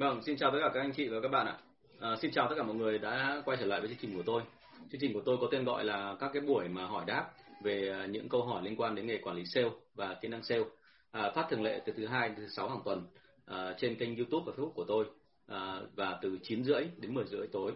[0.00, 1.56] Vâng, xin chào tất cả các anh chị và các bạn ạ.
[2.00, 4.22] À, xin chào tất cả mọi người đã quay trở lại với chương trình của
[4.26, 4.42] tôi.
[4.92, 7.30] Chương trình của tôi có tên gọi là các cái buổi mà hỏi đáp
[7.62, 10.42] về à, những câu hỏi liên quan đến nghề quản lý sale và kỹ năng
[10.42, 10.62] sale.
[11.10, 13.06] À, phát thường lệ từ thứ hai đến thứ sáu hàng tuần
[13.46, 15.04] à, trên kênh YouTube và Facebook của tôi
[15.46, 17.72] à, và từ 9 rưỡi đến 10 rưỡi tối.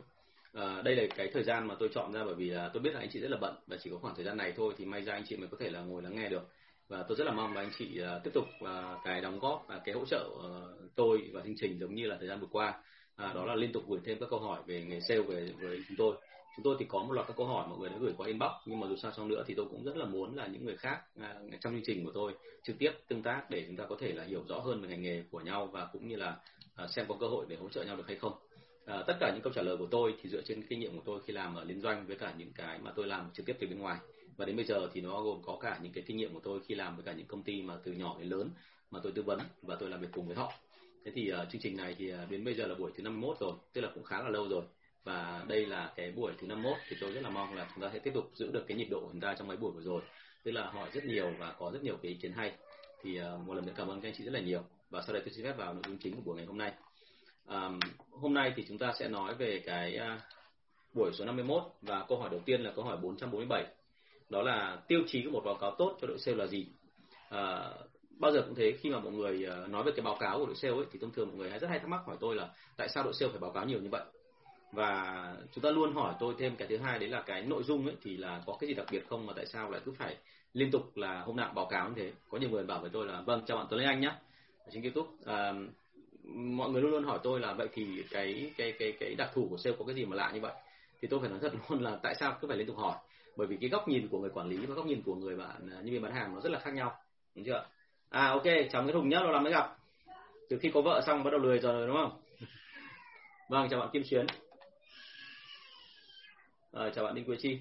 [0.52, 2.95] À, đây là cái thời gian mà tôi chọn ra bởi vì là tôi biết
[2.95, 4.85] là anh chị rất là bận và chỉ có khoảng thời gian này thôi thì
[4.85, 6.49] may ra anh chị mới có thể là ngồi lắng nghe được
[6.88, 8.68] và tôi rất là mong là anh chị uh, tiếp tục uh,
[9.04, 12.16] cái đóng góp và cái hỗ trợ uh, tôi và chương trình giống như là
[12.18, 12.82] thời gian vừa qua.
[13.16, 15.82] À, đó là liên tục gửi thêm các câu hỏi về nghề sale về với
[15.88, 16.16] chúng tôi.
[16.57, 18.50] Chúng tôi thì có một loạt các câu hỏi mọi người đã gửi qua inbox
[18.66, 20.76] nhưng mà dù sao xong nữa thì tôi cũng rất là muốn là những người
[20.76, 23.96] khác à, trong chương trình của tôi trực tiếp tương tác để chúng ta có
[24.00, 26.36] thể là hiểu rõ hơn về ngành nghề của nhau và cũng như là
[26.74, 28.32] à, xem có cơ hội để hỗ trợ nhau được hay không.
[28.86, 31.02] À, tất cả những câu trả lời của tôi thì dựa trên kinh nghiệm của
[31.04, 33.56] tôi khi làm ở liên doanh với cả những cái mà tôi làm trực tiếp
[33.60, 33.98] từ bên ngoài
[34.36, 36.60] và đến bây giờ thì nó gồm có cả những cái kinh nghiệm của tôi
[36.66, 38.50] khi làm với cả những công ty mà từ nhỏ đến lớn
[38.91, 40.52] mà tôi tư vấn và tôi làm việc cùng với họ.
[41.04, 43.38] Thế thì uh, chương trình này thì uh, đến bây giờ là buổi thứ 51
[43.41, 44.62] rồi tức là cũng khá là lâu rồi.
[45.04, 47.91] Và đây là cái buổi thứ 51 thì tôi rất là mong là chúng ta
[47.92, 49.82] sẽ tiếp tục giữ được cái nhịp độ của chúng ta trong mấy buổi vừa
[49.82, 50.02] rồi.
[50.42, 52.52] Tức là hỏi rất nhiều và có rất nhiều cái ý kiến hay.
[53.02, 54.62] Thì uh, một lần nữa cảm ơn các anh chị rất là nhiều.
[54.91, 56.72] Và sau đây tôi xin phép vào nội dung chính của buổi ngày hôm nay.
[57.46, 60.20] Um, hôm nay thì chúng ta sẽ nói về cái uh,
[60.94, 63.64] buổi số 51 và câu hỏi đầu tiên là câu hỏi 447
[64.30, 66.67] đó là tiêu chí của một báo cáo tốt cho đội sale là gì?
[67.30, 67.70] À,
[68.19, 70.47] bao giờ cũng thế khi mà mọi người à, nói về cái báo cáo của
[70.47, 72.34] đội sale ấy thì thông thường mọi người hay rất hay thắc mắc hỏi tôi
[72.36, 74.03] là tại sao đội sale phải báo cáo nhiều như vậy?
[74.72, 77.86] Và chúng ta luôn hỏi tôi thêm cái thứ hai đấy là cái nội dung
[77.86, 80.16] ấy thì là có cái gì đặc biệt không mà tại sao lại cứ phải
[80.53, 82.12] liên tục là hôm nào báo cáo như thế?
[82.31, 84.12] Có nhiều người bảo với tôi là vâng chào bạn Tuấn Lê Anh nhé
[84.72, 85.53] trên YouTube à,
[86.34, 89.47] mọi người luôn luôn hỏi tôi là vậy thì cái cái cái cái đặc thù
[89.50, 90.53] của sale có cái gì mà lạ như vậy?
[91.05, 92.97] Thì tôi phải nói thật luôn là tại sao cứ phải liên tục hỏi?
[93.36, 95.70] Bởi vì cái góc nhìn của người quản lý và góc nhìn của người bạn
[95.70, 96.97] à, nhân viên bán hàng nó rất là khác nhau
[97.34, 97.66] đúng chưa?
[98.10, 99.76] À ok chào cái hùng nhá lâu lắm mới gặp.
[100.48, 102.20] Từ khi có vợ xong bắt đầu lười rồi đúng không?
[103.48, 104.26] Vâng chào bạn kim xuyến.
[106.72, 107.59] À, chào bạn đinh quế chi.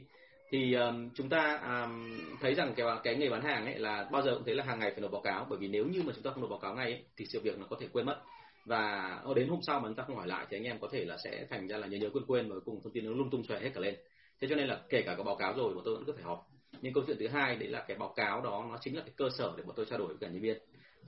[0.50, 4.22] Thì um, chúng ta um, thấy rằng cái cái nghề bán hàng ấy là bao
[4.22, 6.14] giờ cũng thấy là hàng ngày phải nộp báo cáo bởi vì nếu như mà
[6.16, 8.06] chúng ta không nộp báo cáo ngay ấy, thì sự việc nó có thể quên
[8.06, 8.22] mất
[8.66, 10.88] và ờ, đến hôm sau mà chúng ta không hỏi lại thì anh em có
[10.92, 13.12] thể là sẽ thành ra là nhớ nhớ quên quên và cùng thông tin nó
[13.12, 13.96] lung tung xòe hết cả lên.
[14.42, 16.24] Thế cho nên là kể cả có báo cáo rồi bọn tôi vẫn cứ phải
[16.24, 16.48] họp.
[16.82, 19.14] Nhưng câu chuyện thứ hai đấy là cái báo cáo đó nó chính là cái
[19.18, 20.58] cơ sở để bọn tôi trao đổi với cả nhân viên.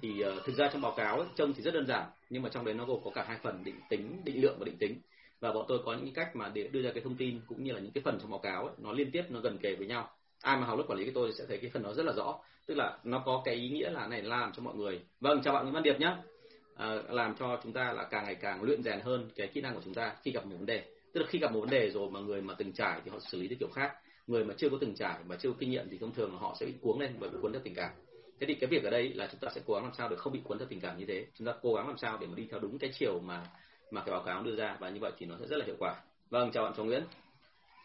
[0.02, 2.50] Thì uh, thực ra trong báo cáo ấy, trông thì rất đơn giản nhưng mà
[2.50, 5.00] trong đấy nó gồm có cả hai phần định tính định lượng và định tính.
[5.40, 7.72] Và bọn tôi có những cách mà để đưa ra cái thông tin cũng như
[7.72, 9.88] là những cái phần trong báo cáo ấy, nó liên tiếp nó gần kề với
[9.88, 10.10] nhau.
[10.42, 12.14] Ai mà học lớp quản lý của tôi sẽ thấy cái phần đó rất là
[12.14, 12.40] rõ.
[12.68, 15.00] Tức là nó có cái ý nghĩa là này làm cho mọi người.
[15.20, 16.16] Vâng chào bạn Nguyễn Văn Điệp nhé
[16.78, 19.76] à, làm cho chúng ta là càng ngày càng luyện rèn hơn cái kỹ năng
[19.76, 20.84] của chúng ta khi gặp một vấn đề.
[21.14, 23.20] Tức là khi gặp một vấn đề rồi mà người mà từng trải thì họ
[23.20, 23.94] xử lý theo kiểu khác.
[24.28, 26.40] Người mà chưa có từng trải và chưa có kinh nghiệm thì thông thường là
[26.40, 27.90] họ sẽ bị cuốn lên và bị cuốn theo tình cảm.
[28.40, 30.16] Thế thì cái việc ở đây là chúng ta sẽ cố gắng làm sao để
[30.16, 31.26] không bị cuốn theo tình cảm như thế.
[31.38, 33.48] Chúng ta cố gắng làm sao để mà đi theo đúng cái chiều mà
[33.92, 35.76] mà cái báo cáo đưa ra và như vậy thì nó sẽ rất là hiệu
[35.80, 35.96] quả.
[36.30, 37.04] Vâng chào bạn Trọng Nguyễn.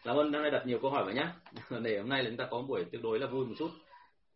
[0.03, 1.27] Cảm ơn đang nay đặt nhiều câu hỏi vào nhé
[1.81, 3.69] để hôm nay là chúng ta có một buổi tương đối là vui một chút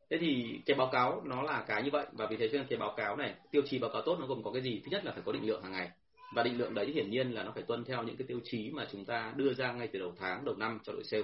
[0.10, 2.06] thế thì cái báo cáo nó là cái như vậy.
[2.12, 4.28] Và vì thế cho nên cái báo cáo này tiêu chí báo cáo tốt nó
[4.28, 4.82] gồm có cái gì?
[4.86, 5.90] Thứ nhất là phải có định lượng hàng ngày.
[6.36, 8.72] Và định lượng đấy hiển nhiên là nó phải tuân theo những cái tiêu chí
[8.72, 11.24] mà chúng ta đưa ra ngay từ đầu tháng đầu năm cho đội sale.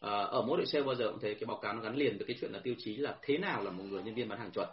[0.00, 2.18] À, ở mỗi đội sale bao giờ cũng thế cái báo cáo nó gắn liền
[2.18, 4.38] với cái chuyện là tiêu chí là thế nào là một người nhân viên bán
[4.38, 4.68] hàng chuẩn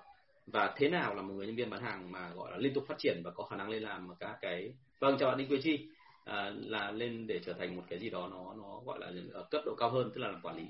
[0.48, 2.84] và thế nào là một người nhân viên bán hàng mà gọi là liên tục
[2.88, 5.58] phát triển và có khả năng lên làm các cái vâng chào bạn đinh quế
[5.64, 5.88] chi.
[6.26, 9.48] À, là lên để trở thành một cái gì đó nó nó gọi là ở
[9.52, 10.64] cấp độ cao hơn tức là làm quản lý.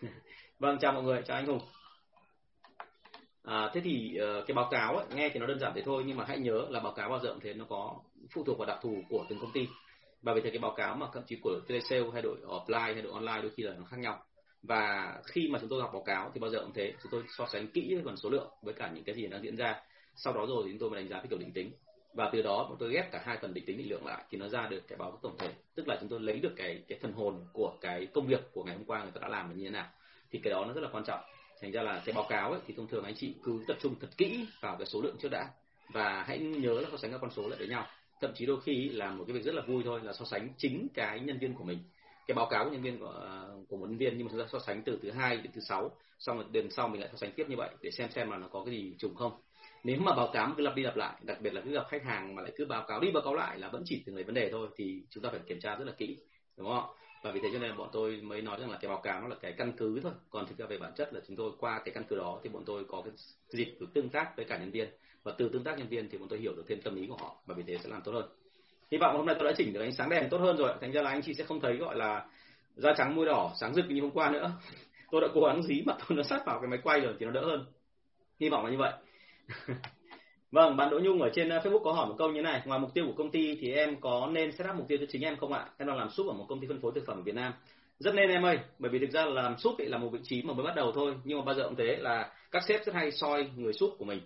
[0.62, 1.60] vâng chào mọi người chào anh hùng.
[3.42, 6.04] À, thế thì uh, cái báo cáo ấy, nghe thì nó đơn giản thế thôi
[6.06, 7.94] nhưng mà hãy nhớ là báo cáo bao giờ cũng thế nó có
[8.34, 9.68] phụ thuộc vào đặc thù của từng công ty.
[10.22, 13.02] Và vì thế cái báo cáo mà thậm chí của telesale hay đội offline hay
[13.02, 14.24] đội online đôi khi là nó khác nhau.
[14.62, 17.22] Và khi mà chúng tôi đọc báo cáo thì bao giờ cũng thế chúng tôi
[17.38, 19.80] so sánh kỹ phần số lượng với cả những cái gì đang diễn ra.
[20.16, 21.72] Sau đó rồi thì chúng tôi mới đánh giá cái kiểu định tính.
[22.14, 24.38] Và từ đó chúng tôi ghép cả hai phần định tính định lượng lại thì
[24.38, 25.52] nó ra được cái báo cáo tổng thể.
[25.74, 28.64] Tức là chúng tôi lấy được cái cái phần hồn của cái công việc của
[28.64, 29.86] ngày hôm qua người ta đã làm là như thế nào
[30.32, 31.20] thì cái đó nó rất là quan trọng.
[31.60, 33.94] Thành ra là cái báo cáo ấy, thì thông thường anh chị cứ tập trung
[34.00, 35.48] thật kỹ vào cái số lượng trước đã.
[35.92, 37.86] Và hãy nhớ là so sánh các con số lại với nhau.
[38.20, 40.48] Thậm chí đôi khi làm một cái việc rất là vui thôi là so sánh
[40.56, 41.78] chính cái nhân viên của mình.
[42.26, 44.40] Cái báo cáo của nhân viên của ờ, của một nhân viên nhưng mà chúng
[44.40, 47.10] ta so sánh từ thứ hai đến thứ sáu xong rồi đến sau mình lại
[47.12, 49.32] so sánh tiếp như vậy để xem xem là nó có cái gì trùng không.
[49.84, 52.04] Nếu mà báo cáo cứ lặp đi lặp lại đặc biệt là cứ gặp khách
[52.04, 54.24] hàng mà lại cứ báo cáo đi báo cáo lại là vẫn chỉ từng lấy
[54.24, 56.16] vấn đề thôi thì chúng ta phải kiểm tra rất là kỹ
[56.56, 56.84] đúng không
[57.22, 59.28] và vì thế cho nên bọn tôi mới nói rằng là cái báo cáo nó
[59.28, 60.12] là cái căn cứ thôi.
[60.30, 62.50] Còn thực ra về bản chất là chúng tôi qua cái căn cứ đó thì
[62.50, 63.12] bọn tôi có cái
[63.48, 64.88] dịp được tương tác với cả nhân viên.
[65.22, 67.16] Và từ tương tác nhân viên thì bọn tôi hiểu được thêm tâm lý của
[67.16, 68.28] họ và vì thế sẽ làm tốt hơn.
[68.90, 70.74] Hy vọng hôm nay tôi đã chỉnh được ánh sáng đèn tốt hơn rồi.
[70.80, 72.26] Thành ra là anh chị sẽ không thấy gọi là
[72.76, 74.52] da trắng môi đỏ, sáng rực như hôm qua nữa.
[75.10, 77.26] Tôi đã cố gắng dí mặt tôi nó sát vào cái máy quay rồi thì
[77.26, 77.64] nó đỡ hơn.
[78.40, 78.92] Hy vọng là như vậy.
[80.52, 82.80] Vâng, bạn Đỗ Nhung ở trên ờ, Facebook có hỏi một câu như này, ngoài
[82.80, 85.22] mục tiêu của công ty thì em có nên set up mục tiêu cho chính
[85.22, 85.66] em không ạ?
[85.78, 87.52] Em đang làm súp ở một công ty phân phối thực phẩm ở Việt Nam.
[87.98, 90.42] Rất nên em ơi, bởi vì thực ra là làm súp là một vị trí
[90.42, 92.94] mà mới bắt đầu thôi, nhưng mà bao giờ cũng thế là các sếp rất
[92.94, 94.20] hay soi người súp của mình.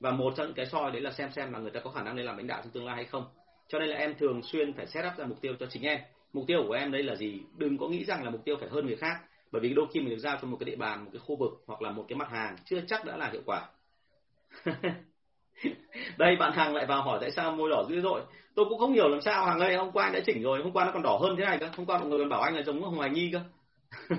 [0.00, 2.02] Và một trong những cái soi đấy là xem xem là người ta có khả
[2.02, 3.24] năng lên làm lãnh đạo trong tương lai hay không.
[3.68, 6.00] Cho nên là em thường xuyên phải set up ra mục tiêu cho chính em.
[6.32, 7.40] Mục tiêu của em đây là gì?
[7.56, 9.16] Đừng có nghĩ rằng là mục tiêu phải hơn người khác,
[9.52, 11.36] bởi vì đôi khi mình được giao cho một cái địa bàn, một cái khu
[11.36, 13.68] vực hoặc là một cái mặt hàng chưa chắc đã là hiệu quả.
[16.18, 18.20] đây, bạn hàng lại vào hỏi tại sao môi đỏ dữ dội.
[18.54, 19.46] Tôi cũng không hiểu làm sao.
[19.46, 20.62] Hàng ơi, hôm qua anh đã chỉnh rồi.
[20.62, 21.68] Hôm qua nó còn đỏ hơn thế này cơ.
[21.76, 23.40] Hôm qua mọi người còn bảo anh là giống hồng hoài nhi cơ.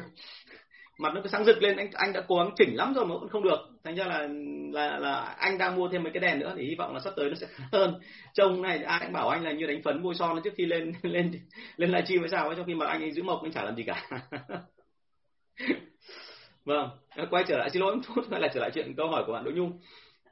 [1.00, 1.78] Mặt nó cứ sáng rực lên.
[1.78, 3.60] Anh anh đã cố gắng chỉnh lắm rồi mà vẫn không được.
[3.84, 4.28] Thành ra là
[4.74, 7.14] là là anh đang mua thêm mấy cái đèn nữa thì hy vọng là sắp
[7.16, 8.00] tới nó sẽ hơn.
[8.34, 10.94] Trông này, ai cũng bảo anh là như đánh phấn bôi son trước khi lên
[11.02, 11.32] lên
[11.78, 12.56] lên livestream hay sao ấy.
[12.56, 14.10] Trong khi mà anh ấy giữ mộc, anh chả làm gì cả.
[16.66, 16.90] Vâng
[17.30, 17.70] quay trở lại.
[17.70, 19.80] Xin lỗi một chút quay lại trở lại chuyện câu hỏi của bạn Đỗ Nhung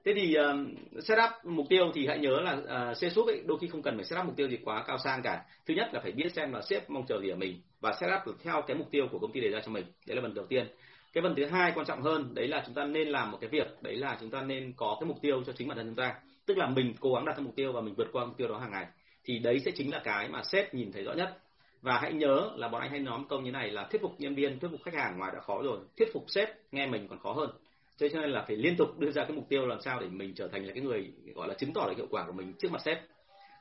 [0.05, 0.51] thế thì ờ,
[0.97, 3.81] uh, setup mục tiêu thì hãy nhớ là ờ, uh, C ấy đôi khi không
[3.81, 5.43] cần phải setup mục tiêu gì quá cao sang cả.
[5.65, 8.25] Thứ nhất là phải biết xem là sếp mong chờ gì ở mình và setup
[8.25, 9.85] được theo cái mục tiêu của công ty đề ra cho mình.
[10.07, 10.67] Đấy là phần đầu tiên.
[11.13, 13.49] Cái phần thứ hai quan trọng hơn đấy là chúng ta nên làm một cái
[13.49, 15.95] việc đấy là chúng ta nên có cái mục tiêu cho chính bản thân chúng
[15.95, 16.13] ta.
[16.45, 18.47] Tức là mình cố gắng đặt ra mục tiêu và mình vượt qua mục tiêu
[18.47, 18.85] đó hàng ngày.
[19.25, 21.37] Thì đấy sẽ chính là cái mà sếp nhìn thấy rõ nhất.
[21.81, 24.19] Và hãy nhớ là bọn anh hay nói một câu như này là thuyết phục
[24.19, 25.79] nhân viên thuyết phục khách hàng ngoài đã khó rồi.
[25.97, 27.49] Thuyết phục sếp nghe mình còn khó hơn
[27.97, 30.33] cho nên là phải liên tục đưa ra cái mục tiêu làm sao để mình
[30.35, 32.71] trở thành là cái người gọi là chứng tỏ được hiệu quả của mình trước
[32.71, 32.97] mặt sếp.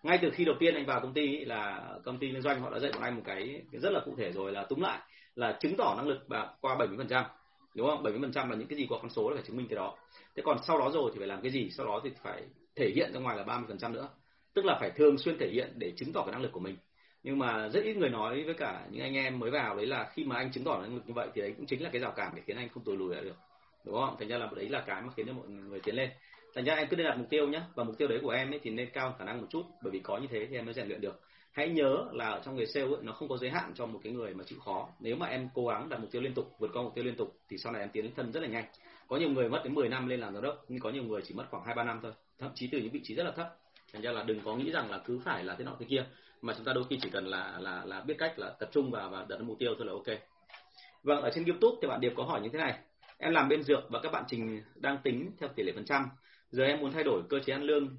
[0.02, 2.60] Ngay từ khi đầu tiên anh vào công ty ý, là công ty liên doanh
[2.60, 5.00] họ đã dạy bọn anh một cái, rất là cụ thể rồi là túm lại
[5.34, 7.24] là chứng tỏ năng lực và qua 70%
[7.74, 8.02] đúng không?
[8.02, 9.96] 70% là những cái gì qua con số là phải chứng minh cái đó.
[10.36, 11.70] Thế còn sau đó rồi thì phải làm cái gì?
[11.70, 12.42] Sau đó thì phải
[12.76, 14.08] thể hiện ra ngoài là 30% nữa.
[14.54, 16.76] Tức là phải thường xuyên thể hiện để chứng tỏ cái năng lực của mình.
[17.22, 20.10] Nhưng mà rất ít người nói với cả những anh em mới vào đấy là
[20.12, 22.00] khi mà anh chứng tỏ năng lực như vậy thì đấy cũng chính là cái
[22.00, 23.36] rào cản để khiến anh không tụt lùi lại được
[23.84, 24.16] đúng không?
[24.18, 26.10] Thành ra là đấy là cái mà khiến cho mọi người tiến lên.
[26.54, 28.52] Thành ra em cứ nên đặt mục tiêu nhé và mục tiêu đấy của em
[28.52, 30.64] ấy thì nên cao khả năng một chút bởi vì có như thế thì em
[30.64, 31.20] mới rèn luyện được.
[31.52, 34.00] Hãy nhớ là ở trong nghề sale ấy, nó không có giới hạn cho một
[34.04, 34.88] cái người mà chịu khó.
[35.00, 37.16] Nếu mà em cố gắng đặt mục tiêu liên tục vượt qua mục tiêu liên
[37.16, 38.64] tục thì sau này em tiến lên thân rất là nhanh.
[39.08, 41.20] Có nhiều người mất đến 10 năm lên làm giám đốc nhưng có nhiều người
[41.24, 42.12] chỉ mất khoảng hai ba năm thôi.
[42.38, 43.56] Thậm chí từ những vị trí rất là thấp.
[43.92, 46.04] Thành ra là đừng có nghĩ rằng là cứ phải là thế nọ thế kia.
[46.42, 48.90] Mà chúng ta đôi khi chỉ cần là là là biết cách là tập trung
[48.90, 50.18] và và đặt mục tiêu thôi là ok.
[51.02, 52.78] Vâng ở trên youtube thì bạn điệp có hỏi như thế này
[53.22, 56.08] em làm bên dược và các bạn trình đang tính theo tỷ lệ phần trăm.
[56.50, 57.96] Giờ em muốn thay đổi cơ chế ăn lương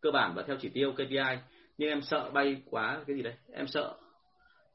[0.00, 1.38] cơ bản và theo chỉ tiêu KPI
[1.78, 3.34] nhưng em sợ bay quá cái gì đấy.
[3.52, 3.96] Em sợ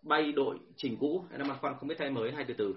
[0.02, 1.26] bay đội trình cũ.
[1.32, 2.76] Em đang băn khoăn không biết thay mới hay từ từ.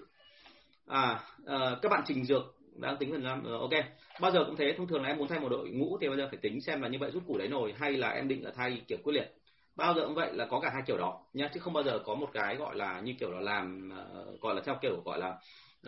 [0.86, 2.42] À, à các bạn trình dược
[2.76, 3.44] đang tính phần trăm.
[3.44, 3.84] Ờ, ok.
[4.20, 4.74] Bao giờ cũng thế.
[4.76, 6.82] Thông thường là em muốn thay một đội ngũ thì bây giờ phải tính xem
[6.82, 9.12] là như vậy rút củ đấy nồi hay là em định là thay kiểu quyết
[9.12, 9.34] liệt.
[9.76, 11.50] Bao giờ cũng vậy là có cả hai kiểu đó nhá.
[11.54, 14.54] Chứ không bao giờ có một cái gọi là như kiểu là làm uh, gọi
[14.54, 15.38] là theo kiểu gọi là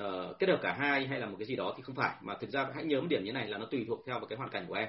[0.00, 2.34] uh, kết hợp cả hai hay là một cái gì đó thì không phải mà
[2.40, 4.36] thực ra hãy nhớ một điểm như này là nó tùy thuộc theo vào cái
[4.36, 4.88] hoàn cảnh của em.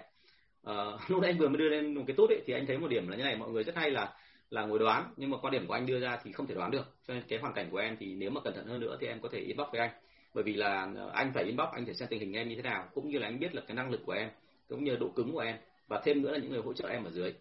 [0.69, 2.77] Uh, lúc nãy anh vừa mới đưa lên một cái tốt ấy thì anh thấy
[2.77, 4.13] một điểm là như này mọi người rất hay là
[4.49, 6.71] là ngồi đoán nhưng mà quan điểm của anh đưa ra thì không thể đoán
[6.71, 6.95] được.
[7.07, 9.07] Cho nên cái hoàn cảnh của em thì nếu mà cẩn thận hơn nữa thì
[9.07, 9.89] em có thể inbox với anh.
[10.33, 12.61] Bởi vì là ờ, anh phải inbox anh phải xem tình hình em như thế
[12.61, 14.29] nào cũng như là anh biết là cái năng lực của em
[14.69, 15.55] cũng như độ cứng của em
[15.87, 17.33] và thêm nữa là những người hỗ trợ em ở dưới.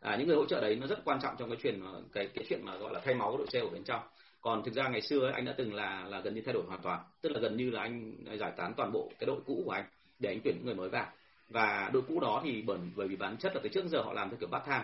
[0.00, 2.28] À, những người hỗ trợ đấy nó rất quan trọng trong cái chuyện mà cái
[2.34, 4.00] cái chuyện mà gọi là thay máu của đội xe ở bên trong
[4.44, 6.62] còn thực ra ngày xưa ấy, anh đã từng là là gần như thay đổi
[6.66, 7.00] hoàn toàn.
[7.20, 9.84] Tức là gần như là anh giải tán toàn bộ cái đội cũ của anh
[10.18, 11.06] để anh tuyển những người mới vào.
[11.48, 14.12] Và đội cũ đó thì bởi bởi vì bản chất là cái trước giờ họ
[14.12, 14.82] làm theo kiểu bắt tham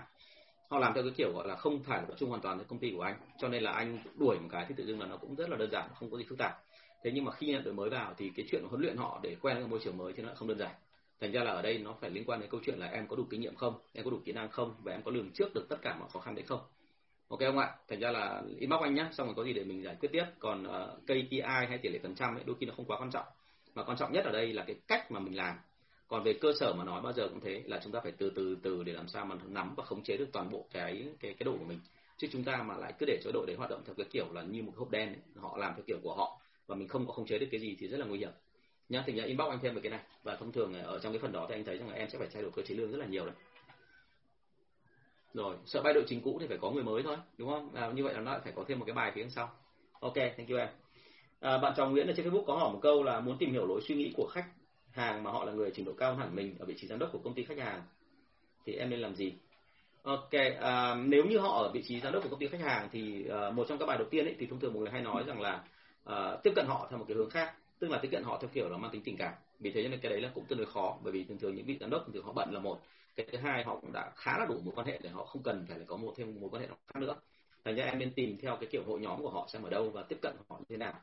[0.70, 2.78] họ làm theo cái kiểu gọi là không phải tập trung hoàn toàn với công
[2.78, 3.14] ty của anh.
[3.38, 5.56] Cho nên là anh đuổi một cái thì tự dưng là nó cũng rất là
[5.56, 6.52] đơn giản không có gì phức tạp.
[7.04, 9.36] Thế nhưng mà khi nhận đội mới vào thì cái chuyện huấn luyện họ để
[9.40, 10.74] quen với môi trường mới thì nó không đơn giản.
[11.20, 13.16] Thành ra là ở đây nó phải liên quan đến câu chuyện là em có
[13.16, 15.54] đủ kinh nghiệm không em có đủ kỹ năng không và em có lường trước
[15.54, 16.60] được tất cả mọi khó khăn đấy không
[17.30, 19.82] ok không ạ thành ra là inbox anh nhé xong rồi có gì để mình
[19.82, 20.24] giải quyết tiếp.
[20.38, 23.10] Còn uh, KPI hay tỷ lệ phần trăm ấy đôi khi nó không quá quan
[23.10, 23.26] trọng.
[23.74, 25.56] Mà quan trọng nhất ở đây là cái cách mà mình làm.
[26.08, 28.30] Còn về cơ sở mà nói bao giờ cũng thế là chúng ta phải từ
[28.30, 31.34] từ từ để làm sao mà nắm và khống chế được toàn bộ cái cái
[31.38, 31.80] cái đội của mình.
[32.16, 34.26] Chứ chúng ta mà lại cứ để cho đội đấy hoạt động theo cái kiểu
[34.32, 37.06] là như một hộp đen ấy, họ làm theo kiểu của họ và mình không
[37.06, 38.32] có khống chế được cái gì thì rất là nguy hiểm.
[38.88, 40.00] Nhá thì nhá inbox anh thêm về cái này.
[40.22, 42.18] Và thông thường ở trong cái phần đó thì anh thấy rằng là em sẽ
[42.18, 43.34] phải thay đổi cơ chế lương rất là nhiều đấy
[45.34, 47.74] rồi sợ bay đội trình cũ thì phải có người mới thôi đúng không?
[47.74, 49.50] À, như vậy là nó lại phải có thêm một cái bài phía sau.
[50.00, 50.68] Ok thank you em.
[51.40, 53.66] À, bạn chồng nguyễn ở trên facebook có hỏi một câu là muốn tìm hiểu
[53.66, 54.46] lối suy nghĩ của khách
[54.90, 57.12] hàng mà họ là người trình độ cao hẳn mình ở vị trí giám đốc
[57.12, 57.82] của công ty khách hàng.
[58.66, 59.32] Thì em nên làm gì?
[60.02, 62.88] Ok à, nếu như họ ở vị trí giám đốc của công ty khách hàng
[62.92, 65.02] thì à, một trong các bài đầu tiên ấy thì thông thường mọi người hay
[65.02, 65.64] nói rằng là
[66.04, 68.50] à, tiếp cận họ theo một cái hướng khác tức là tiếp cận họ theo
[68.54, 69.32] kiểu là mang tính tình cảm.
[69.60, 71.54] Vì thế cho nên cái đấy là cũng tương đối khó bởi vì thường thường
[71.54, 72.80] những vị giám đốc thường họ bận là một
[73.16, 75.42] cái thứ hai họ cũng đã khá là đủ mối quan hệ để họ không
[75.42, 77.14] cần phải có một thêm mối quan hệ khác nữa.
[77.64, 79.90] Thành ra em nên tìm theo cái kiểu hội nhóm của họ xem ở đâu
[79.90, 80.94] và tiếp cận họ như thế nào.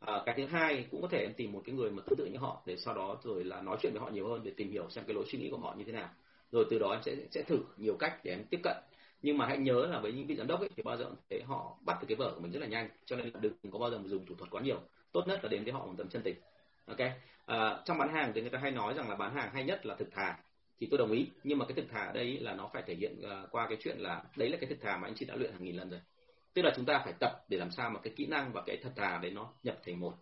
[0.00, 2.26] À, cái thứ hai cũng có thể em tìm một cái người mà tương tự
[2.26, 4.70] như họ để sau đó rồi là nói chuyện với họ nhiều hơn để tìm
[4.70, 6.08] hiểu xem cái lối suy nghĩ của họ như thế nào.
[6.52, 8.76] Rồi từ đó em sẽ sẽ thử nhiều cách để em tiếp cận.
[9.22, 11.42] Nhưng mà hãy nhớ là với những vị giám đốc ấy, thì bao giờ thấy
[11.42, 13.78] họ bắt được cái vở của mình rất là nhanh cho nên là đừng có
[13.78, 14.80] bao giờ mà dùng thủ thuật quá nhiều.
[15.12, 16.36] Tốt nhất là đến với họ một tầm chân tình.
[16.86, 16.98] Ok?
[17.46, 19.86] À, trong bán hàng thì người ta hay nói rằng là bán hàng hay nhất
[19.86, 20.38] là thực thà
[20.80, 21.26] thì tôi đồng ý.
[21.44, 23.78] Nhưng mà cái thực thà ở đây là nó phải thể hiện ờ, qua cái
[23.80, 25.90] chuyện là đấy là cái thực thà mà anh chị đã luyện hàng nghìn lần
[25.90, 26.00] rồi.
[26.54, 28.76] Tức là chúng ta phải tập để làm sao mà cái kỹ năng và cái
[28.82, 30.14] thật thà đấy nó nhập thành một.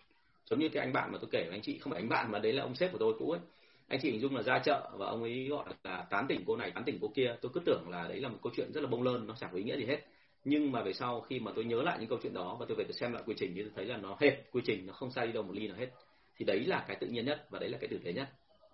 [0.45, 2.33] Giống như cái anh bạn mà tôi kể với anh chị, không phải anh bạn
[2.33, 3.41] mà đấy là ông sếp của tôi cũ ấy.
[3.89, 6.57] Anh chị hình dung là ra chợ và ông ấy gọi là tán tỉnh cô
[6.57, 7.37] này, tán tỉnh cô kia.
[7.41, 9.51] Tôi cứ tưởng là đấy là một câu chuyện rất là bông lơn, nó chẳng
[9.53, 10.01] có ý nghĩa gì hết.
[10.45, 12.77] Nhưng mà về sau khi mà tôi nhớ lại những câu chuyện đó và tôi
[12.77, 14.93] về tôi xem lại quy trình thì tôi thấy là nó hết quy trình, nó
[14.93, 15.89] không sai đi đâu một ly nào hết.
[16.37, 18.29] Thì đấy là cái tự nhiên nhất và đấy là cái tử tế nhất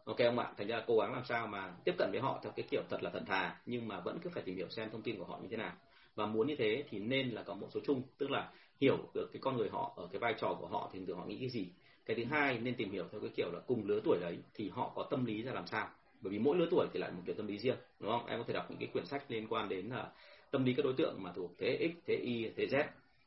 [0.05, 2.53] ok không ạ, thành ra cố gắng làm sao mà tiếp cận với họ theo
[2.57, 5.03] cái kiểu thật là thật thà, nhưng mà vẫn cứ phải tìm hiểu xem thông
[5.03, 5.73] tin của họ như thế nào.
[6.15, 9.31] Và muốn như thế thì nên là có một số chung, tức là hiểu được
[9.33, 11.49] cái con người họ, ở cái vai trò của họ thì thường họ nghĩ cái
[11.49, 11.69] gì.
[12.07, 14.71] Cái thứ hai, nên tìm hiểu theo cái kiểu là cùng lứa tuổi đấy thì
[14.71, 15.89] họ có tâm lý ra làm sao.
[16.21, 18.27] Bởi vì mỗi lứa tuổi thì lại một kiểu tâm lý riêng, đúng không?
[18.27, 20.13] Em có thể đọc những cái quyển sách liên quan đến là
[20.51, 22.85] tâm lý các đối tượng mà thuộc thế x, thế y, thế z.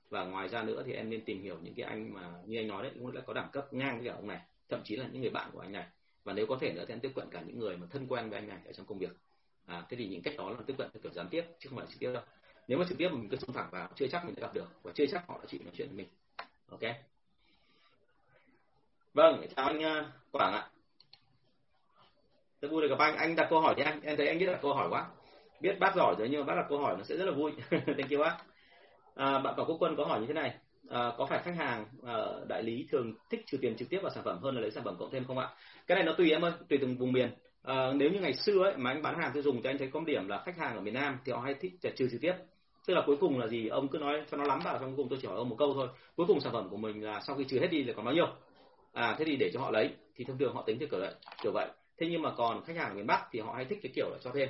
[0.10, 2.68] Và ngoài ra nữa thì em nên tìm hiểu những cái anh mà, như anh
[2.68, 5.08] nói đấy, cũng đã có đẳng cấp ngang với cả ông này, thậm chí là
[5.12, 5.86] những người bạn của anh này
[6.28, 8.30] và nếu có thể nữa thì anh tiếp cận cả những người mà thân quen
[8.30, 9.18] với anh này ở trong công việc.
[9.66, 11.80] À thế thì những cách đó là tiếp cận theo kiểu gián tiếp chứ không
[11.80, 12.24] phải trực tiếp đâu.
[12.68, 14.68] Nếu mà trực tiếp mình cứ xông thẳng vào chưa chắc mình đã gặp được
[14.84, 16.08] và chưa chắc họ đã chịu nói chuyện với mình.
[16.70, 16.96] Ok?
[19.14, 20.70] Vâng chào anh à, quảng ạ.
[22.62, 23.16] Rất vui được gặp anh.
[23.16, 24.02] Anh đặt câu hỏi thì anh.
[24.02, 25.08] Em thấy anh biết đặt câu hỏi quá.
[25.62, 27.52] Biết bác giỏi rồi nhưng mà bác đặt câu hỏi nó sẽ rất là vui.
[27.70, 28.38] Thank you bác.
[29.16, 30.58] À, bạn Bảo Quốc Quân có hỏi như thế này
[30.90, 32.16] à, có phải khách hàng à,
[32.48, 34.84] đại lý thường thích trừ tiền trực tiếp vào sản phẩm hơn là lấy sản
[34.84, 35.50] phẩm cộng thêm không ạ?
[35.88, 37.30] Cái này nó tùy em ơi tùy từng vùng miền.
[37.64, 39.90] À, nếu như ngày xưa ấy mà anh bán hàng tiêu dùng thì anh thấy
[39.94, 42.34] có điểm là khách hàng ở miền Nam thì họ hay thích trừ trực tiếp.
[42.88, 43.68] Tức là cuối cùng là gì?
[43.68, 45.74] Ông cứ nói cho nó lắm vào trong cùng tôi chỉ hỏi ông một câu
[45.74, 45.88] thôi.
[46.16, 48.14] Cuối cùng sản phẩm của mình là sau khi trừ hết đi là còn bao
[48.14, 48.28] nhiêu?
[48.94, 51.14] À thế thì để cho họ lấy thì thông thường họ tính theo kiểu vậy
[51.44, 51.68] kiểu vậy.
[51.98, 54.10] Thế nhưng mà còn khách hàng ở miền Bắc thì họ hay thích cái kiểu
[54.12, 54.50] là cho thêm.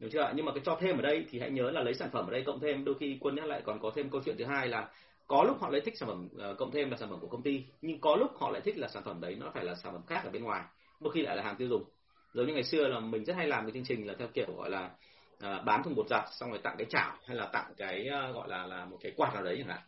[0.00, 2.08] Đúng chưa nhưng mà cái cho thêm ở đây thì hãy nhớ là lấy sản
[2.12, 4.36] phẩm ở đây cộng thêm đôi khi quân nhắc lại còn có thêm câu chuyện
[4.38, 4.88] thứ hai là
[5.26, 7.42] có lúc họ lại thích sản phẩm uh, cộng thêm là sản phẩm của công
[7.42, 9.92] ty nhưng có lúc họ lại thích là sản phẩm đấy nó phải là sản
[9.92, 10.64] phẩm khác ở bên ngoài
[11.00, 11.84] đôi khi lại là hàng tiêu dùng.
[12.32, 14.54] Giống như ngày xưa là mình rất hay làm cái chương trình là theo kiểu
[14.56, 14.90] gọi là
[15.36, 18.34] uh, bán thùng bột giặt xong rồi tặng cái chảo hay là tặng cái uh,
[18.34, 19.80] gọi là là một cái quạt nào đấy chẳng hạn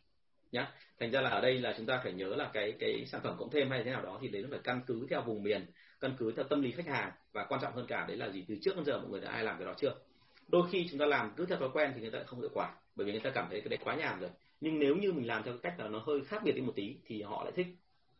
[0.52, 0.72] nhá.
[1.00, 3.36] Thành ra là ở đây là chúng ta phải nhớ là cái cái sản phẩm
[3.38, 5.66] cộng thêm hay thế nào đó thì đấy nó phải căn cứ theo vùng miền
[6.00, 8.44] căn cứ theo tâm lý khách hàng và quan trọng hơn cả đấy là gì
[8.48, 9.94] từ trước đến giờ mọi người đã ai làm cái đó chưa?
[10.48, 12.74] Đôi khi chúng ta làm cứ theo thói quen thì người ta không hiệu quả
[12.96, 15.26] bởi vì người ta cảm thấy cái đấy quá nhàm rồi nhưng nếu như mình
[15.26, 17.52] làm theo cái cách là nó hơi khác biệt đi một tí thì họ lại
[17.56, 17.66] thích.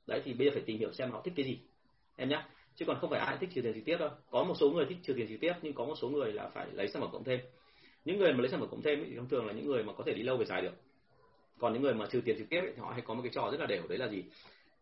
[0.07, 1.59] Đấy thì bây giờ phải tìm hiểu xem họ thích cái gì.
[2.17, 2.43] Em nhé
[2.75, 4.11] chứ còn không phải ai thích trừ tiền trực tiếp đâu.
[4.31, 6.49] Có một số người thích trừ tiền trực tiếp nhưng có một số người là
[6.55, 7.41] phải lấy sản phẩm cộng thêm.
[8.05, 9.93] Những người mà lấy sản phẩm cộng thêm thì thông thường là những người mà
[9.93, 10.75] có thể đi lâu về dài được.
[11.59, 13.49] Còn những người mà trừ tiền trực tiếp thì họ hay có một cái trò
[13.51, 13.83] rất là đều.
[13.89, 14.25] Đấy là gì?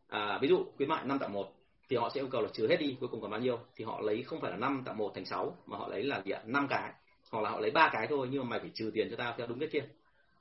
[0.09, 1.53] À, ví dụ khuyến mại năm tặng một
[1.89, 3.59] thì họ sẽ yêu cầu là trừ hết đi cuối cùng còn bao nhiêu?
[3.77, 6.23] Thì họ lấy không phải là năm tặng một thành 6 mà họ lấy là
[6.25, 6.43] gì ạ?
[6.47, 6.93] Năm cái.
[7.31, 9.35] Hoặc là họ lấy ba cái thôi nhưng mà mày phải trừ tiền cho tao
[9.39, 9.85] theo đúng cái kia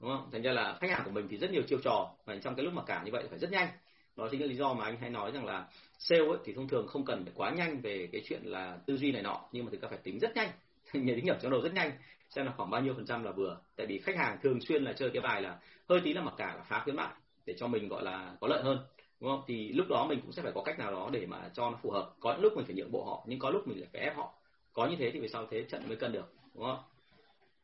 [0.03, 0.29] đúng không?
[0.31, 2.65] Thành ra là khách hàng của mình thì rất nhiều chiêu trò và trong cái
[2.65, 3.67] lúc mà cả như vậy phải rất nhanh.
[4.15, 5.67] Đó chính là lý do mà anh hay nói rằng là
[5.99, 8.97] sale ấy, thì thông thường không cần phải quá nhanh về cái chuyện là tư
[8.97, 10.49] duy này nọ nhưng mà thực ra phải tính rất nhanh.
[10.93, 11.91] Nhớ tính nhập trong đầu rất nhanh
[12.29, 13.57] xem là khoảng bao nhiêu phần trăm là vừa.
[13.75, 16.33] Tại vì khách hàng thường xuyên là chơi cái bài là hơi tí là mặc
[16.37, 17.13] cả là phá khuyến mại
[17.45, 18.77] để cho mình gọi là có lợi hơn.
[19.21, 19.41] Đúng không?
[19.47, 21.77] Thì lúc đó mình cũng sẽ phải có cách nào đó để mà cho nó
[21.81, 22.13] phù hợp.
[22.19, 24.33] Có lúc mình phải nhượng bộ họ nhưng có lúc mình lại phải ép họ.
[24.73, 26.79] Có như thế thì về sau thế trận mới cân được đúng không?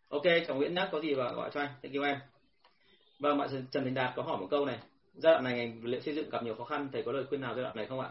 [0.10, 1.70] Ok chào nguyễn nhắc có gì và gọi cho anh?
[1.84, 2.18] Thank you em.
[3.20, 4.80] Vâng bạn trần thành đạt có hỏi một câu này.
[5.14, 7.24] Giai đoạn này ngành vật liệu xây dựng gặp nhiều khó khăn thầy có lời
[7.30, 8.10] khuyên nào giai đoạn này không ạ?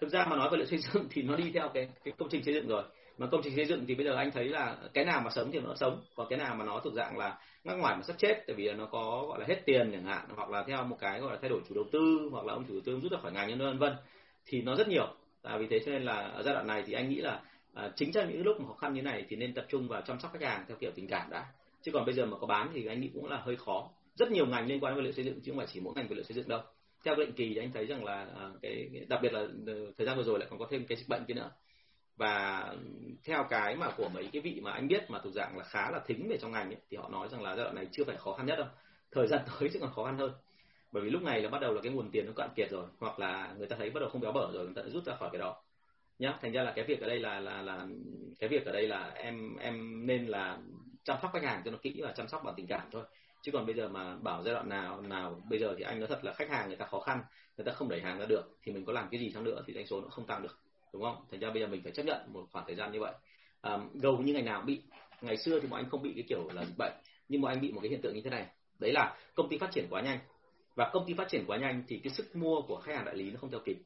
[0.00, 2.28] Thực ra mà nói vật liệu xây dựng thì nó đi theo cái, cái công
[2.28, 2.82] trình xây dựng rồi.
[3.18, 5.50] Mà công trình xây dựng thì bây giờ anh thấy là cái nào mà sống
[5.52, 8.16] thì nó sống còn cái nào mà nó thuộc dạng là ngắc ngoài mà sắp
[8.18, 10.96] chết tại vì nó có gọi là hết tiền chẳng hạn hoặc là theo một
[11.00, 13.12] cái gọi là thay đổi chủ đầu tư hoặc là ông chủ đầu tư rút
[13.12, 13.92] ra khỏi ngành nhân vân vân.
[14.46, 15.06] Thì nó rất nhiều.
[15.42, 17.40] À, vì thế cho nên là ở giai đoạn này thì anh nghĩ là
[17.78, 20.02] à, chính trong những lúc mà khó khăn như này thì nên tập trung vào
[20.02, 21.46] chăm sóc khách hàng theo kiểu tình cảm đã.
[21.82, 23.90] Chứ còn bây giờ mà có bán thì anh nghĩ cũng là hơi khó.
[24.14, 25.94] Rất nhiều ngành liên quan đến vật liệu xây dựng chứ không phải chỉ mỗi
[25.96, 26.60] ngành vật liệu xây dựng đâu.
[27.04, 30.06] Theo định kỳ thì anh thấy rằng là à, cái đặc biệt là ờ, thời
[30.06, 31.50] gian vừa rồi lại còn có thêm cái dịch bệnh kia nữa.
[32.16, 32.64] Và
[33.24, 35.90] theo cái mà của mấy cái vị mà anh biết mà thuộc dạng là khá
[35.90, 38.04] là thính về trong ngành ấy, thì họ nói rằng là giai đoạn này chưa
[38.04, 38.68] phải khó khăn nhất đâu.
[39.12, 40.32] Thời gian tới sẽ còn khó khăn hơn.
[40.92, 42.86] Bởi vì lúc này là bắt đầu là cái nguồn tiền nó cạn kiệt rồi
[42.98, 45.14] hoặc là người ta thấy bắt đầu không béo bở rồi người ta rút ra
[45.14, 45.62] khỏi cái đó
[46.18, 47.86] nhá thành ra là cái việc ở đây là là là
[48.38, 50.58] cái việc ở đây là em em nên là
[51.04, 53.04] chăm sóc khách hàng cho nó kỹ và chăm sóc bằng tình cảm thôi.
[53.42, 56.08] Chứ còn bây giờ mà bảo giai đoạn nào nào bây giờ thì anh nói
[56.08, 57.22] thật là khách hàng người ta khó khăn
[57.56, 59.62] người ta không đẩy hàng ra được thì mình có làm cái gì chăng nữa
[59.66, 60.58] thì doanh số nó không tăng được
[60.92, 61.24] đúng không?
[61.30, 63.12] Thành ra bây giờ mình phải chấp nhận một khoảng thời gian như vậy.
[63.60, 64.82] À, gầu như ngày nào cũng bị
[65.20, 66.92] ngày xưa thì bọn anh không bị cái kiểu là dịch bệnh
[67.28, 68.46] nhưng mà anh bị một cái hiện tượng như thế này.
[68.78, 70.18] Đấy là công ty phát triển quá nhanh.
[70.74, 73.16] Và công ty phát triển quá nhanh thì cái sức mua của khách hàng đại
[73.16, 73.76] lý nó không theo kịp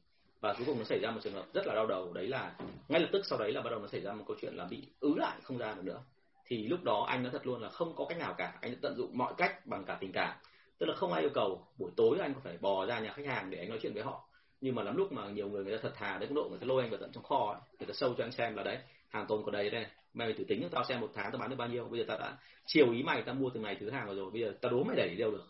[0.43, 2.55] và cuối cùng nó xảy ra một trường hợp rất là đau đầu đấy là
[2.87, 4.65] ngay lập tức sau đấy là bắt đầu nó xảy ra một câu chuyện là
[4.65, 6.01] bị ứ lại không ra được nữa.
[6.45, 8.77] Thì lúc đó anh nói thật luôn là không có cách nào cả anh đã
[8.81, 10.37] tận dụng mọi cách bằng cả tình cảm.
[10.77, 13.25] Tức là không ai yêu cầu buổi tối anh có phải bò ra nhà khách
[13.25, 14.29] hàng để anh nói chuyện với họ.
[14.61, 16.65] Nhưng mà lắm lúc mà nhiều người người ta thật thà đến độ người ta
[16.67, 18.77] lôi anh vào tận trong kho ấy, người ta sâu cho anh xem là đấy
[19.09, 21.49] hàng tồn của đây đây mày thử tính cho tao xem một tháng tao bán
[21.49, 21.85] được bao nhiêu.
[21.85, 24.31] Bây giờ tao đã chiều ý mày tao mua từng ngày thứ hàng rồi, rồi
[24.31, 25.45] bây giờ tao đố mày đẩy đâu được.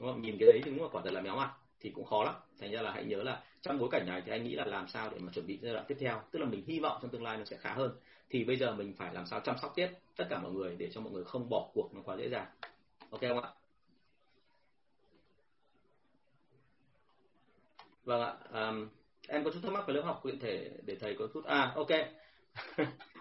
[0.00, 0.22] Đúng không?
[0.22, 1.50] nhìn cái đấy thì đúng là quả thật là méo mặt
[1.82, 2.34] thì cũng khó lắm.
[2.60, 4.88] Thành ra là hãy nhớ là trong bối cảnh này thì anh nghĩ là làm
[4.88, 6.22] sao để mà chuẩn bị giai đoạn tiếp theo.
[6.30, 7.92] Tức là mình hy vọng trong tương lai nó sẽ khá hơn.
[8.30, 10.90] Thì bây giờ mình phải làm sao chăm sóc tiếp tất cả mọi người để
[10.92, 12.46] cho mọi người không bỏ cuộc nó quá dễ dàng.
[13.10, 13.50] Ok không ạ?
[18.04, 18.88] Vâng ạ um,
[19.28, 21.72] em có chút thắc mắc về lớp học cụ thể để thầy có chút à
[21.76, 21.88] ok.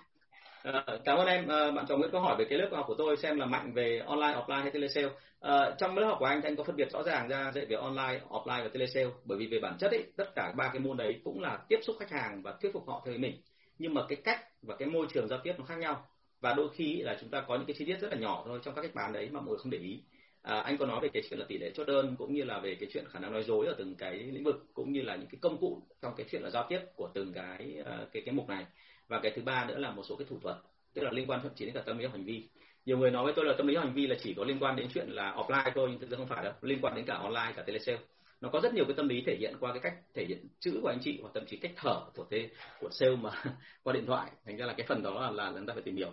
[0.63, 1.47] À, cảm ơn em.
[1.47, 3.73] À, bạn chồng Nguyễn có hỏi về cái lớp học của tôi xem là mạnh
[3.73, 5.09] về online offline hay telesale.
[5.39, 7.75] À, trong lớp học của anh anh có phân biệt rõ ràng ra dạy về
[7.75, 10.97] online offline và telesale bởi vì về bản chất ấy tất cả ba cái môn
[10.97, 13.41] đấy cũng là tiếp xúc khách hàng và thuyết phục họ theo mình.
[13.79, 16.05] Nhưng mà cái cách và cái môi trường giao tiếp nó khác nhau.
[16.41, 18.59] Và đôi khi là chúng ta có những cái chi tiết rất là nhỏ thôi
[18.63, 19.99] trong các cách bán đấy mà mọi người không để ý.
[20.41, 22.59] À, anh có nói về cái chuyện là tỷ lệ chốt đơn cũng như là
[22.59, 25.15] về cái chuyện khả năng nói dối ở từng cái lĩnh vực cũng như là
[25.15, 28.33] những cái công cụ trong cái chuyện là giao tiếp của từng cái cái cái
[28.33, 28.65] mục này
[29.11, 30.55] và cái thứ ba nữa là một số cái thủ thuật
[30.93, 32.47] tức là liên quan thậm chí đến cả tâm lý hành vi.
[32.85, 34.75] Nhiều người nói với tôi là tâm lý hành vi là chỉ có liên quan
[34.75, 37.13] đến chuyện là offline thôi nhưng thực ra không phải đâu liên quan đến cả
[37.13, 37.99] online cả telesale.
[38.41, 40.79] Nó có rất nhiều cái tâm lý thể hiện qua cái cách thể hiện chữ
[40.81, 42.49] của anh chị hoặc thậm chí cách thở của thế
[42.79, 43.29] của sale mà
[43.83, 44.31] qua điện thoại.
[44.45, 46.11] Thành ra là cái phần đó là, là chúng ta phải tìm hiểu.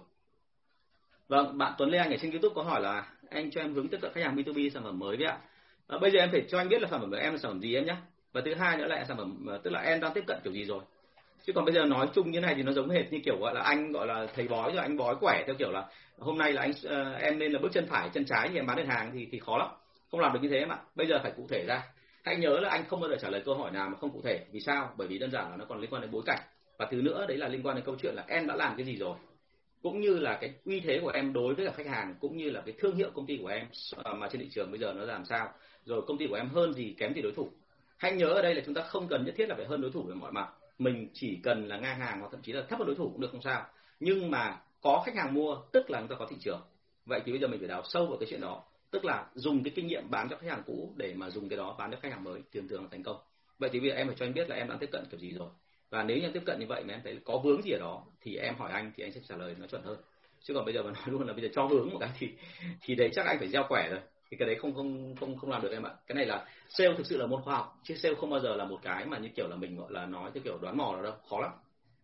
[1.28, 3.88] Vâng bạn Tuấn Lê Anh ở trên YouTube có hỏi là anh cho em hướng
[3.88, 5.38] tiếp cận khách hàng B2B sản phẩm mới đấy ạ.
[5.86, 7.50] À, bây giờ em phải cho anh biết là sản phẩm của em là sản
[7.50, 7.96] phẩm gì em nhé
[8.32, 10.64] và thứ hai nữa là sản phẩm tức là em đang tiếp cận kiểu gì
[10.64, 10.80] rồi
[11.46, 13.54] chứ còn bây giờ nói chung như này thì nó giống hệt như kiểu gọi
[13.54, 16.52] là anh gọi là thầy bói rồi anh bói quẻ theo kiểu là hôm nay
[16.52, 18.86] là anh uh, em nên là bước chân phải chân trái thì em bán được
[18.86, 19.68] hàng thì thì khó lắm.
[20.10, 20.78] Không làm được như thế mà.
[20.94, 21.82] Bây giờ phải cụ thể ra.
[22.24, 24.20] Hãy nhớ là anh không bao giờ trả lời câu hỏi nào mà không cụ
[24.24, 24.44] thể.
[24.52, 24.94] Vì sao?
[24.96, 26.40] Bởi vì đơn giản là nó còn liên quan đến bối cảnh.
[26.78, 28.86] Và thứ nữa đấy là liên quan đến câu chuyện là em đã làm cái
[28.86, 29.16] gì rồi.
[29.82, 32.50] Cũng như là cái uy thế của em đối với cả khách hàng cũng như
[32.50, 34.92] là cái thương hiệu công ty của em ờ, mà trên thị trường bây giờ
[34.92, 35.52] nó làm sao.
[35.84, 37.48] Rồi công ty của em hơn gì kém gì đối thủ.
[37.96, 39.90] Hãy nhớ ở đây là chúng ta không cần nhất thiết là phải hơn đối
[39.90, 42.78] thủ về mọi mặt mình chỉ cần là ngang hàng hoặc thậm chí là thấp
[42.78, 43.66] hơn đối thủ cũng được không sao.
[44.00, 46.60] Nhưng mà có khách hàng mua, tức là chúng ta có thị trường.
[47.06, 48.62] Vậy thì bây giờ mình phải đào sâu vào cái chuyện đó.
[48.90, 51.56] Tức là dùng cái kinh nghiệm bán cho khách hàng cũ để mà dùng cái
[51.56, 53.16] đó bán cho khách hàng mới thường thường là thành công.
[53.58, 55.20] Vậy thì bây giờ em phải cho anh biết là em đã tiếp cận kiểu
[55.20, 55.48] gì rồi.
[55.90, 58.04] Và nếu như tiếp cận như vậy mà em thấy có vướng gì ở đó,
[58.20, 59.98] thì em hỏi anh thì anh sẽ trả lời nó chuẩn hơn.
[60.42, 62.28] Chứ còn bây giờ mà nói luôn là bây giờ cho vướng một cái thì
[62.80, 65.50] thì đấy chắc anh phải gieo quẻ rồi thì cái đấy không không không không
[65.50, 65.92] làm được em ạ.
[66.06, 68.56] Cái này là sale thực sự là môn khoa học chứ sale không bao giờ
[68.56, 70.92] là một cái mà như kiểu là mình gọi là nói theo kiểu đoán mò
[70.92, 71.50] nào đâu khó lắm.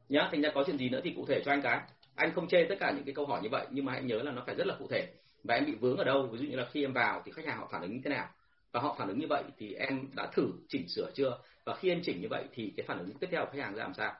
[0.09, 1.81] Nhá thành ra có chuyện gì nữa thì cụ thể cho anh cái.
[2.15, 4.23] Anh không chê tất cả những cái câu hỏi như vậy nhưng mà hãy nhớ
[4.23, 5.09] là nó phải rất là cụ thể.
[5.45, 6.29] Và em bị vướng ở đâu?
[6.33, 8.11] Ví dụ như là khi em vào thì khách hàng họ phản ứng như thế
[8.11, 8.29] nào?
[8.73, 11.39] Và họ phản ứng như vậy thì em đã thử chỉnh sửa chưa?
[11.65, 13.75] Và khi em chỉnh như vậy thì cái phản ứng tiếp theo của khách hàng
[13.75, 14.13] ra làm sao?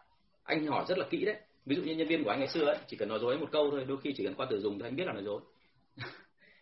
[0.45, 1.37] Anh hỏi rất là kỹ đấy.
[1.67, 3.49] Ví dụ như nhân viên của anh ngày xưa ấy, chỉ cần nói dối một
[3.53, 5.41] câu thôi đôi khi chỉ cần qua từ dùng thôi anh biết là nói dối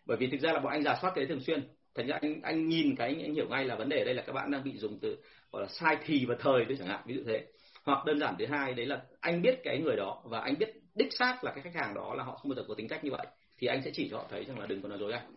[0.06, 1.68] bởi vì thực ra là bọn anh giả soát cái đấy thường xuyên.
[1.94, 4.14] Thành ra anh anh nhìn cái anh, anh hiểu ngay là vấn đề ở đây
[4.14, 5.16] là các bạn đang bị dùng từ
[5.52, 7.46] gọi là sai thì và thời đấy chẳng hạn ví dụ thế.
[7.84, 10.68] Hoặc đơn giản thứ hai đấy là anh biết cái người đó và anh biết
[10.94, 13.04] đích xác là cái khách hàng đó là họ không bao giờ có tính cách
[13.04, 13.26] như vậy
[13.58, 15.32] thì anh sẽ chỉ cho họ thấy rằng là đừng có nói dối anh.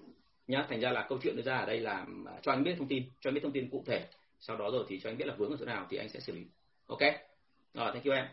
[0.47, 2.75] Nhá thành ra là câu chuyện đưa ra ở đây là à, cho anh biết
[2.77, 4.05] thông tin cho anh biết thông tin cụ thể
[4.39, 6.19] sau đó rồi thì cho anh biết là vướng ở chỗ nào thì anh sẽ
[6.19, 6.45] xử lý.
[6.87, 7.01] Ok?
[7.73, 8.25] Rồi thank you em.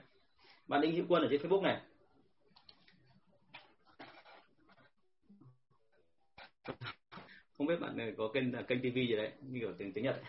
[0.66, 1.80] Bạn đinh hữu quân ở trên facebook này.
[7.58, 10.22] Không biết bạn ờ, có kênh kênh TV gì đấy, như kiểu tiếng tiếng Nhật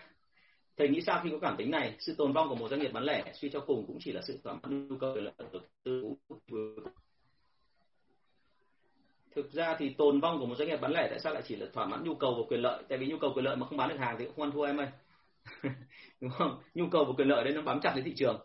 [0.76, 1.94] thầy nghĩ sao khi có cảm tính này?
[1.98, 4.22] Sự tồn vong của một doanh nghiệp bán lẻ, suy cho cùng cũng chỉ là
[4.22, 6.14] sự thỏa mãn nhu cầu lợi của tư
[9.34, 11.56] thực ra thì tồn vong của một doanh nghiệp bán lẻ tại sao lại chỉ
[11.56, 12.82] là thỏa mãn nhu cầu và quyền lợi?
[12.88, 14.50] Tại vì nhu cầu quyền lợi mà không bán được hàng thì cũng không ăn
[14.52, 14.88] thua em ơi.
[16.20, 16.58] Đúng không?
[16.74, 18.40] Nhu cầu và quyền lợi đây nó bám chặt đến thị trường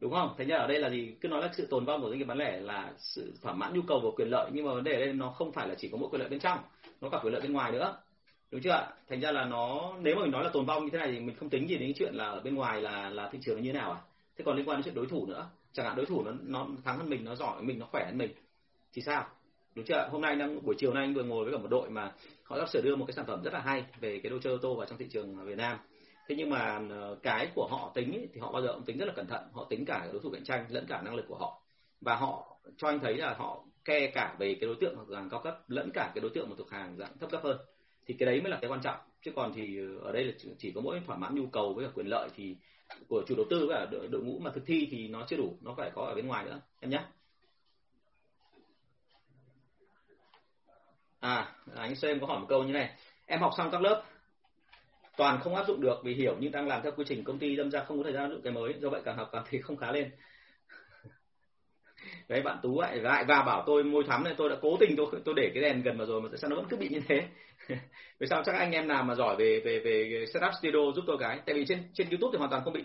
[0.00, 0.34] đúng không?
[0.38, 1.14] Thế nhưng ở đây là gì?
[1.20, 3.74] Cứ nói là sự tồn vong của doanh nghiệp bán lẻ là sự thỏa mãn
[3.74, 5.74] nhu cầu và quyền lợi, nhưng mà vấn đề ở đây nó không phải là
[5.74, 6.58] chỉ có mỗi quyền lợi bên trong,
[7.00, 7.96] nó cả quyền lợi bên ngoài nữa.
[8.50, 8.88] Đúng chưa ạ?
[9.08, 11.20] Thành ra là nó, nếu mà mình nói là tồn vong như thế này thì
[11.20, 13.62] mình không tính gì đến chuyện là ở bên ngoài là là thị trường nó
[13.62, 13.98] như thế nào à.
[14.36, 15.46] Thế còn liên quan đến chuyện đối thủ nữa.
[15.72, 18.04] Chẳng hạn đối thủ nó nó thắng hơn mình, nó giỏi hơn mình, nó khỏe
[18.04, 18.30] hơn mình,
[18.92, 19.26] thì sao?
[19.74, 21.90] Đúng chưa hôm nay đang, buổi chiều nay anh vừa ngồi với cả một đội
[21.90, 24.38] mà họ sắp sửa đưa một cái sản phẩm rất là hay về cái đồ
[24.42, 25.78] chơi ô tô vào trong thị trường Việt Nam
[26.28, 28.98] thế nhưng mà ờ, cái của họ tính ấy, thì họ bao giờ cũng tính
[28.98, 29.48] rất là cẩn thận.
[29.52, 31.62] Họ tính cả đối thủ cạnh tranh lẫn cả năng lực của họ.
[32.00, 35.30] Và họ cho anh thấy là họ ke cả về cái đối tượng thuộc hàng
[35.30, 37.58] cao cấp lẫn cả cái đối tượng mà thuộc hàng dạng thấp cấp hơn.
[38.06, 38.96] Thì cái đấy mới là cái quan trọng.
[39.22, 41.86] Chứ còn thì ờ, ở đây là chỉ có mỗi thỏa mãn nhu cầu với
[41.86, 42.56] cả quyền lợi thì
[43.08, 45.56] của chủ đầu tư và đội, đội ngũ mà thực thi thì nó chưa đủ
[45.60, 46.60] nó phải có ở bên ngoài nữa.
[46.80, 47.04] Em nhé.
[51.20, 52.94] À anh xem có hỏi một câu như này.
[53.26, 54.04] Em học xong các lớp
[55.18, 57.56] toàn không áp dụng được vì hiểu nhưng đang làm theo quy trình công ty,
[57.56, 59.44] đâm ra không có thời gian áp dụng cái mới, do vậy càng học càng
[59.50, 60.10] thấy không khá lên.
[62.28, 64.96] Đấy, bạn tú lại lại và bảo tôi môi thắm này, tôi đã cố tình
[64.96, 66.88] tôi tôi để cái đèn gần vào rồi mà tại sao nó vẫn cứ bị
[66.88, 67.22] như thế?
[68.18, 71.16] Vì sao chắc anh em nào mà giỏi về về về setup studio giúp tôi
[71.20, 71.40] cái?
[71.46, 72.84] Tại vì trên trên youtube thì hoàn toàn không bị.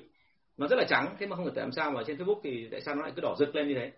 [0.58, 2.67] Nó rất là trắng, thế mà không hiểu tại làm sao mà trên facebook thì
[2.72, 3.91] tại sao nó lại cứ đỏ rực lên như thế?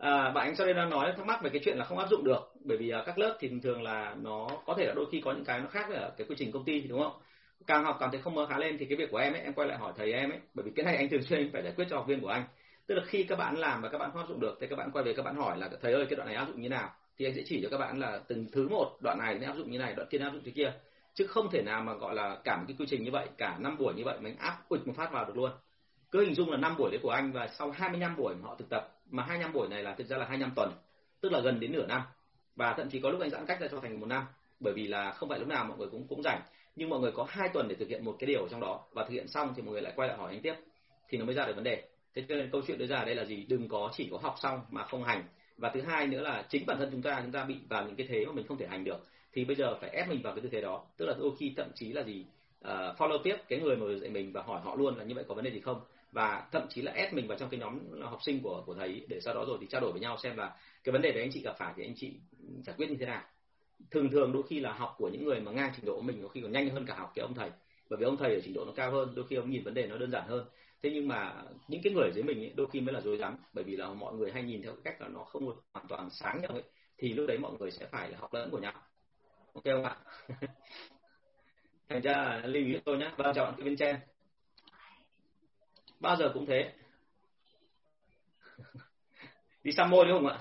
[0.00, 2.08] À, bạn anh sau đây đang nói thắc mắc về cái chuyện là không áp
[2.10, 4.92] dụng được bởi vì uh, các lớp thì thường thường là nó có thể là
[4.94, 7.12] đôi khi có những cái nó khác với cái quy trình công ty đúng không?
[7.66, 9.52] Càng học càng thấy không mơ khá lên thì cái việc của em ấy em
[9.52, 11.72] quay lại hỏi thầy em ấy bởi vì cái này anh thường xuyên phải giải
[11.76, 12.44] quyết cho học viên của anh.
[12.86, 14.76] Tức là khi các bạn làm và các bạn không áp dụng được thì các
[14.76, 16.68] bạn quay về các bạn hỏi là thầy ơi cái đoạn này áp dụng như
[16.68, 16.90] nào?
[17.18, 19.56] Thì anh sẽ chỉ cho các bạn là từng thứ một đoạn này nên áp
[19.56, 20.72] dụng như này đoạn kia áp dụng thế kia.
[21.14, 23.56] Chứ không thể nào mà gọi là cả một cái quy trình như vậy cả
[23.60, 25.50] năm buổi như vậy mình áp ụt một phát vào được luôn
[26.10, 28.56] cứ hình dung là năm buổi đấy của anh và sau 25 buổi mà họ
[28.58, 30.72] thực tập mà 25 buổi này là thực ra là 25 tuần
[31.20, 32.02] tức là gần đến nửa năm.
[32.56, 34.24] Và thậm chí có lúc anh giãn cách ra cho thành một năm
[34.60, 36.40] bởi vì là không phải lúc nào mọi người cũng cũng rảnh.
[36.76, 38.84] Nhưng mọi người có hai tuần để thực hiện một cái điều ở trong đó
[38.92, 40.54] và thực hiện xong thì mọi người lại quay lại hỏi anh tiếp.
[41.08, 41.82] Thì nó mới ra được vấn đề.
[42.14, 43.46] Thế cho nên câu chuyện đưa ra ở đây là gì?
[43.48, 45.24] Đừng có chỉ có học xong mà không hành.
[45.56, 47.96] Và thứ hai nữa là chính bản thân chúng ta chúng ta bị vào những
[47.96, 50.34] cái thế mà mình không thể hành được thì bây giờ phải ép mình vào
[50.34, 50.84] cái tư thế đó.
[50.96, 52.26] Tức là đôi khi thậm chí là gì?
[52.64, 55.24] Uh, follow tiếp cái người mà dạy mình và hỏi họ luôn là như vậy
[55.28, 55.80] có vấn đề gì không?
[56.12, 59.06] Và thậm chí là ép mình vào trong cái nhóm học sinh của của thầy
[59.08, 61.22] để sau đó rồi thì trao đổi với nhau xem là cái vấn đề đấy
[61.22, 62.12] anh chị gặp phải thì anh chị
[62.64, 63.22] giải quyết như thế nào.
[63.90, 66.22] Thường thường đôi khi là học của những người mà ngang trình độ của mình
[66.22, 67.50] có khi còn nhanh hơn cả học cái ông thầy.
[67.90, 69.74] Bởi vì ông thầy ở trình độ nó cao hơn đôi khi ông nhìn vấn
[69.74, 70.44] đề nó đơn giản hơn.
[70.82, 73.36] Thế nhưng mà những cái người dưới mình ấy, đôi khi mới là dối rắm
[73.52, 76.40] bởi vì là mọi người hay nhìn theo cách là nó không hoàn toàn sáng
[76.42, 76.62] nhau ấy
[76.98, 78.72] thì lúc đấy mọi người sẽ phải học lẫn của nhau.
[79.52, 79.96] Ok không ạ?
[81.88, 83.96] Thành ra lưu ý tôi nhé và vâng, chào cái bên trên
[86.00, 86.72] bao giờ cũng thế.
[89.64, 90.38] Đi xăm môi đúng không ạ?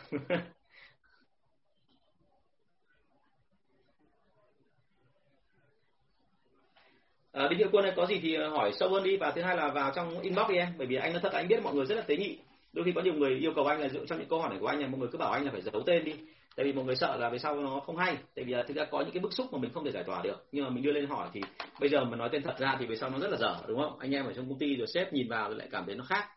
[7.31, 9.17] À, đinh hiệu quân này có gì thì ờ, hỏi sâu hơn đi.
[9.17, 11.47] Và thứ hai là vào trong inbox đi em bởi vì anh nói thật anh
[11.47, 12.37] biết mọi người rất là tế nhị.
[12.73, 14.59] Đôi khi có nhiều người yêu cầu anh là dựa trong những câu hỏi này
[14.59, 16.13] của anh là mọi người cứ bảo anh là phải giấu tên đi
[16.59, 18.17] tại vì mọi người sợ là về sau nó không hay.
[18.35, 20.03] Tại vì là thực ra có những cái bức xúc mà mình không thể giải
[20.03, 20.47] tỏa được.
[20.51, 21.41] Nhưng mà mình đưa lên hỏi thì
[21.79, 23.81] bây giờ mà nói tên thật ra thì về sau nó rất là dở đúng
[23.81, 23.99] không?
[23.99, 26.03] Anh em ở trong công ty rồi sếp nhìn vào rồi lại cảm thấy nó
[26.03, 26.27] khác.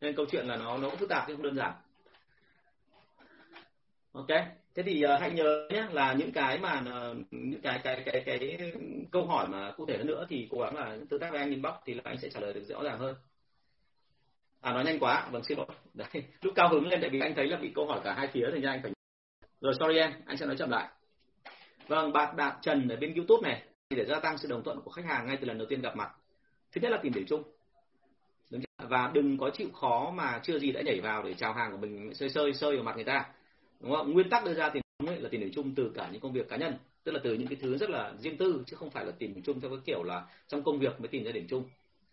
[0.00, 1.72] Nên câu chuyện là nó nó cũng phức tạp chứ không đơn giản.
[4.12, 4.28] Ok.
[4.74, 8.22] Thế thì uh, hãy nhớ nhé là những cái mà uh, những cái cái cái
[8.26, 8.72] cái, cái
[9.12, 11.50] câu hỏi mà cụ thể hơn nữa thì cố gắng là tương tác với anh
[11.50, 13.14] inbox thì là anh sẽ trả lời được rõ ràng hơn.
[14.60, 15.28] À nói nhanh quá.
[15.30, 15.66] Vâng xin lỗi.
[15.94, 16.24] Đấy.
[16.42, 18.46] Lúc cao hứng lên tại vì anh thấy là bị câu hỏi cả hai phía
[18.54, 18.92] thì ra anh phải
[19.60, 20.88] rồi, sorry em, anh sẽ nói chậm lại.
[21.88, 24.90] Vâng bạn đạt trần ở bên youtube này, để gia tăng sự đồng thuận của
[24.90, 26.10] khách hàng ngay từ lần đầu tiên gặp mặt.
[26.72, 27.42] Thứ nhất là tìm điểm chung.
[28.78, 31.76] Và đừng có chịu khó mà chưa gì đã nhảy vào để chào hàng của
[31.76, 33.24] mình, sơi sơi sơi vào mặt người ta.
[33.80, 34.12] Đúng không?
[34.12, 36.48] Nguyên tắc đưa ra tìm chung là tìm điểm chung từ cả những công việc
[36.48, 36.74] cá nhân.
[37.04, 39.34] Tức là từ những cái thứ rất là riêng tư, chứ không phải là tìm
[39.34, 41.64] điểm chung theo cái kiểu là trong công việc mới tìm ra điểm chung.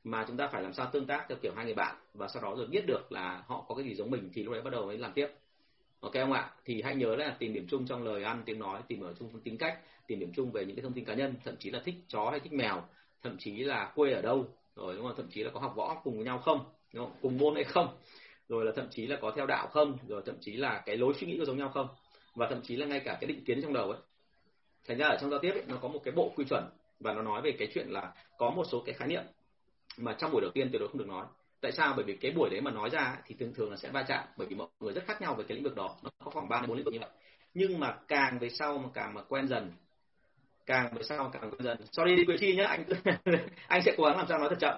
[0.04, 2.44] Mà chúng ta phải làm sao tương tác theo kiểu hai người bạn, và sau
[2.44, 4.72] đó rồi biết được là họ có cái gì giống mình thì lúc đấy bắt
[4.72, 5.28] đầu mới làm tiếp
[6.00, 6.52] ok không ạ?
[6.66, 9.40] Thì hãy nhớ là tìm điểm chung trong lời ăn tiếng nói tìm ở chung
[9.44, 11.82] tính cách tìm điểm chung về những cái thông tin cá nhân thậm chí là
[11.86, 12.84] thích chó hay thích mèo
[13.24, 15.16] thậm chí là quê ở đâu rồi đúng không?
[15.18, 16.66] Thậm chí là có học võ cùng với nhau không?
[16.94, 17.16] Đúng không?
[17.22, 17.98] cùng môn hay không?
[18.50, 19.98] Rồi là thậm chí là có theo đạo không?
[20.08, 21.88] Rồi thậm chí là cái lối suy nghĩ có giống nhau không?
[22.36, 24.00] Và thậm chí là ngay cả cái định kiến trong đầu ấy.
[24.88, 26.64] Thành ra ở trong giao tiếp ấy, nó có một cái bộ quy chuẩn
[27.00, 29.24] và nó nói về cái chuyện là có một số cái khái niệm
[29.98, 31.26] mà trong buổi đầu tiên tuyệt đối không được nói
[31.62, 31.94] tại sao?
[31.96, 34.28] Bởi vì cái buổi đấy mà nói ra thì thường thường là sẽ va chạm
[34.38, 36.50] bởi vì mọi người rất khác nhau về cái lĩnh vực đó nó có khoảng
[36.50, 37.10] ba đến bốn lĩnh vực như vậy.
[37.54, 39.72] Nhưng mà càng về sau mà càng mà quen dần
[40.68, 41.78] càng về sau càng quen dần.
[41.92, 42.84] Sorry quý chi nhé anh
[43.68, 44.76] anh sẽ cố gắng làm sao nói thật chậm.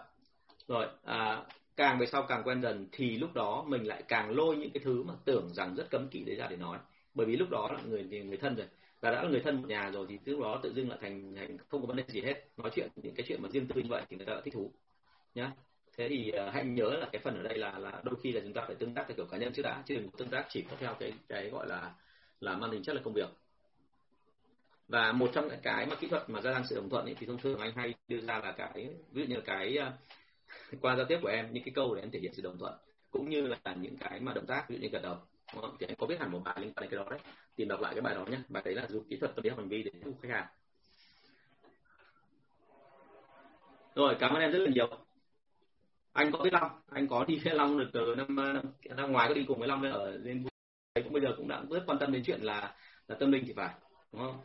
[0.68, 1.44] Rồi à,
[1.76, 4.82] càng về sau càng quen dần thì lúc đó mình lại càng lôi những cái
[4.86, 6.78] thứ mà tưởng rằng rất cấm kỵ đấy ra để nói.
[7.14, 8.68] Bởi vì lúc đó là người người thân rồi.
[9.02, 11.34] Và đã là người thân một nhà rồi thì lúc đó tự dưng lại thành,
[11.36, 12.48] thành không có vấn đề gì hết.
[12.58, 14.54] Nói chuyện những cái chuyện mà riêng tư như vậy thì người ta đã thích
[14.54, 14.72] thú
[15.36, 15.52] nhá
[16.00, 18.42] thế thì uh, hãy nhớ là cái phần ở đây là là đôi khi là
[18.44, 20.46] chúng ta phải tương tác theo kiểu cá nhân trước đã chứ đừng tương tác
[20.50, 21.94] chỉ có theo cái cái gọi là
[22.40, 23.30] là mang tính chất là công việc.
[24.88, 27.16] Và một trong những cái mà kỹ thuật mà gia tăng sự đồng thuận ấy,
[27.20, 29.78] thì thông thường anh hay đưa ra là cái ví dụ như là cái
[30.74, 32.58] uh, qua giao tiếp của em những cái câu để em thể hiện sự đồng
[32.58, 32.74] thuận
[33.12, 35.18] cũng như là những cái mà động tác ví dụ như gật đầu.
[35.54, 35.76] Đúng không?
[35.80, 37.20] thì anh có biết hẳn một bài liên quan đến cái đó đấy.
[37.56, 39.50] Tìm đọc lại cái bài đó nhé bài đấy là dùng kỹ thuật tâm lý
[39.50, 40.48] học hành vi để thu khách hàng.
[43.96, 45.09] Rồi cảm ơn em rất là nhiều
[46.14, 46.72] anh có biết long?
[46.90, 48.62] Anh có đi với long được từ năm ờ,
[48.96, 50.44] năm ngoài có đi cùng với long ở lên
[51.04, 52.76] cũng bây giờ cũng đã rất quan tâm đến chuyện là
[53.08, 53.74] là tâm linh thì phải
[54.12, 54.38] đúng không?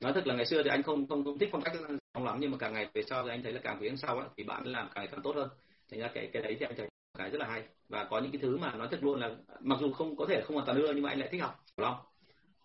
[0.00, 1.74] Nói thật là ngày xưa thì anh không không, không thích phong cách
[2.14, 4.18] long lắm nhưng mà càng ngày về sau thì anh thấy là càng về sau
[4.18, 5.48] ấy, thì bạn làm càng ngày càng tốt hơn.
[5.90, 7.62] Thành ra cái cái đấy thì anh thấy cái rất là hay.
[7.88, 10.42] Và có những cái thứ mà nói thật luôn là mặc dù không có thể
[10.44, 11.96] không hoàn toàn đưa nhưng mà anh lại thích học long.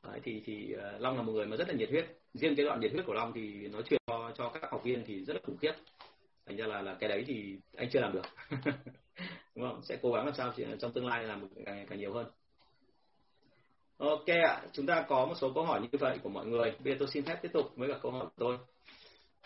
[0.04, 2.06] Đấy, thì thì ờ, long là một người mà rất là nhiệt huyết.
[2.34, 5.04] Riêng cái đoạn nhiệt huyết của long thì nói chuyện cho cho các học viên
[5.06, 5.74] thì rất là khủng khiếp
[6.48, 8.26] thành ra là là cái đấy thì anh chưa làm được.
[9.56, 9.82] Đúng không?
[9.84, 12.28] Sẽ cố gắng làm sao trong tương lai làm càng, càng nhiều hơn.
[13.98, 16.76] Ok ạ chúng ta có một số câu hỏi như vậy của mọi người.
[16.84, 18.58] Bây giờ tôi xin phép tiếp tục với cả câu hỏi của tôi.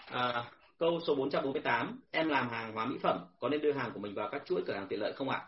[0.05, 3.99] À, câu số 448 em làm hàng hóa mỹ phẩm có nên đưa hàng của
[3.99, 5.41] mình vào các chuỗi cửa hàng tiện lợi không ạ?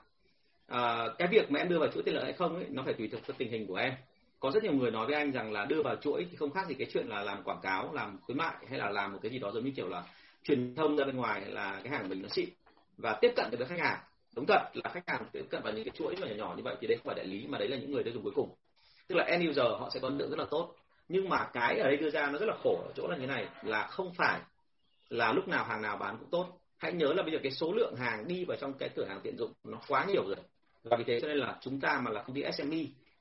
[0.68, 2.94] À, cái việc mà em đưa vào chuỗi tiện lợi hay không ấy, nó phải
[2.94, 3.94] tùy thuộc vào tình hình của em.
[4.40, 6.68] Có rất nhiều người nói với anh rằng là đưa vào chuỗi thì không khác
[6.68, 9.32] gì cái chuyện là làm quảng cáo làm khuyến mại hay là làm một cái
[9.32, 10.04] gì đó giống như kiểu là
[10.44, 12.50] truyền thông ra bên ngoài là cái hàng mình nó xịn
[12.98, 14.00] và tiếp cận được với khách hàng.
[14.36, 16.76] Đúng thật là khách hàng tiếp cận vào những cái chuỗi nhỏ nhỏ như vậy
[16.82, 18.50] thì đấy không phải đại lý mà đấy là những người tiêu dùng cuối cùng.
[19.08, 20.76] Tức là end user họ sẽ có lượng rất là tốt.
[21.08, 23.28] Nhưng mà cái ở đây đưa ra nó rất là khổ ở chỗ là như
[23.28, 24.42] này, là không phải
[25.10, 26.60] là lúc nào hàng nào bán cũng tốt.
[26.78, 29.20] Hãy nhớ là bây giờ cái số lượng hàng đi vào trong cái cửa hàng
[29.24, 30.36] tiện dụng nó quá nhiều rồi.
[30.84, 32.78] Và vì thế cho nên là chúng ta mà là công ty SME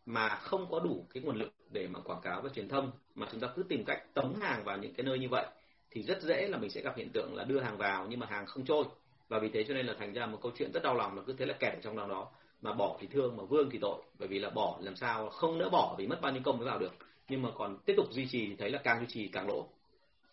[0.07, 3.27] mà không có đủ cái nguồn lực để mà quảng cáo và truyền thông, mà
[3.33, 5.47] chúng ta cứ tìm cách tống hàng vào những cái nơi như vậy
[5.93, 8.27] thì rất dễ là mình sẽ gặp hiện tượng là đưa hàng vào nhưng mà
[8.27, 8.85] hàng không trôi.
[9.29, 11.23] Và vì thế cho nên là thành ra một câu chuyện rất đau lòng là
[11.27, 12.29] cứ thế là kẹt ở trong lòng đó.
[12.63, 14.03] Mà bỏ thì thương, mà vương thì tội.
[14.19, 16.67] Bởi vì là bỏ làm sao không nỡ bỏ vì mất bao nhiêu công mới
[16.67, 16.93] vào được.
[17.29, 19.69] Nhưng mà còn tiếp tục duy trì thì thấy là càng duy trì càng lỗ.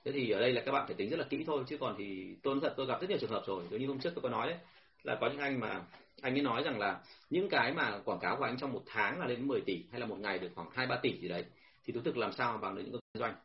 [0.05, 1.95] Thế thì ở đây là các bạn phải tính rất là kỹ thôi, chứ còn
[1.97, 3.63] thì tôi nói thật, tôi gặp rất nhiều trường hợp rồi.
[3.71, 4.57] Giống như hôm trước tôi có nói đấy,
[5.03, 5.81] là có những anh mà
[6.21, 9.19] anh ấy nói rằng là những cái mà quảng cáo của anh trong một tháng
[9.19, 11.45] là lên 10 tỷ hay là một ngày được khoảng hai ba tỷ gì đấy,
[11.85, 13.35] thì tôi thực làm sao mà vào được những công ty doanh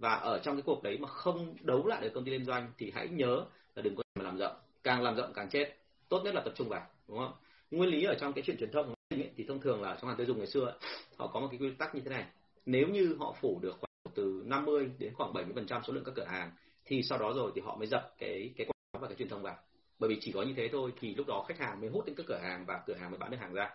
[0.00, 2.72] và ở trong cái cuộc đấy mà không đấu lại được công ty liên doanh
[2.78, 5.76] thì hãy nhớ là đừng có mà làm rộng càng làm rộng càng chết.
[6.08, 7.32] Tốt nhất là tập trung vào đúng không?
[7.70, 10.16] Nguyên lý ở trong cái chuyện truyền thông ấy, thì thông thường là trong hàng
[10.16, 10.74] tiêu dùng ngày xưa
[11.16, 12.24] họ có một cái quy tắc như thế này.
[12.66, 16.04] Nếu như họ phủ được khoảng từ 50 đến khoảng 70 phần trăm số lượng
[16.04, 16.50] các cửa hàng
[16.84, 19.28] thì sau đó rồi thì họ mới dập cái cái quảng cáo và cái truyền
[19.28, 19.56] thông vào.
[19.98, 22.14] Bởi vì chỉ có như thế thôi thì lúc đó khách hàng mới hút đến
[22.16, 23.70] các cửa hàng và cửa hàng mới bán được hàng ra.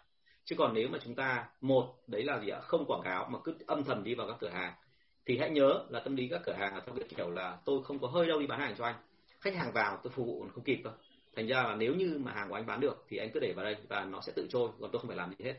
[0.45, 2.59] Chứ còn nếu mà chúng ta một đấy là gì ạ?
[2.59, 4.73] Không quảng cáo mà cứ âm thầm đi vào các cửa hàng
[5.25, 7.99] thì hãy nhớ là tâm lý các cửa hàng là theo kiểu là tôi không
[7.99, 8.95] có hơi đâu đi bán hàng cho anh.
[9.41, 10.91] Khách hàng vào tôi phục vụ còn không kịp cơ.
[11.35, 13.53] Thành ra là nếu như mà hàng của anh bán được thì anh cứ để
[13.55, 15.55] vào đây và nó sẽ tự trôi, còn tôi không phải làm gì hết.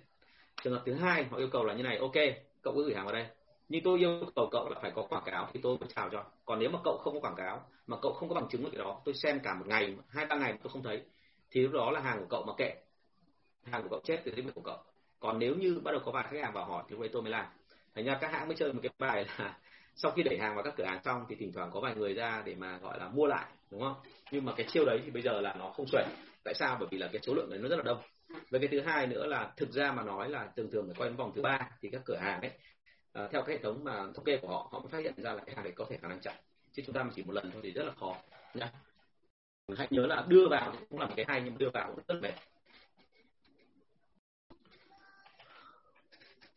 [0.62, 2.14] Trường hợp thứ hai, họ yêu cầu là như này, ok,
[2.62, 3.26] cậu cứ gửi hàng vào đây.
[3.68, 6.24] Nhưng tôi yêu cầu cậu là phải có quảng cáo thì tôi mới chào cho.
[6.44, 8.78] Còn nếu mà cậu không có quảng cáo, mà cậu không có bằng chứng cái
[8.78, 11.02] đó, tôi xem cả một ngày, hai ba ngày mà tôi không thấy,
[11.50, 12.74] thì lúc đó là hàng của cậu mà kệ.
[13.62, 14.78] Hàng của cậu chết từ tính của cậu.
[15.20, 17.22] Còn nếu như bắt đầu có vài khách hàng vào hỏi thì lúc đấy tôi
[17.22, 17.46] mới làm
[17.96, 19.58] thành ra các hãng mới chơi một cái bài là
[19.94, 22.14] sau khi đẩy hàng vào các cửa hàng xong thì thỉnh thoảng có vài người
[22.14, 23.94] ra để mà gọi là mua lại đúng không?
[24.30, 26.04] Nhưng mà cái chiêu đấy thì bây giờ là nó không xuể
[26.44, 26.76] tại sao?
[26.80, 28.02] Bởi vì là cái số lượng đấy nó rất là đông.
[28.50, 31.10] Với cái thứ hai nữa là thực ra mà nói là thường thường phải quay
[31.10, 32.50] đến vòng thứ ba thì các cửa hàng ấy
[33.24, 35.32] uh, theo cái hệ thống mà thống kê của họ họ mới phát hiện ra
[35.32, 36.34] là cái hàng đấy có thể khả năng chạy.
[36.72, 38.16] Chứ chúng ta mà chỉ một lần thôi thì rất là khó
[38.54, 38.72] nhá
[39.76, 42.04] hãy nhớ là đưa vào cũng là một cái hay nhưng mà đưa vào cũng
[42.08, 42.34] rất mệt.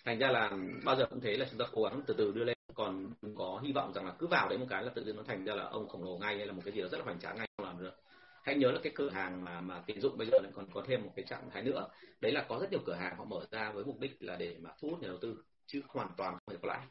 [0.10, 0.52] Thành ra là
[0.86, 2.58] bao giờ cũng thế là chúng ta cố gắng từ từ đưa lên.
[2.74, 5.16] Còn đừng có hy vọng rằng là cứ vào đấy một cái là tự nhiên
[5.16, 6.98] nó thành ra là ông khổng lồ ngay hay là một cái gì đó rất
[6.98, 7.92] là hoành tráng ngay không làm được.
[8.44, 10.84] Hãy nhớ là cái cửa hàng mà mà tín dụng bây giờ lại còn có
[10.88, 11.88] thêm một cái trạng thái nữa.
[12.22, 14.56] Đấy là có rất nhiều cửa hàng họ mở ra với mục đích là để
[14.62, 16.88] mà thu hút nhà đầu tư chứ hoàn toàn không phải có lãi.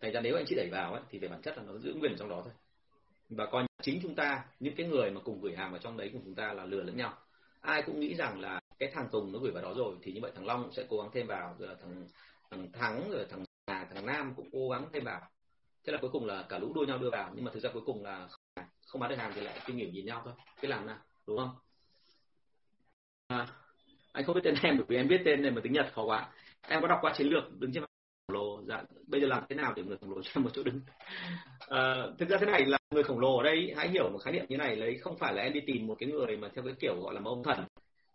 [0.00, 1.94] Thành ra nếu anh chị đẩy vào ấy, thì về bản chất là nó giữ
[1.94, 2.52] nguyên trong đó thôi.
[3.30, 6.10] Và coi chính chúng ta những cái người mà cùng gửi hàng vào trong đấy
[6.12, 7.18] cùng chúng ta là lừa lẫn nhau.
[7.60, 10.20] Ai cũng nghĩ rằng là cái thằng Tùng nó gửi vào đó rồi thì như
[10.22, 12.06] vậy thằng Long cũng sẽ cố gắng thêm vào rồi là thằng
[12.50, 15.20] thằng Thắng rồi thằng Hà thằng Nam cũng cố gắng thêm vào.
[15.84, 17.70] Thế là cuối cùng là cả lũ đua nhau đưa vào nhưng mà thực ra
[17.72, 18.28] cuối cùng là
[18.86, 21.38] không bán được hàng thì lại kinh hiểu nhìn nhau thôi cái làm nào đúng
[21.38, 21.50] không?
[23.26, 23.46] À,
[24.12, 26.04] anh không biết tên em bởi vì em biết tên này mà tiếng Nhật khó
[26.04, 26.28] quá.
[26.68, 29.56] Em có đọc qua chiến lược đứng trên khổng lồ dạ bây giờ làm thế
[29.56, 30.80] nào để người khổng lồ cho một chỗ đứng?
[31.68, 34.32] À, thực ra thế này là người khổng lồ ở đây hãy hiểu một khái
[34.32, 36.64] niệm như này lấy không phải là em đi tìm một cái người mà theo
[36.64, 37.64] cái kiểu gọi là ông thần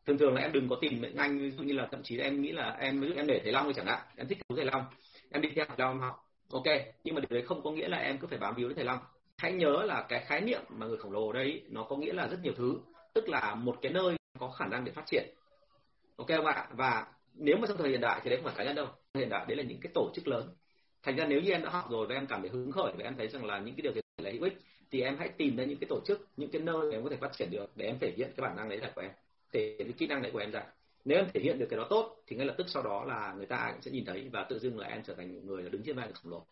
[0.06, 2.16] thường thường là em đừng có tìm mệnh anh ví dụ như là thậm chí
[2.18, 4.28] là em nghĩ là em, ví dụ em để thầy long thì chẳng hạn, em
[4.28, 4.86] thích thầy long,
[5.32, 6.64] em đi theo thầy long học ok.
[7.04, 8.86] Nhưng mà điều đấy không có nghĩa là em cứ phải bám víu đến thầy
[8.86, 9.00] long.
[9.38, 12.14] Hãy nhớ là cái khái niệm mà người khổng lồ đấy đây, nó có nghĩa
[12.14, 12.80] là rất nhiều thứ.
[13.14, 15.30] Tức là một cái nơi có khả năng để phát triển.
[16.16, 16.68] Ok không ạ?
[16.72, 18.88] Và nếu mà trong thời hiện đại thì đấy không phải cá nhân đâu.
[19.14, 20.56] Hiện đại đấy là những cái tổ chức lớn.
[21.04, 23.04] Thành ra nếu như em đã học rồi và em cảm thấy hứng khởi và
[23.04, 24.58] em thấy rằng là những cái điều này là hữu ích,
[24.92, 27.10] thì em hãy tìm ra những cái tổ chức, những cái nơi mà em có
[27.10, 29.12] thể phát triển được để em thể hiện cái bản năng đấy là của em
[29.52, 30.64] thể hiện cái kỹ năng đấy của em ra.
[31.06, 33.34] Nếu em thể hiện được cái đó tốt, thì ngay lập tức sau đó là
[33.38, 35.84] người ta sẽ nhìn thấy và tự dưng là em trở thành người là đứng
[35.86, 36.46] trên vai khổng lồ.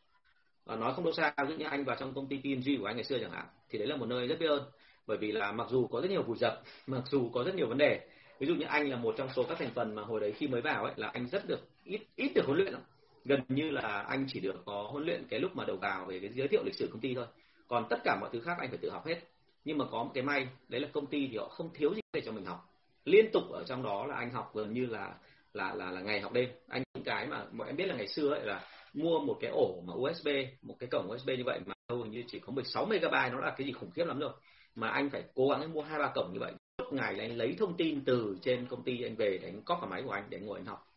[0.65, 2.85] Và nói không đâu xa, ví dụ như anh vào trong công ty PNG của
[2.85, 4.63] anh ngày xưa chẳng hạn, thì đấy là một nơi rất biết ơn.
[5.07, 7.67] Bởi vì là mặc dù có rất nhiều vụ dập, mặc dù có rất nhiều
[7.67, 8.07] vấn đề,
[8.39, 10.47] ví dụ như anh là một trong số các thành phần mà hồi đấy khi
[10.47, 12.81] mới vào ấy, là anh rất được, ít ít được huấn luyện lắm.
[13.25, 16.19] Gần như là anh chỉ được có huấn luyện cái lúc mà đầu vào về
[16.19, 17.25] cái giới thiệu lịch sử công ty thôi.
[17.67, 19.19] Còn tất cả mọi thứ khác anh phải tự học hết.
[19.65, 22.01] Nhưng mà có một cái may, đấy là công ty thì họ không thiếu gì
[22.13, 22.68] để cho mình học
[23.09, 25.15] liên tục ở trong đó là anh học gần như là
[25.53, 26.49] là là là ngày học đêm.
[26.67, 28.61] Anh những cái mà mọi em biết là ngày xưa ấy là
[28.93, 30.27] mua một cái ổ mà USB
[30.61, 33.53] một cái cổng USB như vậy mà hầu như chỉ có 16 MB nó là
[33.57, 34.31] cái gì khủng khiếp lắm rồi
[34.75, 36.53] mà anh phải cố gắng mua hai ba cổng như vậy.
[36.77, 39.61] Suốt ngày là anh lấy thông tin từ trên công ty anh về để anh
[39.61, 40.87] cóp vào máy của anh để ngồi anh học.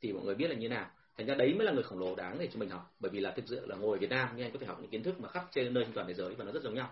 [0.00, 0.86] Thì mọi người biết là như nào.
[1.16, 2.94] Thành ra đấy mới là người khổng lồ đáng để cho mình học.
[3.00, 4.90] Bởi vì là thực sự là ngồi Việt Nam nhưng anh có thể học những
[4.90, 6.90] kiến thức mà khắp trên nơi trên toàn thế giới và nó rất giống nhau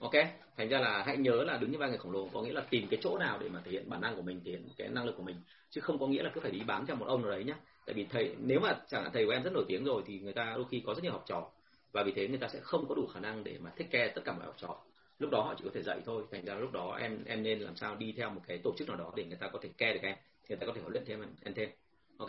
[0.00, 0.12] ok,
[0.56, 2.62] thành ra là hãy nhớ là đứng như vai người khổng lồ, có nghĩa là
[2.70, 4.88] tìm cái chỗ nào để mà thể hiện bản năng của mình, thể hiện cái
[4.88, 5.36] năng lực của mình.
[5.70, 7.54] Chứ không có nghĩa là cứ phải đi bám theo một ông nào đấy nhá.
[7.86, 10.18] Tại vì thầy, nếu mà chẳng hạn thầy của em rất nổi tiếng rồi thì
[10.18, 11.50] người ta đôi khi có rất nhiều học trò.
[11.92, 14.08] Và vì thế người ta sẽ không có đủ khả năng để mà thích care
[14.08, 14.76] tất cả mọi học trò.
[15.18, 16.22] Lúc đó họ chỉ có thể dạy thôi.
[16.32, 18.88] Thành ra lúc đó em em nên làm sao đi theo một cái tổ chức
[18.88, 20.16] nào đó để người ta có thể care được em
[20.48, 21.70] người ta có thể huấn luyện thêm em thêm.
[22.18, 22.28] Ok?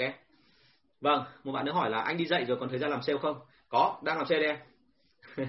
[1.02, 3.20] Vâng một bạn nữa hỏi là anh đi dạy rồi còn thời gian làm sale
[3.20, 3.40] không?
[3.70, 4.60] Có, đang làm sale đây em.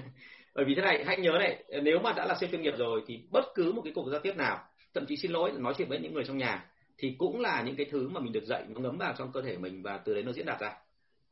[0.59, 3.01] bởi vì thế này hãy nhớ này nếu mà đã là siêu chuyên nghiệp rồi
[3.07, 4.59] thì bất cứ một cái cuộc giao tiếp nào
[4.93, 6.65] thậm chí xin lỗi nói chuyện với những người trong nhà
[6.97, 9.41] thì cũng là những cái thứ mà mình được dạy nó ngấm vào trong cơ
[9.41, 10.73] thể mình và từ đấy nó diễn đạt ra.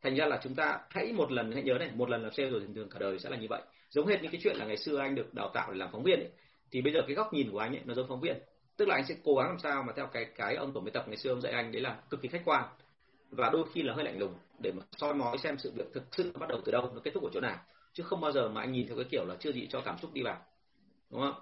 [0.02, 2.50] Thành ra là chúng ta hãy một lần hãy nhớ này một lần làm sale
[2.50, 3.62] rồi thì thường cả đời sẽ là như vậy.
[3.90, 6.04] Giống hệt như cái chuyện là ngày xưa anh được đào tạo để làm phóng
[6.04, 6.30] viên ấy,
[6.72, 8.38] thì bây giờ cái góc nhìn của anh ấy nó giống phóng viên.
[8.78, 10.94] Tức là anh sẽ cố gắng làm sao mà theo cái cái ông tổng biên
[10.94, 12.64] tập ngày xưa ông dạy anh đấy là cực kỳ khách quan
[13.32, 16.04] và đôi khi là hơi lạnh lùng để mà soi mói xem sự việc thực
[16.12, 17.58] sự bắt đầu từ đâu nó kết thúc ở chỗ nào
[17.98, 19.98] chứ không bao giờ mà anh nhìn theo cái kiểu là chưa gì cho cảm
[19.98, 20.42] xúc đi vào.
[21.12, 21.34] Đúng không?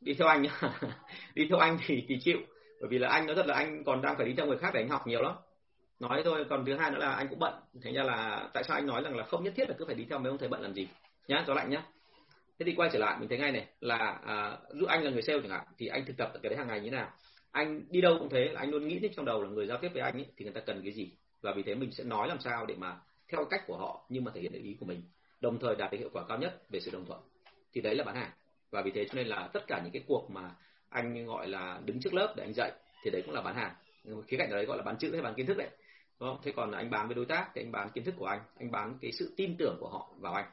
[0.00, 0.44] Đi theo anh
[1.34, 2.38] đi theo anh thì thì chịu.
[2.80, 4.70] Bởi vì là anh nói thật là anh còn đang phải đi theo người khác
[4.74, 5.34] để anh học nhiều lắm.
[6.00, 7.54] Nói thôi còn thứ hai nữa là anh cũng bận.
[7.82, 9.94] Thế ra là tại sao anh nói rằng là không nhất thiết là cứ phải
[9.94, 10.88] đi theo mấy ông thầy bận làm gì?
[11.28, 11.82] Nhá gió lạnh nhá.
[12.58, 15.22] Thế thì quay trở lại mình thấy ngay này là à, giúp anh là người
[15.22, 17.10] sale chẳng hạn thì anh thực tập cái đấy hàng ngày như thế nào?
[17.52, 19.78] Anh đi đâu cũng thế là anh luôn nghĩ đến trong đầu là người giao
[19.78, 21.12] tiếp với anh ấy, thì người ta cần cái gì?
[21.42, 22.96] Và vì thế mình sẽ nói làm sao để mà
[23.28, 25.02] theo cách của họ nhưng mà thể hiện được ý của mình
[25.40, 27.20] đồng thời đạt được hiệu quả cao nhất về sự đồng thuận.
[27.72, 28.30] Thì đấy là bán hàng.
[28.70, 30.50] Và vì thế cho nên là tất cả những cái cuộc mà
[30.88, 33.74] anh gọi là đứng trước lớp để anh dạy thì đấy cũng là bán hàng.
[34.26, 35.68] Khía cạnh đấy gọi là bán chữ hay bán kiến thức đấy
[36.18, 36.38] không?
[36.42, 38.70] thế còn anh bán với đối tác thì anh bán kiến thức của anh anh
[38.70, 40.46] bán cái sự tin tưởng của họ vào anh.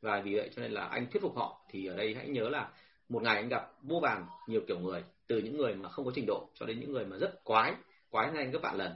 [0.00, 2.48] Và vì vậy cho nên là anh thuyết phục họ thì ở đây hãy nhớ
[2.48, 2.68] là
[3.08, 6.10] một ngày anh gặp vô vàn nhiều kiểu người, từ những người mà không có
[6.14, 7.74] trình độ cho đến những người mà rất quái
[8.10, 8.92] quái hơn anh gấp vạn lần,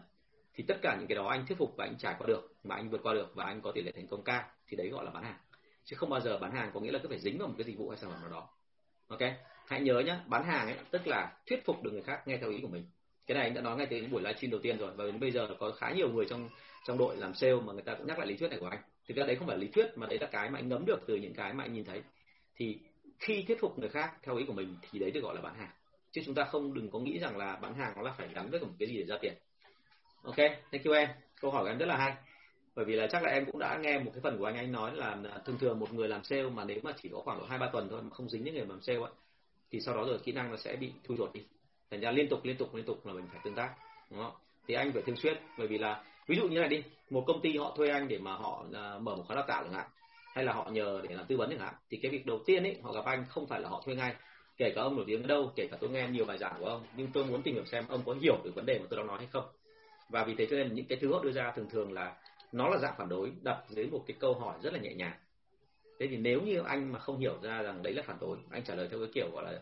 [0.55, 2.75] thì tất cả những cái đó anh thuyết phục và anh trải qua được, mà
[2.75, 5.05] anh vượt qua được và anh có tỷ lệ thành công cao thì đấy gọi
[5.05, 5.39] là bán hàng.
[5.85, 7.65] Chứ không bao giờ bán hàng có nghĩa là cứ phải dính vào một cái
[7.65, 8.49] dịch vụ hay sản phẩm nào đó.
[9.09, 9.21] Ok?
[9.67, 12.51] Hãy nhớ nhé bán hàng ấy, tức là thuyết phục được người khác nghe theo
[12.51, 12.87] ý của mình.
[13.27, 15.21] Cái này anh đã nói ngay từ những buổi livestream đầu tiên rồi, và đến
[15.21, 16.49] bây giờ có khá nhiều người trong
[16.87, 18.81] trong đội làm sale mà người ta cũng nhắc lại lý thuyết này của anh.
[19.09, 21.01] Thực ra đấy không phải lý thuyết, mà đấy là cái mà anh ngấm được
[21.07, 22.03] từ những cái mà anh nhìn thấy.
[22.57, 22.79] Thì
[23.19, 25.55] khi thuyết phục người khác theo ý của mình thì đấy được gọi là bán
[25.55, 25.71] hàng.
[26.11, 28.51] Chứ chúng ta không đừng có nghĩ rằng là bán hàng nó là phải gắn
[28.51, 29.35] với một cái gì để ra tiền.
[30.23, 30.37] Ok?
[30.73, 31.09] Thank you em.
[31.41, 32.15] Câu hỏi của em rất là hay
[32.75, 34.73] bởi vì là chắc là em cũng đã nghe một cái phần của anh anh
[34.73, 37.45] nói là thường thường một người làm sale mà nếu mà chỉ có khoảng độ
[37.45, 39.11] hai ba tuần thôi mà không dính những người làm sale ấy
[39.71, 41.41] thì sau đó rồi kỹ năng nó sẽ bị thui ruột đi.
[41.91, 43.75] Thành ra liên tục liên tục liên tục là mình phải tương tác,
[44.11, 44.33] đúng không?
[44.69, 47.41] Thì anh phải thường xuyên, bởi vì là ví dụ như này đi, một công
[47.41, 49.87] ty họ thuê anh để mà họ à, mở một khóa đào tạo chẳng hạn,
[50.35, 52.63] hay là họ nhờ để làm tư vấn chẳng hạn, thì cái việc đầu tiên
[52.63, 54.15] ấy, họ gặp anh không phải là họ thuê ngay,
[54.57, 56.67] kể cả ông nổi tiếng ở đâu, kể cả tôi nghe nhiều bài giảng của
[56.67, 58.97] ông, nhưng tôi muốn tìm hiểu xem ông có hiểu được vấn đề mà tôi
[58.97, 59.45] đang nói hay không.
[60.09, 62.17] Và vì thế cho nên những cái thứ họ đưa ra thường thường là
[62.53, 65.19] nó là dạng phản đối, đặt dưới một cái câu hỏi rất là nhẹ nhàng.
[66.01, 68.65] Thế thì nếu như anh mà không hiểu ra rằng đấy là phản đối, anh
[68.65, 69.61] trả lời theo cái kiểu gọi là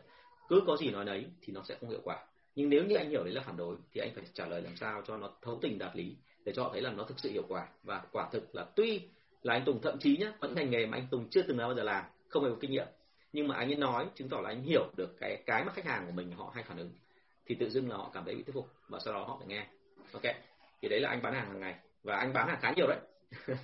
[0.48, 2.26] cứ có gì nói đấy thì nó sẽ không hiệu quả.
[2.54, 4.76] Nhưng nếu như anh hiểu đấy là phản đối thì anh phải trả lời làm
[4.76, 7.30] sao cho nó thấu tình đạt lý để cho họ thấy là nó thực sự
[7.30, 7.68] hiệu quả.
[7.82, 9.00] Và quả thực là tuy
[9.42, 11.74] là anh Tùng thậm chí nhá, vẫn ngành nghề mà anh Tùng chưa từng bao
[11.74, 12.86] giờ làm, không hề có kinh nghiệm.
[13.32, 15.84] Nhưng mà anh ấy nói, chứng tỏ là anh hiểu được cái cái mà khách
[15.84, 16.90] hàng của mình họ hay phản ứng.
[17.46, 19.48] Thì tự dưng là họ cảm thấy bị thuyết phục và sau đó họ phải
[19.48, 19.66] nghe.
[20.12, 20.34] Ok,
[20.82, 22.98] thì đấy là anh bán hàng hàng ngày và anh bán hàng khá nhiều đấy.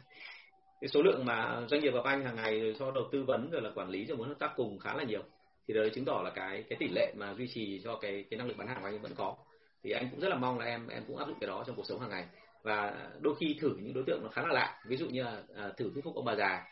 [0.81, 3.51] Cái số lượng mà doanh nghiệp gặp anh hàng ngày rồi cho đầu tư vấn
[3.51, 5.23] rồi là quản lý rồi muốn hợp tác cùng khá là nhiều.
[5.69, 8.39] Thì đấy chứng tỏ là cái cái tỷ lệ mà duy trì cho cái cái
[8.39, 9.37] năng lực bán hàng của anh vẫn có.
[9.83, 11.77] Thì anh cũng rất là mong là em em cũng áp dụng cái đó trong
[11.77, 12.27] cuộc sống hàng ngày.
[12.63, 14.83] Và đôi khi thử những đối tượng nó khá là lạ.
[14.87, 16.65] Ví dụ như là à, thử thuyết phục ông bà già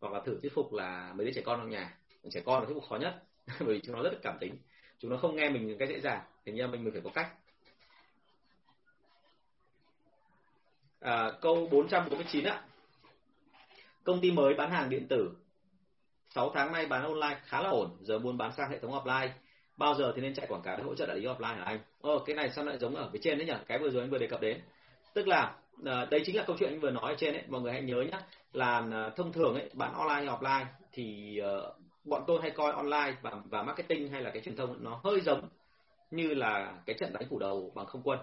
[0.00, 1.98] hoặc là thử thuyết phục là mấy đứa trẻ con trong nhà.
[2.30, 3.22] Trẻ con là thuyết phục khó nhất
[3.60, 4.56] bởi vì chúng nó rất là cảm tính.
[4.98, 6.20] Chúng nó không nghe mình cách dễ dàng.
[6.44, 7.28] Thì nha mình mình phải có cách
[11.02, 12.62] à, câu 449 ạ.
[14.04, 15.30] Công ty mới bán hàng điện tử.
[16.34, 19.28] 6 tháng nay bán online khá là ổn giờ muốn bán sang hệ thống offline.
[19.76, 21.78] Bao giờ thì nên chạy quảng cáo để hỗ trợ đại lý offline hả anh?
[22.02, 23.54] Ờ cái này sao lại giống ở phía trên đấy nhỉ?
[23.66, 24.60] Cái vừa rồi anh vừa đề cập đến.
[25.14, 27.42] Tức là à, đây chính là câu chuyện anh vừa nói ở trên ấy.
[27.48, 28.18] Mọi người hãy nhớ nhé
[28.52, 31.74] là à, thông thường ấy bán online hay offline thì uh,
[32.04, 35.20] bọn tôi hay coi online và và marketing hay là cái truyền thông nó hơi
[35.20, 35.48] giống
[36.10, 38.18] như là cái trận đánh phủ đầu bằng không quân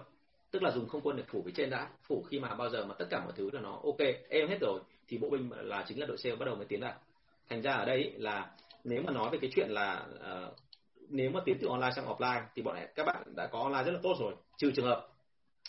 [0.50, 2.84] tức là dùng không quân để phủ phía trên đã phủ khi mà bao giờ
[2.84, 3.98] mà tất cả mọi thứ là nó ok
[4.28, 6.80] êm hết rồi thì bộ binh là chính là đội sale bắt đầu mới tiến
[6.80, 6.94] lại.
[7.48, 8.50] Thành ra ở đây là
[8.84, 10.54] nếu mà nói về cái chuyện là uh,
[11.08, 13.84] nếu mà tiến từ online sang offline thì bọn này các bạn đã có online
[13.84, 15.08] rất là tốt rồi trừ trường hợp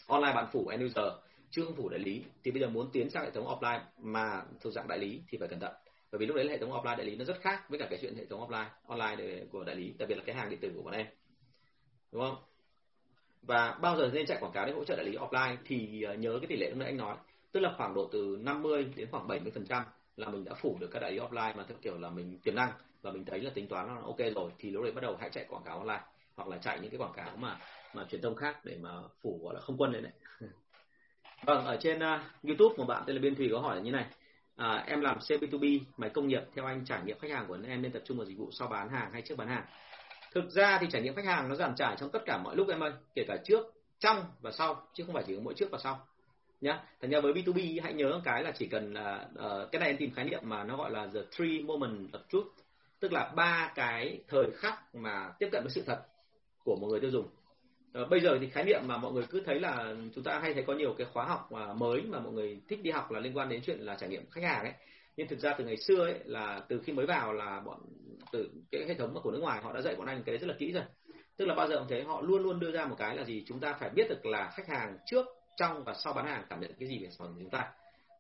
[0.08, 1.14] online bạn phủ end user
[1.50, 4.44] chưa không phủ đại lý thì bây giờ muốn tiến sang hệ thống offline mà
[4.62, 5.74] thuộc dạng đại lý thì phải cẩn thận.
[6.12, 7.88] Bởi vì lúc đấy là hệ thống offline đại lý nó rất khác với cả
[7.90, 10.60] cái chuyện hệ thống offline online của đại lý đặc biệt là cái hàng điện
[10.60, 11.08] tử của bọn em.
[12.12, 12.36] Đúng không?
[13.42, 16.14] Và bao giờ nên chạy quảng cáo để hỗ trợ đại lý offline thì ờ,
[16.14, 17.16] nhớ cái tỷ lệ lúc nãy anh nói.
[17.52, 19.84] Tức là khoảng độ từ 50 đến khoảng 70 phần trăm
[20.18, 22.56] là mình đã phủ được các đại lý offline mà theo kiểu là mình tiềm
[22.56, 22.72] năng
[23.02, 25.30] và mình thấy là tính toán nó ok rồi thì lúc đấy bắt đầu hãy
[25.30, 26.02] chạy quảng cáo online
[26.36, 27.58] hoặc là chạy những cái quảng cáo mà
[27.94, 28.90] mà truyền thông khác để mà
[29.22, 30.02] phủ gọi là không quân đấy.
[30.02, 30.12] Này
[31.46, 34.06] vâng ở trên uh, YouTube một bạn tên là Biên Thùy có hỏi như này.
[34.56, 37.82] À, em làm C2B máy công nghiệp theo anh trải nghiệm khách hàng của em
[37.82, 39.64] nên tập trung vào dịch vụ sau bán hàng hay trước bán hàng?
[40.32, 42.70] Thực ra thì trải nghiệm khách hàng nó giảm trải trong tất cả mọi lúc
[42.70, 45.72] em ơi kể cả trước trong và sau chứ không phải chỉ có mỗi trước
[45.72, 46.08] và sau
[46.62, 46.84] nhá.
[47.02, 49.98] Thành ra với B2B hãy nhớ cái là chỉ cần là uh, cái này em
[49.98, 52.48] tìm khái niệm mà nó gọi là the three moment of truth
[53.00, 56.00] tức là ba cái thời khắc mà tiếp cận với sự thật
[56.64, 57.28] của một người tiêu dùng.
[58.02, 60.54] Uh, bây giờ thì khái niệm mà mọi người cứ thấy là chúng ta hay
[60.54, 63.20] thấy có nhiều cái khóa học mà mới mà mọi người thích đi học là
[63.20, 64.74] liên quan đến chuyện là trải nghiệm khách hàng ấy.
[65.18, 67.80] Nhưng thực ra từ ngày xưa ấy là từ khi mới vào là bọn
[68.32, 70.48] từ cái hệ thống của nước ngoài, họ đã dạy bọn anh cái đấy rất
[70.48, 70.84] là kỹ rồi.
[71.38, 73.44] Tức là bao giờ cũng thế, họ luôn luôn đưa ra một cái là gì?
[73.48, 75.26] Chúng ta phải biết được là khách hàng trước,
[75.58, 77.72] trong và sau bán hàng cảm nhận cái gì về sản phẩm của chúng ta.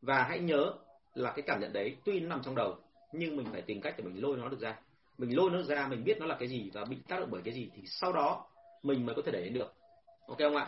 [0.01, 0.73] Và hãy nhớ
[1.13, 2.75] là cái cảm nhận đấy tuy nó nằm trong đầu,
[3.13, 4.79] nhưng mình phải tìm cách để mình lôi nó được ra.
[5.17, 7.41] Mình lôi nó ra, mình biết nó là cái gì và bị tác động bởi
[7.45, 8.45] cái gì thì sau đó
[8.83, 9.73] mình mới có thể để đến được.
[10.27, 10.67] Ok không ạ?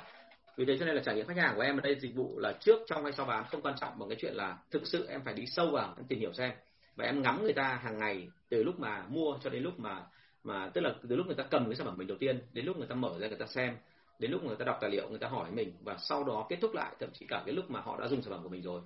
[0.57, 2.39] Vì thế cho nên là trải nghiệm khách hàng của em ở đây dịch vụ
[2.39, 5.07] là trước, trong hay sau bán không quan trọng, bằng cái chuyện là thực sự
[5.07, 6.51] em phải đi sâu vào, em tìm hiểu xem
[6.95, 10.05] và em ngắm người ta hàng ngày từ lúc mà mua cho đến lúc mà
[10.43, 12.65] mà tức là từ lúc người ta cầm cái sản phẩm mình đầu tiên, đến
[12.65, 13.77] lúc người ta mở ra người ta xem,
[14.19, 16.57] đến lúc người ta đọc tài liệu, người ta hỏi mình và sau đó kết
[16.61, 18.61] thúc lại, thậm chí cả cái lúc mà họ đã dùng sản phẩm của mình
[18.61, 18.81] rồi,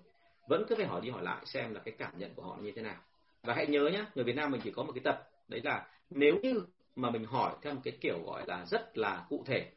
[0.48, 2.72] vẫn cứ phải hỏi đi hỏi lại xem là cái cảm nhận của họ như
[2.76, 2.98] thế nào.
[3.44, 5.88] Và hãy nhớ nhé người Việt Nam mình chỉ có một cái tập đấy là
[6.10, 6.62] nếu như
[6.96, 9.72] mà mình hỏi theo một cái kiểu gọi là rất là cụ thể,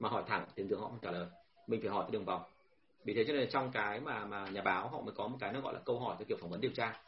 [0.00, 1.26] mà hỏi thẳng thì thường họ không trả lời.
[1.66, 2.42] Mình phải hỏi theo đường vòng.
[3.04, 5.52] Vì thế cho nên trong cái mà mà nhà báo họ mới có một cái
[5.52, 7.00] nó gọi là câu hỏi theo kiểu phỏng vấn điều tra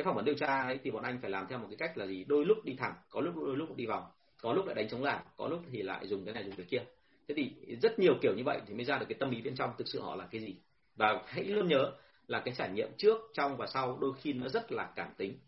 [0.00, 1.98] cái phỏng vấn điều tra ấy thì bọn anh phải làm theo một cái cách
[1.98, 2.24] là gì?
[2.28, 4.04] Đôi lúc đi thẳng, có lúc, đôi lúc đi vòng,
[4.42, 6.66] có lúc lại đánh chống lại, có lúc thì lại dùng cái này dùng cái
[6.70, 6.82] kia.
[7.28, 9.54] Thế thì rất nhiều kiểu như vậy thì mới ra được cái tâm lý bên
[9.56, 10.56] trong thực sự họ là cái gì?
[10.96, 11.92] Và hãy luôn nhớ
[12.26, 15.38] là cái trải nghiệm trước, trong và sau đôi khi nó rất là cảm tính,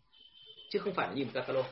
[0.69, 1.65] chứ không phải là nhìn catalog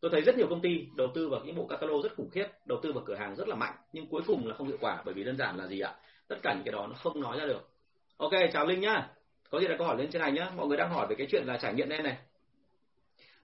[0.00, 2.46] tôi thấy rất nhiều công ty đầu tư vào những bộ catalog rất khủng khiếp,
[2.64, 5.02] đầu tư vào cửa hàng rất là mạnh, nhưng cuối cùng là không hiệu quả
[5.04, 5.94] bởi vì đơn giản là gì ạ?
[6.28, 7.68] Tất cả những cái đó nó không nói ra được.
[8.16, 9.08] Ok, chào linh nhá
[9.50, 10.50] có gì là câu hỏi lên trên này nhá.
[10.56, 12.16] Mọi người đang hỏi về cái chuyện là trải nghiệm đây này.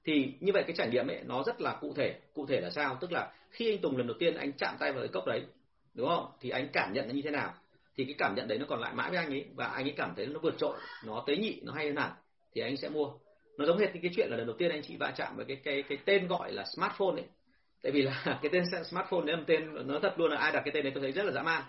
[0.05, 2.19] Thì như vậy cái trải nghiệm ấy, nó rất là cụ thể.
[2.35, 2.99] Cụ thể là sao?
[3.01, 5.43] Tức là khi anh Tùng lần đầu tiên anh chạm tay vào cái cốc đấy,
[5.95, 6.27] đúng không?
[6.41, 7.55] Thì anh cảm nhận nó như thế nào?
[7.97, 9.95] Thì cái cảm nhận đấy nó còn lại mãi với anh ấy và anh ấy
[9.97, 12.13] cảm thấy nó vượt trội, nó tế nhị, nó hay hơn hẳn.
[12.55, 13.13] Thì anh sẽ mua.
[13.59, 15.45] Nó giống hệt như cái chuyện là lần đầu tiên anh chị va chạm với
[15.45, 17.25] cái cái cái tên gọi là smartphone ấy.
[17.83, 20.53] Tại vì là cái tên smartphone đấy là một tên, nó thật luôn là ai
[20.53, 21.63] đặt cái tên đấy tôi thấy rất là dã man.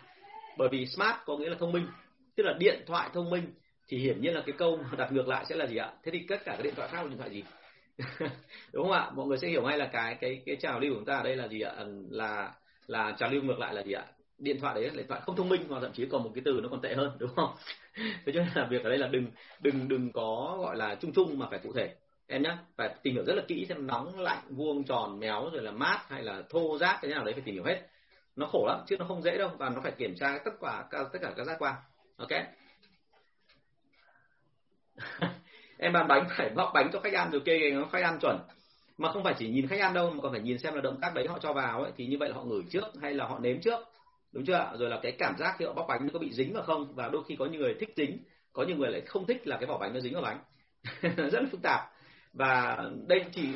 [0.58, 1.88] Bởi vì smart có nghĩa là thông minh,
[2.36, 3.54] tức là điện thoại thông minh
[3.88, 5.92] thì hiển nhiên là cái câu đặt ngược lại sẽ là gì ạ?
[6.04, 7.44] Thế thì tất cả các điện thoại khác là điện thoại gì?
[8.74, 9.12] Đúng không ạ?
[9.16, 11.24] Mọi người sẽ hiểu ngay là cái cái cái trào lưu của chúng ta ở
[11.24, 11.74] đây là gì ạ?
[12.10, 12.54] Là
[12.88, 14.06] là trào lưu ngược lại là gì ạ?
[14.38, 16.42] Điện thoại đấy là điện thoại không thông minh, hoặc thậm chí còn một cái
[16.46, 17.50] từ nó còn tệ hơn, đúng không?
[17.96, 19.28] Thế cho nên là việc ở đây là đừng
[19.60, 21.96] đừng đừng có gọi là chung chung mà phải cụ thể.
[22.28, 25.64] Em nhé phải tìm hiểu rất là kỹ xem nóng, lạnh, vuông, tròn, méo, rồi
[25.64, 27.82] là mát, hay là thô rác cái nào đấy phải tìm hiểu hết.
[28.36, 30.84] Nó khổ lắm, chứ nó không dễ đâu, và nó phải kiểm tra tất cả
[30.92, 31.76] tất cả các giác quan.
[32.18, 32.30] Ok?
[35.78, 38.38] em bán bánh phải bóc bánh cho khách ăn rồi kê nó khách ăn chuẩn.
[38.98, 40.98] Mà không phải chỉ nhìn khách ăn đâu, mà còn phải nhìn xem là động
[41.02, 43.26] tác đấy họ cho vào ấy, thì như vậy là họ ngửi trước hay là
[43.26, 43.80] họ nếm trước.
[44.32, 44.72] Đúng chưa ạ?
[44.80, 46.94] Rồi là cái cảm giác khi họ bóc bánh nó có bị dính vào không?
[46.96, 48.18] Và đôi khi có những người thích dính,
[48.54, 50.40] có những người lại không thích là cái vỏ bánh nó dính vào bánh.
[51.32, 51.80] Rất là phức tạp.
[52.34, 52.78] Và
[53.08, 53.48] đây chỉ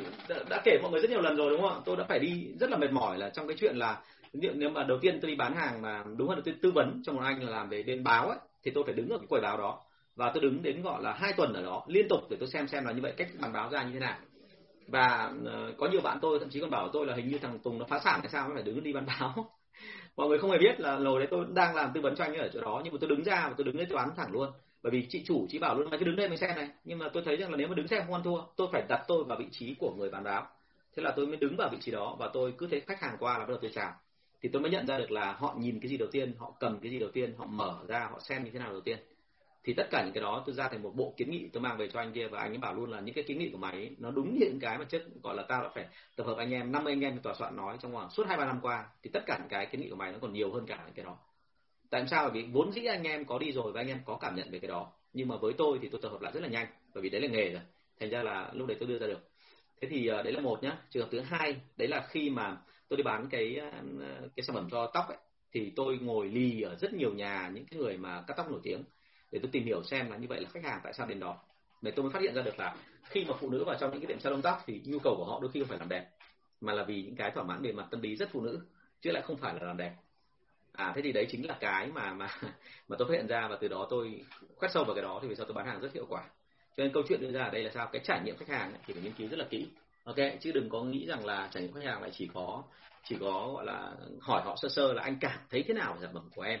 [0.50, 1.80] đã kể mọi người rất nhiều lần rồi đúng không ạ?
[1.84, 4.84] Tôi đã phải đi rất là mệt mỏi là trong cái chuyện là nếu mà
[4.84, 7.20] đầu tiên tôi đi bán hàng mà đúng hơn là tôi tư vấn cho một
[7.24, 9.58] anh là làm về bên báo ấy, thì tôi phải đứng ở cái quầy báo
[9.58, 9.82] đó
[10.20, 12.68] và tôi đứng đến gọi là hai tuần ở đó, liên tục để tôi xem
[12.68, 14.18] xem là như vậy, cách bàn báo ra như thế nào.
[14.86, 17.58] Và ờ, có nhiều bạn tôi, thậm chí còn bảo tôi là hình như thằng
[17.58, 19.34] Tùng nó phá sản hay sao, mới phải đứng đi bán báo.
[20.16, 22.34] Mọi người không hề biết là hồi đấy tôi đang làm tư vấn cho anh
[22.34, 24.32] ở chỗ đó, nhưng mà tôi đứng ra và tôi đứng đấy tôi bán thẳng
[24.32, 24.50] luôn.
[24.82, 26.68] Bởi vì chị chủ, chị bảo luôn là cứ đứng đây mình xem này.
[26.84, 28.82] Nhưng mà tôi thấy rằng là nếu mà đứng xem không ăn thua, tôi phải
[28.88, 30.46] đặt tôi vào vị trí của người bán báo.
[30.96, 33.16] Thế là tôi mới đứng vào vị trí đó và tôi cứ thấy khách hàng
[33.20, 33.92] qua là bắt đầu tôi chào.
[34.42, 36.78] Thì tôi mới nhận ra được là họ nhìn cái gì đầu tiên, họ cầm
[36.80, 38.98] cái gì đầu tiên, họ mở ra, họ xem như thế nào đầu tiên
[39.64, 41.78] thì tất cả những cái đó tôi ra thành một bộ kiến nghị tôi mang
[41.78, 43.58] về cho anh kia và anh ấy bảo luôn là những cái kiến nghị của
[43.58, 45.86] mày ấy, nó đúng những cái mà trước gọi là tao đã phải
[46.16, 48.44] tập hợp anh em 50 anh em tòa soạn nói trong khoảng suốt hai ba
[48.44, 48.86] năm qua.
[49.02, 50.94] Thì tất cả những cái kiến nghị của mày nó còn nhiều hơn cả những
[50.94, 51.16] cái đó.
[51.90, 52.28] Tại sao?
[52.28, 54.50] Bởi vì vốn dĩ anh em có đi rồi và anh em có cảm nhận
[54.50, 54.92] về cái đó.
[55.12, 57.20] Nhưng mà với tôi thì tôi tập hợp lại rất là nhanh bởi vì đấy
[57.20, 57.62] là nghề rồi.
[58.00, 59.30] Thành ra là lúc đấy tôi đưa ra được.
[59.80, 60.78] Thế thì ờ, đấy là một nhá.
[60.90, 62.56] Trường hợp thứ hai đấy là khi mà
[62.88, 63.70] tôi đi bán cái ờ,
[64.36, 65.18] cái sản phẩm cho tóc ấy
[65.52, 68.60] thì tôi ngồi lì ở rất nhiều nhà những cái người mà cắt tóc nổi
[68.62, 68.84] tiếng
[69.32, 71.38] để tôi tìm hiểu xem là như vậy là khách hàng tại sao đến đó.
[71.82, 74.00] Để tôi mới phát hiện ra được là khi mà phụ nữ vào trong những
[74.00, 76.10] cái tiệm salon tóc thì nhu cầu của họ đôi khi không phải làm đẹp
[76.60, 78.60] mà là vì những cái thỏa mãn về mặt tâm lý rất phụ nữ
[79.00, 79.94] chứ lại không phải là làm đẹp.
[80.72, 82.28] À thế thì đấy chính là cái mà mà
[82.88, 84.24] mà tôi phát hiện ra và từ đó tôi
[84.56, 86.22] khoét sâu vào cái đó thì vì sao tôi bán hàng rất hiệu quả.
[86.76, 87.88] Cho nên câu chuyện đưa ra ở đây là sao?
[87.92, 89.66] Cái trải nghiệm khách hàng ấy, thì phải nghiên cứu rất là kỹ.
[90.04, 92.62] Ok chứ đừng có nghĩ rằng là trải nghiệm khách hàng lại chỉ có
[93.04, 95.98] chỉ có gọi là hỏi họ sơ sơ là anh cảm thấy thế nào về
[96.02, 96.60] sản phẩm của em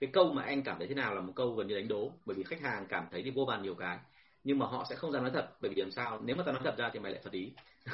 [0.00, 2.12] cái câu mà anh cảm thấy thế nào là một câu gần như đánh đố
[2.24, 3.98] bởi vì khách hàng cảm thấy thì vô vàn nhiều cái.
[4.44, 6.20] Nhưng mà họ sẽ không dám nói thật bởi vì làm sao?
[6.24, 7.52] Nếu mà ta nói thật ra thì mày lại thật ý.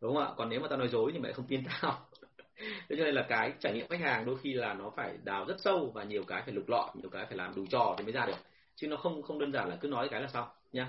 [0.00, 0.30] Đúng không ạ?
[0.36, 1.98] Còn nếu mà ta nói dối thì mày không tin tao.
[2.88, 5.44] Thế cho nên là cái trải nghiệm khách hàng đôi khi là nó phải đào
[5.44, 8.04] rất sâu và nhiều cái phải lục lọi nhiều cái phải làm đủ trò thì
[8.04, 8.36] mới ra được.
[8.76, 10.88] Chứ nó không không đơn giản là cứ nói cái là xong nha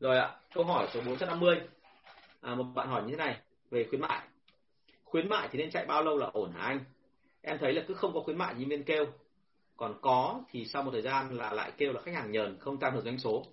[0.00, 1.60] rồi ạ câu hỏi số 450
[2.40, 3.36] à, một bạn hỏi như thế này
[3.70, 4.22] về khuyến mại.
[5.04, 6.80] Khuyến mại thì nên chạy bao lâu là ổn hả anh?
[7.48, 9.06] Em thấy là cứ không có khuyến mại nhân viên kêu.
[9.76, 12.78] Còn có thì sau một thời gian là lại kêu là khách hàng nhờn không
[12.78, 13.44] tăng được doanh số.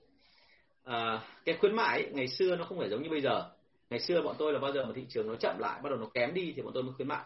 [0.83, 3.51] À, cái khuyến mại ấy, ngày xưa nó không phải giống như bây giờ.
[3.89, 5.99] Ngày xưa bọn tôi là bao giờ mà thị trường nó chậm lại bắt đầu
[5.99, 7.23] nó kém đi thì bọn tôi mới khuyến mại.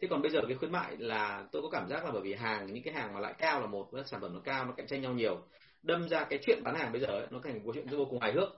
[0.00, 2.34] Thế còn bây giờ cái khuyến mại là tôi có cảm giác là bởi vì
[2.34, 4.72] hàng những cái hàng mà lại cao là một với sản phẩm nó cao nó
[4.72, 5.40] cạnh tranh nhau nhiều.
[5.82, 8.20] Đâm ra cái chuyện bán hàng bây giờ ấy, nó thành một chuyện vô cùng
[8.20, 8.48] hài hước.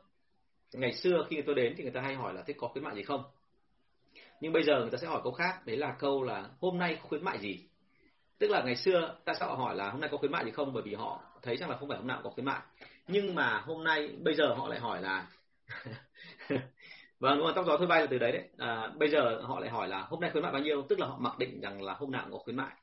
[0.73, 2.95] Ngày xưa khi tôi đến thì người ta hay hỏi là thế có khuyến mại
[2.95, 3.23] gì không?
[4.41, 6.99] Nhưng bây giờ người ta sẽ hỏi câu khác đấy là câu là hôm nay
[7.03, 7.59] có khuyến mại gì?
[8.39, 10.51] Tức là ngày xưa tại sao họ hỏi là hôm nay có khuyến mại gì
[10.51, 10.73] không?
[10.73, 12.61] Bởi vì họ thấy rằng là không phải hôm nào có khuyến mại.
[13.09, 15.27] Nhưng mà hôm nay bây giờ họ lại hỏi là
[17.21, 18.49] vâng đúng rồi tóc gió thôi bay là từ đấy đấy.
[18.59, 20.83] À, bây giờ họ lại hỏi là hôm nay khuyến mại bao nhiêu?
[20.89, 22.75] Tức là họ mặc định rằng là hôm nào cũng có khuyến mại.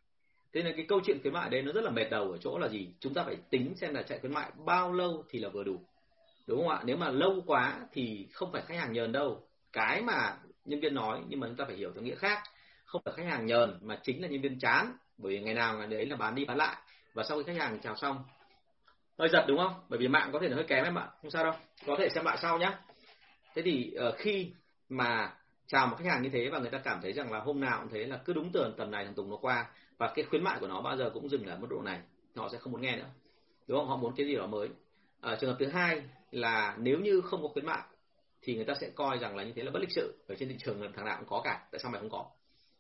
[0.54, 2.58] Thế nên cái câu chuyện khuyến mại đấy nó rất là mệt đầu ở chỗ
[2.58, 2.94] là gì?
[3.00, 5.80] Chúng ta phải tính xem là chạy khuyến mại bao lâu thì là vừa đủ.
[6.48, 6.82] Đúng không ạ?
[6.86, 9.48] Nếu mà lâu quá thì không phải khách hàng nhờn đâu.
[9.74, 12.44] Cái mà nhân viên nói nhưng mà chúng ta phải hiểu theo nghĩa khác.
[12.86, 15.78] Không phải khách hàng nhờn mà chính là nhân viên chán bởi vì ngày nào
[15.78, 16.76] ngày đấy là bán đi bán lại.
[17.14, 18.24] Và sau khi khách hàng chào xong
[19.18, 19.74] hơi giật đúng không?
[19.90, 21.54] Bởi vì mạng có thể là hơi kém em ạ không sao đâu.
[21.86, 22.72] Có thể xem lại sau nhé
[23.56, 24.52] thế thì uh, khi
[24.90, 25.34] mà
[25.68, 27.80] chào một khách hàng như thế và người ta cảm thấy rằng là hôm nào
[27.80, 29.66] cũng thế là cứ đúng tường tầm này thằng Tùng nó qua
[29.98, 32.00] và cái khuyến mại của nó bao giờ cũng dừng ở mức độ này
[32.36, 33.10] họ sẽ không muốn nghe nữa.
[33.68, 33.88] Đúng không?
[33.88, 34.70] Họ muốn cái gì đó mới.
[35.22, 36.02] À, trường hợp thứ hai
[36.32, 37.82] là nếu như không có khuyến mại
[38.46, 40.24] thì người ta sẽ coi rằng là như thế là bất lịch sự.
[40.28, 42.26] Ở trên thị trường là thằng nào cũng có cả tại sao mày không có?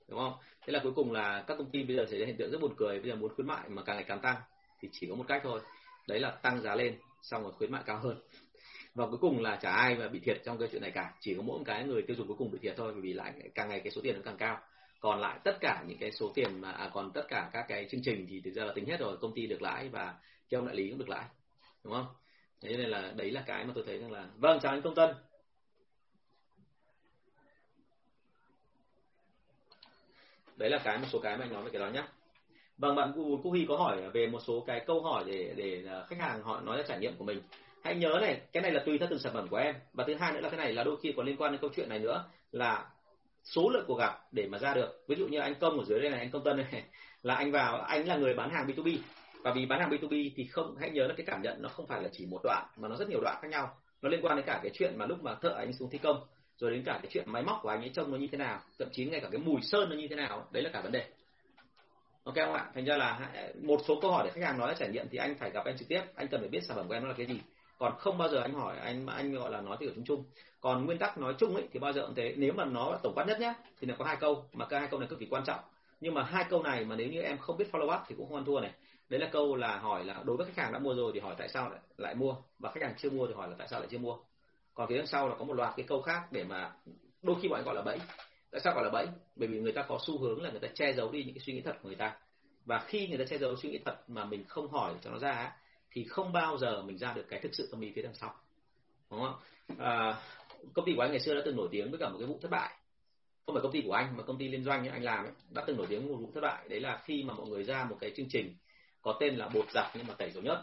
[0.07, 0.33] Đúng không?
[0.65, 2.61] Thế là cuối cùng là các công ty bây giờ xảy ra hiện tượng rất
[2.61, 4.35] buồn cười bây giờ muốn khuyến mại mà càng ngày càng tăng
[4.81, 5.59] thì chỉ có một cách thôi
[6.07, 8.17] đấy là tăng giá lên xong rồi khuyến mại cao hơn.
[8.95, 11.33] Và cuối cùng là chả ai mà bị thiệt trong cái chuyện này cả chỉ
[11.35, 13.33] có mỗi một cái người tiêu dùng cuối cùng bị thiệt thôi bởi vì lại
[13.55, 14.59] càng ngày cái số tiền nó càng cao.
[14.99, 17.87] Còn lại tất cả những cái số tiền mà à, còn tất cả các cái
[17.91, 20.15] chương trình thì thực ra là tính hết rồi công ty được lãi và
[20.49, 21.25] cái ông đại lý cũng được lãi.
[21.83, 22.07] Đúng không?
[22.61, 24.95] Thế nên là đấy là cái mà tôi thấy rằng là vâng chào anh công
[24.95, 25.09] tân.
[30.55, 32.03] Đấy là cái một số cái mà anh nói về cái đó nhé
[32.77, 33.11] vâng bạn
[33.43, 36.43] Cô Huy có hỏi về một số cái câu hỏi để để à, khách hàng
[36.43, 37.41] họ nói ra trải nghiệm của mình.
[37.83, 39.75] Hãy nhớ này, cái này là tùy theo từng sản phẩm của em.
[39.93, 41.69] Và thứ hai nữa là cái này, là đôi khi còn liên quan đến câu
[41.75, 42.85] chuyện này nữa, là
[43.43, 45.03] số lượng cuộc gặp để mà ra được.
[45.07, 46.83] Ví dụ như anh công ở dưới đây này, anh công tân này,
[47.23, 48.97] là anh vào, anh là người bán hàng B2B
[49.41, 51.87] và vì bán hàng B2B thì không, hãy nhớ là cái cảm nhận nó không
[51.87, 53.77] phải là chỉ một đoạn, mà nó rất nhiều đoạn khác nhau.
[54.01, 56.27] Nó liên quan đến cả cái chuyện mà lúc mà thợ anh xuống thi công
[56.57, 58.59] rồi đến cả cái chuyện máy móc của anh ấy trông nó như thế nào
[58.79, 60.91] thậm chí ngay cả cái mùi sơn nó như thế nào đấy là cả vấn
[60.91, 61.05] đề.
[62.23, 62.71] Ok không ạ?
[62.73, 63.31] Thành ra là
[63.61, 65.77] một số câu hỏi để khách hàng nói trải nghiệm thì anh phải gặp em
[65.77, 66.01] trực tiếp.
[66.15, 67.39] Anh cần phải biết sản phẩm của em nó là cái gì.
[67.77, 70.23] Còn không bao giờ anh hỏi anh anh gọi là nói thì ở chung chung.
[70.61, 72.33] Còn nguyên tắc nói chung ấy thì bao giờ cũng thế.
[72.37, 74.45] Nếu mà nó tổng quát nhất nhé thì nó có hai câu.
[74.53, 75.59] Mà cái hai câu này cực kỳ quan trọng.
[76.01, 78.27] Nhưng mà hai câu này mà nếu như em không biết follow up thì cũng
[78.27, 78.71] không ăn thua này.
[79.09, 81.35] Đấy là câu là hỏi là đối với khách hàng đã mua rồi thì hỏi
[81.37, 82.35] tại sao lại, lại mua.
[82.59, 84.17] Và khách hàng chưa mua thì hỏi là tại sao lại chưa mua
[84.75, 86.71] còn phía đằng sau là có một loạt cái câu khác để mà
[87.21, 87.99] đôi khi bọn anh gọi là bẫy.
[88.51, 89.07] Tại sao gọi là bẫy?
[89.35, 91.43] Bởi vì người ta có xu hướng là người ta che giấu đi những cái
[91.45, 92.17] suy nghĩ thật của người ta.
[92.65, 95.19] Và khi người ta che giấu suy nghĩ thật mà mình không hỏi cho nó
[95.19, 95.51] ra
[95.91, 98.35] thì không bao giờ mình ra được cái thực sự tâm lý phía đằng sau.
[99.11, 99.35] Đúng không?
[99.77, 100.21] À,
[100.73, 102.39] công ty của anh ngày xưa đã từng nổi tiếng với cả một cái vụ
[102.41, 102.77] thất bại.
[103.45, 105.33] Không phải công ty của anh mà công ty liên doanh ấy, anh làm ấy,
[105.49, 106.65] đã từng nổi tiếng một vụ thất bại.
[106.69, 108.55] Đấy là khi mà mọi người ra một cái chương trình
[109.01, 110.61] có tên là bột giặt nhưng mà tẩy dầu nhất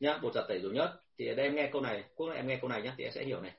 [0.00, 2.46] nhá bột giặt tẩy dầu nhất thì ở đây em nghe câu này quốc em
[2.46, 3.52] nghe câu này nhá thì em sẽ hiểu này.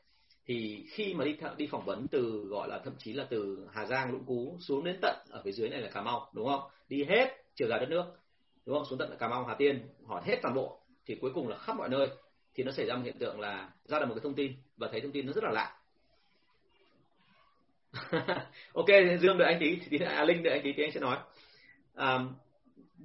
[0.45, 3.68] Thì khi mà đi th- đi phỏng vấn từ gọi là thậm chí là từ
[3.74, 6.47] Hà Giang Lũng Cú xuống đến tận ở phía dưới này là Cà Mau đúng
[6.47, 6.62] không?
[6.89, 8.05] Đi hết chiều dài đất nước
[8.66, 8.86] đúng không?
[8.89, 10.80] Xuống tận là Cà Mau Hà Tiên hỏi hết toàn bộ.
[11.05, 12.07] Thì cuối cùng là khắp mọi nơi
[12.55, 14.88] thì nó xảy ra một hiện tượng là ra được một cái thông tin và
[14.91, 15.76] thấy thông tin nó rất là lạ.
[18.74, 18.88] Ok
[19.22, 21.18] dương đợi anh tí thì à, linh đợi anh tí thì anh sẽ nói.
[21.95, 22.20] À,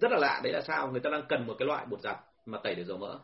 [0.01, 0.91] rất là lạ đấy là sao?
[0.91, 3.19] Người ta đang cần một cái loại bột giặt mà tẩy được dầu mỡ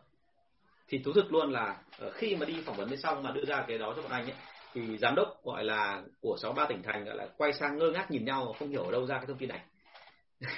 [0.90, 3.44] thì thú thực luôn là ờ, khi mà đi phỏng vấn bên xong mà đưa
[3.44, 4.34] ra cái đó cho bọn anh ấy,
[4.74, 7.90] thì giám đốc gọi là của sáu ba tỉnh thành gọi là quay sang ngơ
[7.90, 9.60] ngác nhìn nhau, không hiểu ở đâu ra cái thông tin này.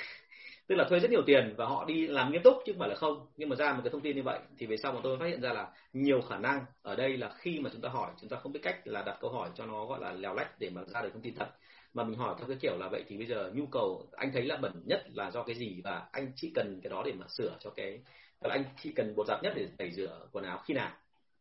[0.66, 2.88] Tức là thuê rất nhiều tiền và họ đi làm nghiêm túc chứ không phải
[2.88, 3.26] là không.
[3.36, 5.26] Nhưng mà ra một cái thông tin như vậy thì về sau mà tôi phát
[5.26, 8.30] hiện ra là nhiều khả năng ở đây là khi mà chúng ta hỏi, chúng
[8.30, 10.70] ta không biết cách là đặt câu hỏi cho nó gọi là lèo lách để
[10.70, 11.48] mà ra được thông tin thật.
[11.94, 14.42] Mà mình hỏi theo cái kiểu là vậy thì bây giờ nhu cầu, anh thấy
[14.42, 17.26] là bẩn nhất là do cái gì và anh chỉ cần cái đó để mà
[17.28, 18.00] sửa cho cái
[18.42, 20.90] và anh chỉ cần bột giặt nhất để tẩy rửa quần áo khi nào,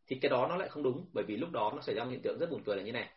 [0.06, 2.10] thì cái đó nó lại không đúng, bởi vì lúc đó nó xảy ra một
[2.10, 3.08] hiện tượng rất buồn cười là như này.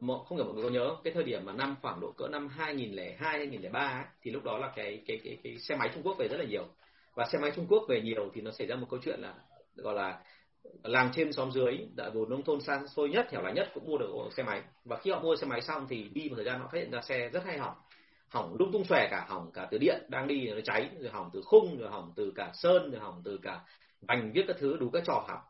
[0.00, 2.48] Không hiểu mọi người có nhớ cái thời điểm mà năm khoảng độ cỡ năm
[2.48, 6.28] 2002 2003 thì lúc đó là cái cái cái cái xe máy Trung Quốc về
[6.28, 6.64] rất là nhiều.
[7.14, 9.34] Và xe máy Trung Quốc về nhiều thì nó xảy ra một câu chuyện là,
[9.74, 10.20] gọi là
[10.82, 13.86] làng trên xóm dưới, đã vùng nông thôn xa xôi nhất, hẻo lánh nhất cũng
[13.86, 14.62] mua được xe máy.
[14.84, 16.90] Và khi họ mua xe máy xong thì đi một thời gian họ phát hiện
[16.90, 17.76] ra xe rất hay hỏng
[18.28, 21.30] hỏng lung tung xòe cả, hỏng cả từ điện đang đi nó cháy, rồi hỏng
[21.32, 23.60] từ khung, rồi hỏng từ cả sơn, rồi hỏng từ cả
[24.00, 25.40] vành, viết các thứ, đủ các trò hỏng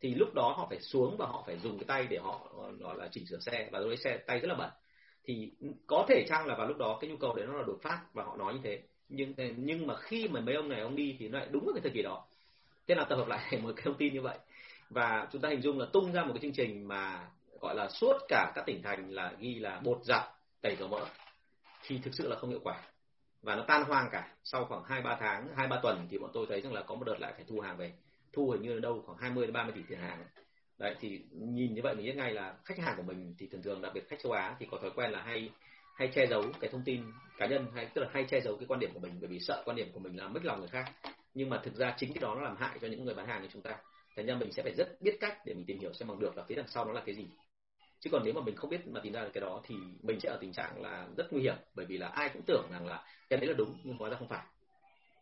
[0.00, 2.96] thì lúc đó họ phải xuống và họ phải dùng cái tay để họ gọi
[2.96, 4.70] là chỉnh sửa xe, và đối xe tay rất là bẩn.
[5.24, 5.52] Thì
[5.86, 8.00] có thể chăng là vào lúc đó cái nhu cầu đấy nó là đột phát
[8.12, 8.82] và họ nói như thế.
[9.08, 11.74] Nhưng nhưng mà khi mà mấy ông này, ông đi thì nó lại đúng vào
[11.74, 12.26] cái thời kỳ đó.
[12.88, 14.38] Thế là tập hợp lại một cái thông tin như vậy.
[14.90, 17.28] Và chúng ta hình dung là tung ra một cái chương trình mà,
[17.60, 20.22] gọi là, suốt cả các tỉnh thành là ghi là bột giặt,
[20.60, 21.06] tẩy dầu mỡ
[21.86, 22.80] thì thực sự là không hiệu quả.
[23.42, 24.34] Và nó tan hoang cả.
[24.44, 26.94] Sau khoảng hai, ba tháng, hai, ba tuần thì bọn tôi thấy rằng là có
[26.94, 27.92] một đợt lại phải thu hàng về.
[28.32, 30.24] Thu hình như là đâu khoảng 20 đến 30 tỷ tiền hàng.
[30.78, 33.62] Đấy, thì nhìn như vậy mình biết ngay là khách hàng của mình thì thường
[33.62, 35.50] thường, đặc biệt khách châu Á thì có thói quen là hay
[35.96, 37.02] hay che giấu cái thông tin
[37.38, 39.40] cá nhân, hay tức là hay che giấu cái quan điểm của mình bởi vì
[39.40, 40.92] sợ quan điểm của mình làm mất lòng người khác.
[41.34, 43.42] Nhưng mà thực ra chính cái đó nó làm hại cho những người bán hàng
[43.42, 43.76] như chúng ta.
[44.16, 46.36] Thành ra mình sẽ phải rất biết cách để mình tìm hiểu xem bằng được
[46.36, 47.26] là phía đằng sau nó là cái gì
[48.00, 50.20] chứ còn nếu mà mình không biết mà tìm ra được cái đó thì mình
[50.20, 52.86] sẽ ở tình trạng là rất nguy hiểm, bởi vì là ai cũng tưởng rằng
[52.86, 54.44] là cái đấy là đúng, nhưng hóa ra không phải.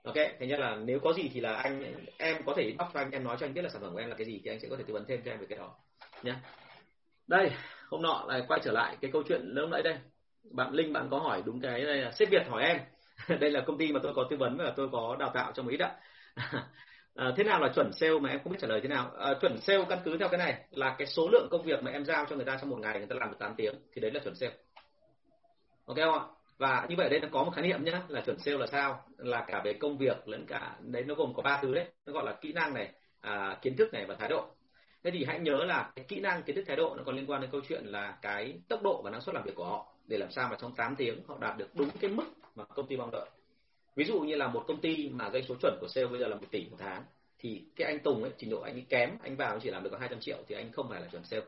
[0.05, 3.01] Ok thế nhất là nếu có gì thì là anh, em có thể inbox cho
[3.01, 4.51] anh, em nói cho anh biết là sản phẩm của em là cái gì thì
[4.51, 5.75] anh sẽ có thể tư vấn thêm cho em về cái đó
[6.23, 6.35] nhé
[7.27, 7.51] đây,
[7.89, 9.99] hôm nọ lại quay trở lại cái câu chuyện lúc nãy đây.
[10.51, 12.79] Bạn linh, bạn có hỏi đúng cái đây là sếp việt hỏi em.
[13.41, 15.63] Đây là công ty mà tôi có tư vấn và tôi có đào tạo cho
[15.69, 15.97] ít ạ
[17.15, 19.11] à, thế nào là chuẩn sale mà em không biết trả lời thế nào?
[19.19, 21.91] À, chuẩn sale căn cứ theo cái này là cái số lượng công việc mà
[21.91, 24.01] em giao cho người ta trong một ngày người ta làm được 8 tiếng thì
[24.01, 24.55] đấy là chuẩn sale.
[25.87, 26.25] Ok không ạ?
[26.59, 29.05] Và như vậy đây nó có một khái niệm nhá là chuẩn sale là sao?
[29.19, 31.87] Là cả về công việc lẫn cả đấy nó gồm có ba thứ đấy.
[32.07, 34.47] Nó gọi là kỹ năng này à, kiến thức này và thái độ.
[35.05, 37.31] Thế thì hãy nhớ là cái kỹ năng kiến thức thái độ nó còn liên
[37.31, 39.87] quan đến câu chuyện là cái tốc độ và năng suất làm việc của họ
[40.07, 42.87] để làm sao mà trong 8 tiếng họ đạt được đúng cái mức mà công
[42.87, 43.27] ty mong đợi
[43.97, 46.27] ví dụ như là một công ty mà doanh số chuẩn của sale bây giờ
[46.27, 47.05] là một tỷ một tháng
[47.39, 49.91] thì cái anh Tùng ấy trình độ anh ấy kém anh vào chỉ làm được
[49.91, 51.45] có 200 triệu thì anh không phải là chuẩn sale.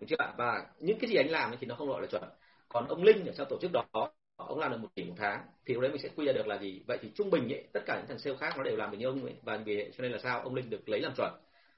[0.00, 0.32] Đúng chưa ạ?
[0.38, 2.22] Và những cái gì anh làm thì nó không gọi là chuẩn.
[2.68, 5.42] Còn ông Linh ở trong tổ chức đó ông làm được một tỷ một tháng
[5.66, 6.82] thì lúc đấy mình sẽ quy ra được là gì?
[6.86, 8.98] Vậy thì trung bình ấy, tất cả những thằng sale khác nó đều làm được
[8.98, 11.32] như ông ấy và vì cho nên là sao ông Linh được lấy làm chuẩn.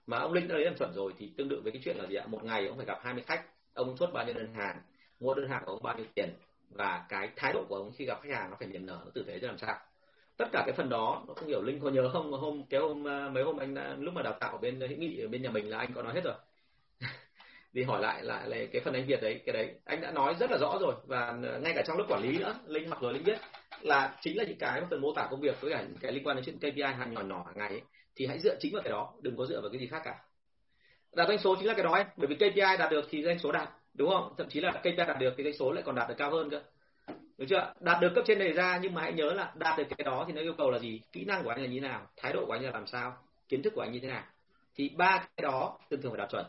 [0.06, 2.06] Mà ông Linh đã lấy làm chuẩn rồi thì tương tự với cái chuyện là
[2.06, 2.26] gì ạ?
[2.26, 4.80] Một ngày ông phải gặp 20 khách ông chốt bao nhiêu đơn hàng
[5.20, 6.30] mua đơn hàng của ông bao nhiêu tiền
[6.70, 9.10] và cái thái độ của ông khi gặp khách hàng nó phải niềm nở nó
[9.14, 9.78] tử tế ra làm sao.
[10.36, 12.32] Tất cả cái phần đó nó không hiểu linh có nhớ không?
[12.32, 14.86] Hôm cái hôm à, mấy hôm anh đã, lúc mà đào tạo ở bên à,
[14.88, 16.34] hữu nghị ở bên nhà mình là anh có nói hết rồi.
[17.74, 19.74] Thì hỏi lại lại là cái phần anh Việt đấy cái đấy.
[19.84, 20.94] Anh đã nói rất là rõ rồi.
[21.06, 23.38] Và ngay cả trong lớp quản lý nữa linh mặc rồi linh biết
[23.80, 26.26] là chính là những cái phần mô tả công việc với cả những cái liên
[26.26, 27.82] quan đến chuyện KPI hàng nhỏ nhỏ hàng ngày ấy,
[28.16, 30.14] thì hãy dựa chính vào cái đó đừng có dựa vào cái gì khác cả.
[31.16, 32.04] Đạt doanh số chính là cái đó ấy.
[32.16, 34.34] Bởi vì KPI đạt được thì doanh số đạt đúng không?
[34.38, 36.50] Thậm chí là KPI đạt được thì doanh số lại còn đạt được cao hơn
[36.50, 36.62] cơ.
[37.38, 37.72] Được chưa?
[37.80, 40.24] Đạt được cấp trên đề ra, nhưng mà hãy nhớ là đạt được cái đó
[40.26, 41.00] thì nó yêu cầu là gì?
[41.12, 42.06] Kỹ năng của anh là như thế nào?
[42.16, 43.16] Thái độ của anh là làm sao?
[43.48, 44.24] Kiến thức của anh như thế nào?
[44.74, 46.46] Thì ba cái đó thường thường phải đạt chuẩn.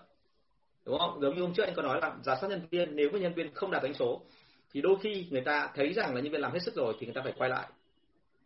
[0.86, 1.22] Đúng không?
[1.22, 3.34] Giống như hôm trước anh có nói là giả soát nhân viên, nếu mà nhân
[3.34, 4.22] viên không đạt đánh số,
[4.72, 7.06] thì đôi khi người ta thấy rằng là nhân viên làm hết sức rồi thì
[7.08, 7.68] người ta phải quay lại.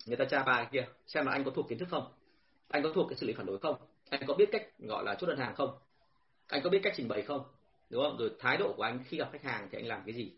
[0.05, 2.07] Người ta tra bài kia, xem là anh có thuộc kiến thức không?
[2.69, 3.75] Anh có thuộc cái xử lý phản đối không?
[4.09, 5.77] Anh có biết cách gọi là chốt đơn hàng không?
[6.47, 7.43] Anh có biết cách trình bày không?
[7.89, 8.17] Đúng không?
[8.17, 10.31] Rồi thái độ của anh khi gặp khách hàng thì anh làm cái gì?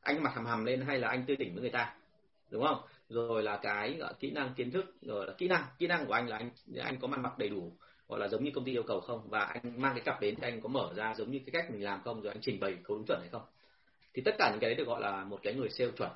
[0.00, 1.94] Anh mặt hầm hầm lên hay là anh tươi tỉnh với người ta?
[2.50, 2.80] Đúng không?
[3.08, 6.12] Rồi là cái gọi kỹ năng kiến thức rồi là kỹ năng kỹ năng của
[6.12, 6.50] anh là anh
[6.84, 7.72] anh có mặt mặc đầy đủ
[8.08, 9.28] gọi là giống như công ty yêu cầu không?
[9.28, 11.70] Và anh mang cái cặp đến thì anh có mở ra giống như cái cách
[11.70, 12.22] mình làm không?
[12.22, 13.42] Rồi anh trình bày có đúng chuẩn hay không?
[14.14, 16.10] Thì tất cả những cái đấy được gọi là một cái người sale chuẩn.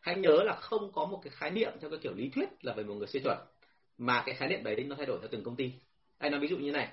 [0.00, 2.72] Hãy nhớ là không có một cái khái niệm theo cái kiểu lý thuyết là
[2.72, 3.38] về một người sale chuẩn
[3.98, 5.72] mà cái khái niệm đấy nó thay đổi theo từng công ty.
[6.18, 6.88] Anh nói ví dụ như này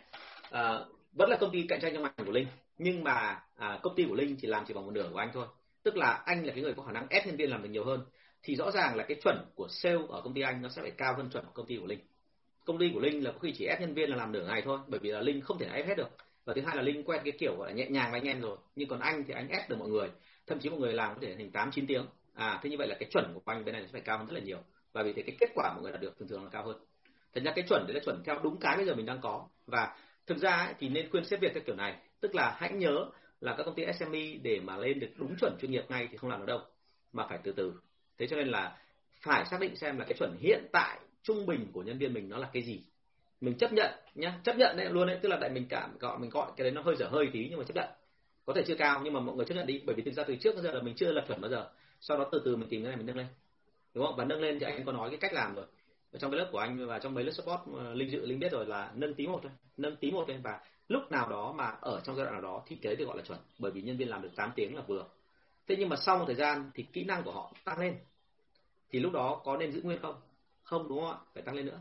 [0.52, 0.80] à,
[1.14, 2.48] vẫn là công ty cạnh tranh trong ngành của linh
[2.78, 5.30] nhưng mà à, công ty của linh chỉ làm chỉ bằng một nửa của anh
[5.34, 5.48] thôi.
[5.84, 7.86] Tức là anh là cái người có khả năng ép nhân viên làm được nhiều
[7.86, 8.06] hơn.
[8.44, 10.92] Thì rõ ràng là cái chuẩn của sale ở công ty anh nó sẽ phải
[10.92, 12.00] cao hơn chuẩn của công ty của linh.
[12.66, 14.62] Công ty của linh là có khi chỉ ép nhân viên là làm nửa ngày
[14.66, 16.10] thôi bởi vì là linh không thể ép hết được.
[16.46, 18.42] Và thứ hai là linh quen cái kiểu gọi là nhẹ nhàng với anh em
[18.42, 18.58] rồi.
[18.76, 20.10] Nhưng còn anh thì anh ép được mọi người.
[20.48, 22.06] Thậm chí mọi người làm có thể thành tám chín tiếng.
[22.34, 24.28] À thế như vậy là cái chuẩn của anh bên này sẽ phải cao hơn
[24.28, 24.60] rất là nhiều.
[24.94, 26.78] Và vì thế cái kết quả mọi người đạt được thường thường là cao hơn.
[27.34, 29.48] Thành ra cái chuẩn đấy là chuẩn theo đúng cái bây giờ mình đang có.
[29.68, 29.98] Và
[30.28, 33.06] thực ra ấy, thì nên khuyên xếp việc theo kiểu này tức là hãy nhớ
[33.42, 36.18] là các công ty SME để mà lên được đúng chuẩn chuyên nghiệp ngay thì
[36.18, 36.60] không làm được đâu,
[37.14, 37.74] mà phải từ từ.
[38.18, 38.78] Thế cho nên là
[39.22, 42.30] phải xác định xem là cái chuẩn hiện tại trung bình của nhân viên mình
[42.30, 42.84] nó là cái gì.
[43.42, 46.20] Mình chấp nhận nhá, chấp nhận đấy luôn đấy, tức là tại mình cảm, gọi,
[46.20, 47.90] mình gọi cái đấy nó hơi dở hơi tí nhưng mà chấp nhận.
[48.46, 50.24] Có thể chưa cao nhưng mà mọi người chấp nhận đi, bởi vì thực ra
[50.24, 51.70] từ trước đến giờ là mình chưa lập chuẩn bao giờ.
[52.02, 53.28] Sau đó từ từ mình tìm cái này mình nâng lên,
[53.94, 54.16] đúng không?
[54.16, 55.66] Và nâng lên thì anh có nói cái cách làm rồi.
[56.12, 58.40] Ở trong cái lớp của anh và trong mấy lớp support ờ, linh dự linh
[58.40, 61.54] biết rồi là nâng tí một thôi, nâng tí một lên và lúc nào đó
[61.58, 63.72] mà ở trong giai đoạn nào đó thì cái đấy được gọi là chuẩn, bởi
[63.72, 65.06] vì nhân viên làm được 8 tiếng là vừa.
[65.68, 67.96] Thế nhưng mà sau một thời gian thì kỹ năng của họ tăng lên.
[68.90, 70.16] Thì lúc đó có nên giữ nguyên không?
[70.64, 71.18] Không, đúng không ạ?
[71.34, 71.80] Phải tăng lên nữa.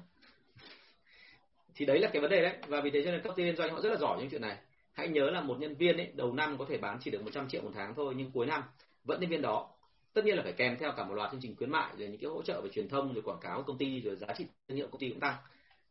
[1.74, 2.57] Thì đấy là cái vấn đề đấy.
[2.68, 4.42] Và vì thế cho nên các ty liên doanh họ rất là giỏi những chuyện
[4.42, 4.59] này.
[4.92, 7.48] Hãy nhớ là một nhân viên ấy, đầu năm có thể bán chỉ được 100
[7.48, 8.62] triệu một tháng thôi, nhưng cuối năm
[9.04, 9.68] vẫn nhân viên đó.
[10.12, 12.20] Tất nhiên là phải kèm theo cả một loạt chương trình khuyến mại, rồi những
[12.20, 14.46] cái hỗ trợ về truyền thông, rồi quảng cáo của công ty, rồi giá trị
[14.68, 15.34] thương hiệu công ty cũng tăng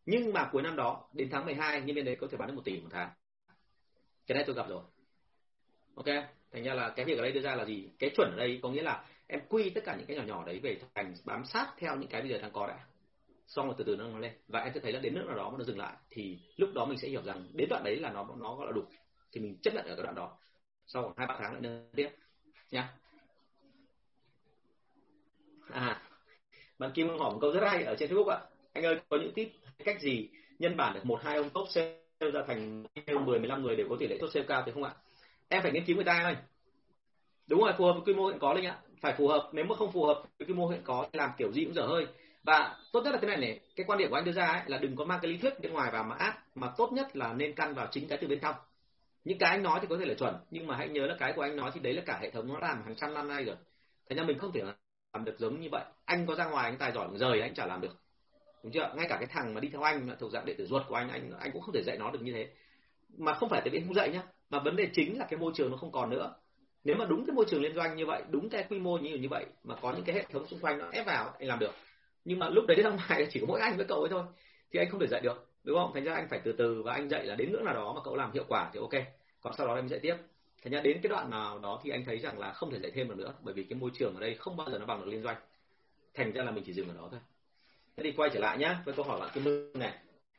[0.06, 2.56] nhưng mà cuối năm đó, đến tháng 12 nhân viên đấy có thể bán được
[2.56, 3.10] một tỷ một tháng.
[4.28, 4.84] Cái này tôi gặp rồi.
[5.96, 6.06] Ok,
[6.52, 7.90] thành ra là cái việc ở đây đưa ra là gì?
[8.00, 10.46] Cái chuẩn ở đây có nghĩa là em quy tất cả những cái nhỏ nhỏ
[10.46, 12.86] đấy về thành bám sát theo những cái bây giờ đang có đã.
[13.48, 14.34] Xong rồi từ từ nó lên.
[14.48, 16.70] Và em sẽ thấy là đến nước nào đó mà nó dừng lại, thì lúc
[16.74, 18.84] đó mình sẽ hiểu rằng đến đoạn đấy là nó nó gọi là đủ.
[19.32, 20.38] Thì mình chấp nhận ở cái đoạn đó.
[20.86, 22.10] Sau khoảng hai ba tháng lại nâng tiếp.
[22.72, 22.94] Nha.
[25.70, 26.02] À
[26.80, 28.40] bạn Kim hỏi một câu rất hay ở trên Facebook ạ.
[28.74, 29.48] Anh ơi, có những tip
[29.84, 32.84] cách gì nhân bản được một hai ông top sale ra thành
[33.26, 34.94] 10 15 người đều có tỷ lệ top sale cao thì không ạ?
[35.48, 36.36] Em phải nghiên cứu người ta thôi.
[37.48, 39.66] Đúng rồi phù hợp với quy mô hiện có đấy ạ phải phù hợp nếu
[39.66, 42.08] mà không phù hợp với quy mô hiện có làm kiểu gì cũng dở hơi.
[42.44, 44.62] Và tốt nhất là thế này này cái quan điểm của anh đưa ra ấy,
[44.66, 47.16] là đừng có mang cái lý thuyết bên ngoài vào mà áp mà tốt nhất
[47.16, 48.56] là nên căn vào chính cái từ bên trong.
[49.24, 51.34] Những cái anh nói thì có thể là chuẩn nhưng mà hãy nhớ là cái
[51.34, 53.44] của anh nói thì đấy là cả hệ thống nó làm hàng trăm năm nay
[53.44, 53.56] rồi.
[54.10, 54.62] Thế nên mình không thể
[55.14, 55.84] làm được giống như vậy.
[56.06, 58.05] Anh có ra ngoài anh tài giỏi rời anh chả làm được
[58.66, 58.94] đúng chưa?
[58.96, 60.96] Ngay cả cái thằng mà đi theo anh là thuộc dạng đệ tử ruột của
[60.96, 62.48] anh anh anh cũng không thể dạy nó được như thế.
[63.18, 65.40] Mà không phải tại vì anh không dạy nhá, mà vấn đề chính là cái
[65.40, 66.34] môi trường nó không còn nữa.
[66.84, 69.16] Nếu mà đúng cái môi trường liên doanh như vậy, đúng cái quy mô như
[69.16, 71.60] như vậy, mà có những cái hệ thống xung quanh nó ép vào, anh làm
[71.60, 71.72] được.
[72.26, 74.24] Nhưng mà lúc đấy ra ngoài chỉ có mỗi anh với cậu ấy thôi,
[74.72, 75.92] thì anh không thể dạy được, đúng không?
[75.94, 78.02] Thành ra anh phải từ từ và anh dạy là đến ngưỡng nào đó mà
[78.04, 79.04] cậu làm hiệu quả thì ok.
[79.42, 80.16] Còn sau đó em dạy tiếp.
[80.64, 82.92] Thành ra đến cái đoạn nào đó thì anh thấy rằng là không thể dạy
[82.96, 85.02] thêm được nữa, bởi vì cái môi trường ở đây không bao giờ nó bằng
[85.02, 85.38] được liên doanh.
[86.14, 87.20] Thành ra là mình chỉ dừng ở đó thôi
[87.98, 89.94] thế thì quay trở lại nhá với câu hỏi bạn kim lương này.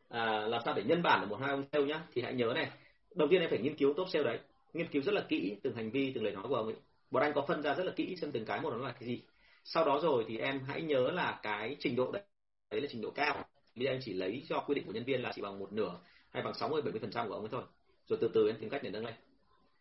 [0.08, 2.02] À, làm sao để nhân bản được một hai ông sale nhá?
[2.12, 2.70] Thì hãy nhớ này
[3.14, 4.38] đầu tiên em phải nghiên cứu top sale đấy.
[4.72, 6.76] Nghiên cứu rất là kỹ từng hành vi từng lời nói của ông ấy.
[7.10, 9.08] Bọn anh có phân ra rất là kỹ xem từng cái một nó là cái
[9.08, 9.22] gì.
[9.64, 12.22] Sau đó rồi thì em hãy nhớ là cái trình độ đấy
[12.70, 13.44] đấy là trình độ cao.
[13.74, 15.72] Bây giờ em chỉ lấy cho quy định của nhân viên là chỉ bằng một
[15.72, 16.00] nửa
[16.30, 17.62] hay bằng 60 70 phần trăm của ông ấy thôi.
[18.08, 19.14] Rồi từ từ em tìm cách để nâng lên.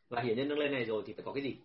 [0.09, 1.57] Và hiển nhân nâng lên này rồi thì phải có cái gì?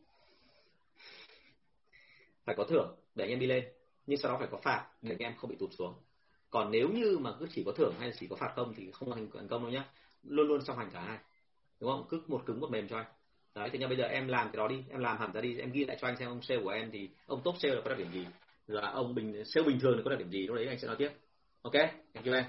[2.44, 3.64] Phải có thưởng để anh em đi lên
[4.10, 5.94] nhưng sau đó phải có phạt để anh em không bị tụt xuống.
[6.50, 9.14] Còn nếu như mà cứ chỉ có thưởng hay chỉ có phạt không thì không
[9.14, 9.84] thành công đâu nhá.
[10.22, 11.18] Luôn luôn song hành cả hai
[11.80, 12.06] đúng không?
[12.10, 13.06] Cứ một cứng một mềm cho anh.
[13.54, 15.58] Đấy thì nha bây giờ em làm cái đó đi em làm hẳn ra đi
[15.58, 17.80] em ghi lại cho anh xem ông sale của em thì ông top sale là
[17.84, 18.26] có đặc điểm gì?
[18.66, 20.46] Và ông bình sale bình thường là có đặc điểm gì?
[20.46, 21.10] Lúc đấy anh sẽ nói tiếp.
[21.62, 21.74] Ok
[22.14, 22.44] thank you em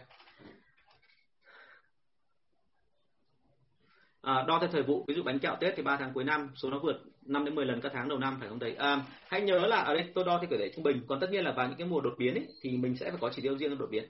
[4.22, 6.50] à, đo theo thời vụ ví dụ bánh kẹo tết thì 3 tháng cuối năm
[6.56, 8.76] số nó vượt 5 đến 10 lần các tháng đầu năm phải không thầy?
[8.76, 11.28] À, hãy nhớ là ở đây tôi đo theo kiểu để trung bình còn tất
[11.32, 13.42] nhiên là vào những cái mùa đột biến ấy, thì mình sẽ phải có chỉ
[13.42, 14.04] tiêu riêng cho đột biến.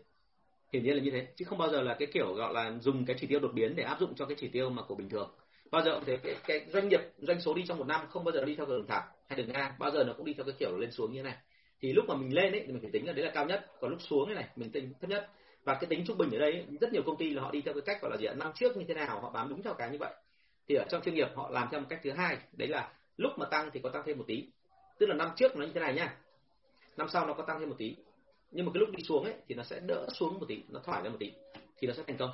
[0.74, 3.06] Hiển nhiên là như thế chứ không bao giờ là cái kiểu gọi là dùng
[3.06, 5.10] cái chỉ tiêu đột biến để áp dụng cho cái chỉ tiêu mà của bình
[5.10, 5.32] thường.
[5.72, 8.32] Bao giờ thế cái, cái doanh nghiệp doanh số đi trong một năm không bao
[8.32, 10.56] giờ đi theo đường thẳng hay đường ngang bao giờ nó cũng đi theo cái
[10.60, 11.38] kiểu lên xuống như thế này.
[11.82, 13.66] Thì lúc mà mình lên ấy thì mình phải tính là đấy là cao nhất
[13.80, 15.30] còn lúc xuống thế này mình tính thấp nhất
[15.64, 17.74] và cái tính trung bình ở đây, rất nhiều công ty là họ đi theo
[17.74, 18.34] cái cách gọi là gì ạ?
[18.34, 20.14] Năm trước như thế nào, họ bám đúng theo cái như vậy.
[20.68, 23.32] Thì ở trong chuyên nghiệp họ làm theo một cách thứ hai, đấy là lúc
[23.38, 24.48] mà tăng thì có tăng thêm một tí.
[24.98, 26.16] Tức là năm trước nó như thế này nhá.
[26.98, 27.96] Năm sau nó có tăng thêm một tí.
[28.52, 30.80] Nhưng mà cái lúc đi xuống ấy, thì nó sẽ đỡ xuống một tí, nó
[30.84, 31.32] thoải ra một tí,
[31.78, 32.32] thì nó sẽ thành công.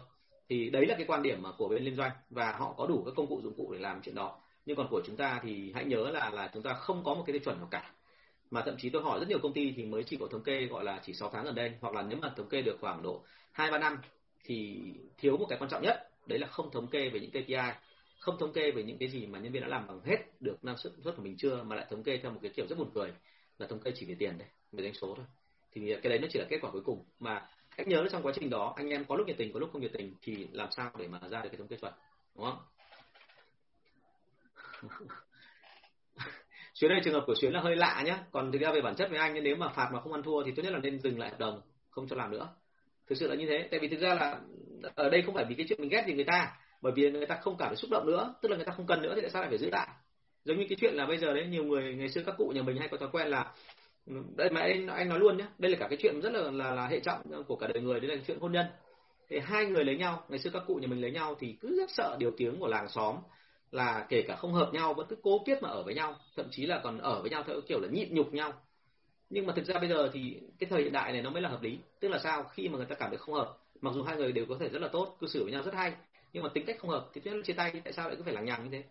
[0.50, 2.12] Thì đấy là cái quan điểm mà của bên liên doanh.
[2.30, 4.40] Và họ có đủ các công cụ dụng cụ để làm chuyện đó.
[4.66, 7.24] Nhưng còn của chúng ta thì hãy nhớ là là chúng ta không có một
[7.28, 7.92] cái tiêu chuẩn nào cả
[8.52, 10.66] mà thậm chí tôi hỏi rất nhiều công ty thì mới chỉ có thống kê
[10.66, 13.04] gọi là chỉ 6 tháng gần đây, hoặc là nếu mà thống kê được khoảng
[13.04, 13.98] độ hai, ba năm
[14.44, 14.80] thì
[15.18, 17.72] thiếu một cái quan trọng nhất, đấy là không thống kê về những KPI
[18.20, 20.66] không thống kê về những cái gì mà nhân viên đã làm bằng hết được
[20.66, 22.78] năng suất suất của mình chưa, mà lại thống kê theo một cái kiểu rất
[22.78, 23.14] buồn cười
[23.58, 25.26] là thống kê chỉ về tiền đấy, về doanh số thôi.
[25.72, 27.06] Thì cái đấy nó chỉ là kết quả cuối cùng.
[27.20, 29.70] Mà hãy nhớ trong quá trình đó, anh em có lúc nhiệt tình, có lúc
[29.74, 31.94] không nhiệt tình thì làm sao để mà ra được cái thống kê chuẩn,
[32.36, 32.60] đúng không?
[36.80, 38.96] Xuyến này trường hợp của Xuyến là hơi lạ nhé còn thực ra về bản
[38.96, 41.00] chất với anh nếu mà phạt mà không ăn thua thì tốt nhất là nên
[41.00, 42.50] dừng lại hợp đồng không cho làm nữa.
[43.08, 43.68] Thực sự là như thế.
[43.72, 44.40] Tại vì thực ra là
[44.96, 46.52] ở đây không phải vì cái chuyện mình ghét gì người ta
[46.82, 48.34] bởi vì người ta không cảm thấy xúc động nữa.
[48.42, 49.88] Tức là người ta không cần nữa thì tại sao lại phải giữ lại?
[50.44, 52.62] Giống như cái chuyện là bây giờ đấy nhiều người ngày xưa các cụ nhà
[52.62, 53.54] mình hay có thói quen là
[54.36, 56.72] đây mà anh, anh nói luôn nhé đây là cả cái chuyện rất là, là
[56.72, 58.66] là hệ trọng của cả đời người đấy là chuyện hôn nhân.
[59.30, 61.78] Thì hai người lấy nhau ngày xưa các cụ nhà mình lấy nhau thì cứ
[61.78, 63.16] rất sợ điều tiếng của làng xóm
[63.72, 66.46] là kể cả không hợp nhau vẫn cứ cố kiết mà ở với nhau thậm
[66.52, 68.54] chí là còn ở với nhau theo kiểu là nhịn nhục nhau.
[69.30, 71.50] Nhưng mà thực ra bây giờ thì cái thời hiện đại này nó mới là
[71.50, 71.80] hợp lý.
[72.00, 72.44] Tức là sao?
[72.44, 74.70] Khi mà người ta cảm thấy không hợp mặc dù hai người đều có thể
[74.70, 75.94] rất là tốt cư xử với nhau rất hay
[76.34, 78.34] nhưng mà tính cách không hợp thì thứ chia tay tại sao lại cứ phải
[78.34, 78.84] lằng nhằng như thế?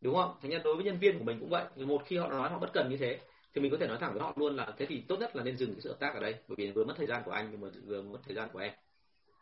[0.00, 0.34] Đúng không?
[0.42, 1.64] Thành ra đối với nhân viên của mình cũng vậy.
[1.76, 3.18] Một khi họ nói họ bất cần như thế
[3.54, 5.44] thì mình có thể nói thẳng với họ luôn là thế thì tốt nhất là
[5.44, 7.30] nên dừng cái sự hợp tác ở đây bởi vì vừa mất thời gian của
[7.30, 8.72] anh vừa, vừa mất thời gian của em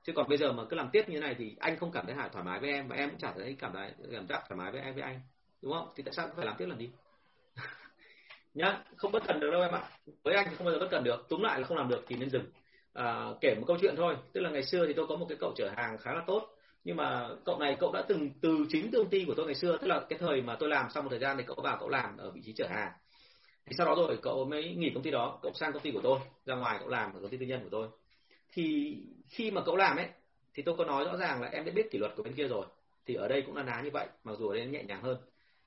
[0.07, 2.07] chứ còn bây giờ mà cứ làm tiếp như thế này thì anh không cảm
[2.07, 4.43] thấy hài thoải mái với em và em cũng chẳng thấy cảm thấy cảm giác
[4.49, 5.21] thoải mái với em với anh
[5.63, 5.89] đúng không?
[5.97, 6.91] Thì tại sao phải làm tiếp lần đi?
[8.55, 9.83] Nhá không bất cần được đâu em ạ.
[10.23, 12.05] Với anh thì không bao giờ bất cần được túm lại là không làm được
[12.07, 12.45] thì nên dừng.
[12.93, 15.39] À, kể một câu chuyện thôi tức là ngày xưa thì tôi có một cái
[15.41, 16.49] cậu chở hàng khá là tốt
[16.85, 19.79] nhưng mà cậu này cậu đã từng từ chính công ty của tôi ngày xưa
[19.81, 21.89] tức là cái thời mà tôi làm sau một thời gian thì cậu vào cậu
[21.89, 22.93] làm ở vị trí chở hàng.
[23.67, 26.01] Thì sau đó rồi cậu mới nghỉ công ty đó cậu sang công ty của
[26.03, 27.89] tôi ra ngoài cậu làm ở công ty tư nhân của tôi
[28.53, 28.97] thì
[29.29, 30.09] khi mà cậu làm ấy,
[30.55, 32.49] thì tôi có nói rõ ràng là em đã biết kỷ luật của bên kia
[32.49, 32.67] rồi.
[33.07, 35.17] Thì ở đây cũng là ná như vậy, mặc dù ở đây nhẹ nhàng hơn.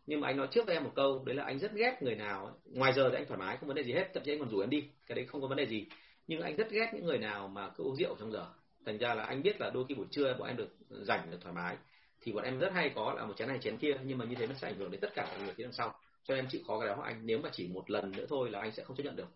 [0.05, 2.15] Nhưng mà anh nói trước với em một câu, đấy là anh rất ghét người
[2.15, 4.39] nào ngoài giờ thì anh thoải mái, không vấn đề gì hết, thậm chí anh
[4.39, 5.87] còn rủ em đi, cái đấy không có vấn đề gì.
[6.27, 8.45] Nhưng anh rất ghét những người nào mà cứ uống rượu trong giờ.
[8.85, 11.37] Thành ra là anh biết là đôi khi buổi trưa bọn em được rảnh, được
[11.41, 11.77] thoải mái.
[12.21, 14.35] Thì bọn em rất hay có là một chén này, chén kia, nhưng mà như
[14.35, 15.95] thế nó sẽ ảnh hưởng đến tất cả mọi người phía đằng sau.
[16.23, 17.01] Cho nên em chịu khó cái đó.
[17.03, 19.27] Anh, nếu mà chỉ một lần nữa thôi là anh sẽ không chấp nhận được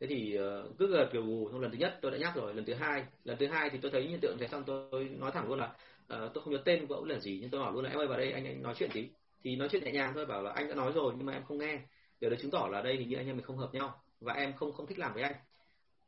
[0.00, 2.64] thế thì uh, cứ gật gù trong lần thứ nhất tôi đã nhắc rồi lần
[2.64, 5.48] thứ hai lần thứ hai thì tôi thấy hiện tượng thế xong tôi nói thẳng
[5.48, 7.84] luôn là uh, tôi không nhớ tên của ông là gì nhưng tôi hỏi luôn
[7.84, 9.08] là em ơi vào đây anh, anh nói chuyện tí.
[9.44, 11.44] Thì nói chuyện nhẹ nhàng thôi bảo là anh đã nói rồi nhưng mà em
[11.44, 11.80] không nghe.
[12.20, 14.32] Điều đó chứng tỏ là đây thì như anh em mình không hợp nhau và
[14.32, 15.34] em không không thích làm với anh.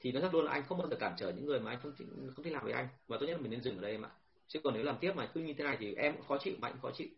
[0.01, 1.81] Thì nó rất luôn là anh không bao giờ cản trở những người mà anh
[1.83, 1.93] không
[2.35, 4.05] không thích làm với anh và tốt nhất là mình nên dừng ở đây em
[4.05, 4.11] ạ.
[4.49, 6.55] Chứ còn nếu làm tiếp mà cứ như thế này thì em cũng khó chịu
[6.59, 7.09] mạnh khó chịu.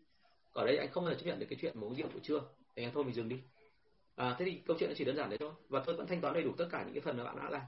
[0.53, 2.21] Ở đây anh không bao giờ chấp nhận được cái chuyện mà uống rượu buổi
[2.23, 2.41] trưa.
[2.75, 3.37] Thì anh thôi mình dừng đi
[4.15, 5.51] à, thế thì câu chuyện nó chỉ đơn giản đấy thôi.
[5.69, 7.49] Và tôi vẫn thanh toán đầy đủ tất cả những cái phần mà bạn đã
[7.49, 7.61] làm.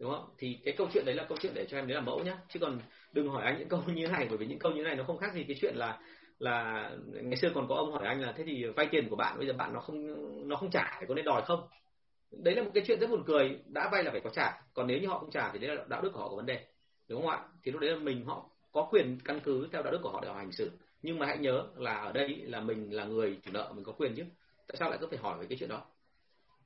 [0.00, 0.28] Đúng không?
[0.38, 2.38] Thì cái câu chuyện đấy là câu chuyện để cho em đấy làm mẫu nhá.
[2.48, 2.80] Chứ còn
[3.12, 4.96] đừng hỏi anh những câu như thế này bởi vì những câu như thế này
[4.96, 6.00] nó không khác gì cái chuyện là
[6.38, 9.38] là ngày xưa còn có ông hỏi anh là thế thì vay tiền của bạn
[9.38, 11.68] bây giờ bạn nó không nó không trả thì có nên đòi không?
[12.30, 13.58] Đấy là một cái chuyện rất buồn cười.
[13.66, 14.62] Đã vay là phải có trả.
[14.74, 16.46] Còn nếu như họ không trả thì đấy là đạo đức của họ có vấn
[16.46, 16.66] đề.
[17.08, 17.40] Đúng không ạ?
[17.62, 20.20] Thì lúc đấy là mình họ có quyền căn cứ theo đạo đức của họ
[20.22, 20.70] để họ hành xử.
[21.02, 23.92] Nhưng mà hãy nhớ là ở đây là mình là người chủ nợ mình có
[23.92, 24.24] quyền chứ
[24.72, 25.82] tại sao lại cứ phải hỏi về cái chuyện đó?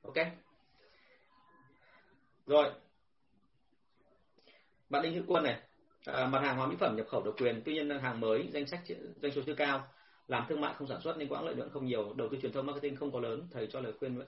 [0.03, 0.15] Ok.
[2.45, 2.71] Rồi.
[4.89, 5.61] Bạn đinh hữu quân này
[6.05, 8.67] à, mặt hàng hóa mỹ phẩm nhập khẩu độc quyền tuy nhiên hàng mới danh
[8.67, 8.79] sách
[9.21, 9.87] doanh số chưa cao
[10.27, 12.51] làm thương mại không sản xuất nên quãng lợi nhuận không nhiều đầu tư truyền
[12.51, 14.27] thông marketing không có lớn thầy cho lời khuyên vậy.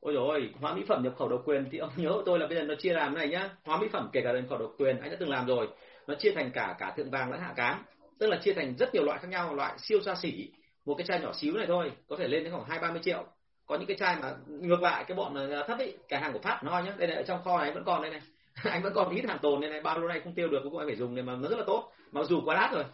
[0.00, 2.56] Ôi rồi hóa mỹ phẩm nhập khẩu độc quyền thì ông nhớ tôi là bây
[2.56, 3.56] giờ nó chia làm này nhá.
[3.64, 5.68] Hóa mỹ phẩm kể cả nhập khẩu độc quyền anh đã từng làm rồi
[6.06, 7.84] nó chia thành cả cả thượng vàng lẫn hạ cám
[8.18, 10.50] tức là chia thành rất nhiều loại khác nhau loại siêu xa xỉ
[10.86, 13.00] một cái chai nhỏ xíu này thôi, có thể lên đến khoảng hai ba mươi
[13.04, 13.24] triệu.
[13.66, 15.34] Có những cái chai mà ngược lại, cái bọn
[15.66, 17.84] thấp ấy cái hàng của pháp nó nhá, đây này, ở trong kho này vẫn
[17.84, 18.20] còn đây này.
[18.64, 20.78] Anh vẫn còn ít hàng tồn đây này, bao lâu nay không tiêu được, cũng
[20.78, 21.92] anh phải dùng này mà nó rất là tốt.
[22.12, 22.84] Mặc dù quá đắt rồi.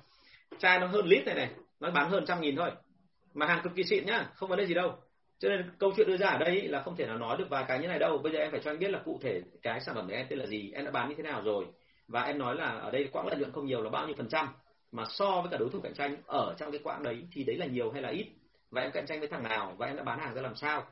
[0.59, 2.71] Chai nó hơn lít này này, nó bán hơn trăm nghìn thôi.
[3.35, 4.95] Mà hàng cực kỳ xịn nhá, không vấn đề gì đâu.
[5.39, 7.65] Cho nên câu chuyện đưa ra ở đây là không thể nào nói được vài
[7.69, 8.19] cái như này đâu.
[8.19, 10.27] Bây giờ em phải cho anh biết là cụ thể cái sản phẩm của em
[10.31, 11.67] tên là gì, em đã bán như thế nào rồi.
[12.09, 14.29] Và em nói là ở đây quãng lợi nhuận không nhiều là bao nhiêu phần
[14.29, 14.49] trăm
[14.93, 17.57] mà so với cả đối thủ cạnh tranh ở trong cái quãng đấy thì đấy
[17.57, 18.27] là nhiều hay là ít?
[18.71, 20.87] Và em cạnh tranh với thằng nào và em đã bán hàng ra làm sao?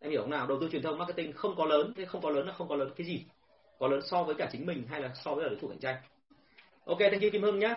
[0.00, 0.46] Em hiểu không nào?
[0.46, 2.76] Đầu tư truyền thông marketing không có lớn thế không có lớn là không có
[2.76, 3.24] lớn cái gì?
[3.78, 5.78] Có lớn so với cả chính mình hay là so với cả đối thủ cạnh
[5.78, 5.96] tranh?
[6.84, 7.74] Ok thank you kim hưng nhá.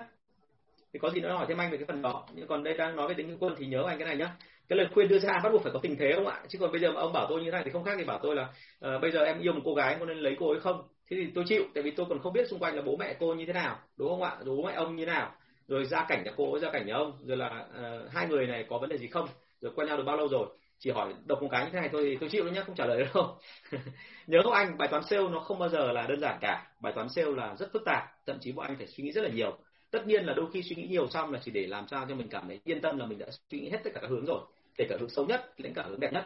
[0.94, 2.28] Thì có gì nữa hỏi thêm anh về cái phần đó.
[2.34, 4.36] Nhưng còn đây đang nói về tính quân thì nhớ anh cái này nhá.
[4.68, 6.44] Cái lời khuyên đưa ra bắt buộc phải có tình thế không ạ?
[6.48, 8.04] Chứ còn bây giờ mà ông bảo tôi như thế này thì không khác thì
[8.04, 10.52] bảo tôi là uh, bây giờ em yêu một cô gái có nên lấy cô
[10.52, 10.88] ấy không?
[11.10, 13.16] Thế thì tôi chịu tại vì tôi còn không biết xung quanh là bố mẹ
[13.20, 14.38] cô như thế nào đúng không ạ?
[14.46, 15.36] Bố mẹ ông như thế nào?
[15.68, 18.66] Rồi gia cảnh nhà cô gia cảnh nhà ông rồi là uh, hai người này
[18.70, 19.28] có vấn đề gì không?
[19.62, 20.48] Rồi quen nhau được bao lâu rồi?
[20.80, 22.76] Chỉ hỏi độc một cái như thế này thôi thì tôi chịu đấy nhá không
[22.76, 23.38] trả lời đâu.
[24.28, 26.68] Nhớ các anh bài toán sale nó không bao giờ là đơn giản cả.
[26.82, 29.22] Bài toán sale là rất phức tạp thậm chí bọn anh phải suy nghĩ rất
[29.22, 29.58] là nhiều.
[29.92, 32.16] Tất nhiên là đôi khi suy nghĩ nhiều xong là chỉ để làm sao cho
[32.16, 34.26] mình cảm thấy yên tâm là mình đã suy nghĩ hết tất cả các hướng
[34.26, 34.42] rồi
[34.78, 36.26] kể cả hướng xấu nhất đến cả hướng đẹp nhất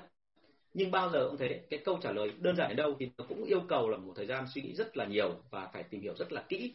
[0.73, 3.25] nhưng bao giờ cũng thế cái câu trả lời đơn giản đến đâu thì nó
[3.29, 6.01] cũng yêu cầu là một thời gian suy nghĩ rất là nhiều và phải tìm
[6.01, 6.73] hiểu rất là kỹ.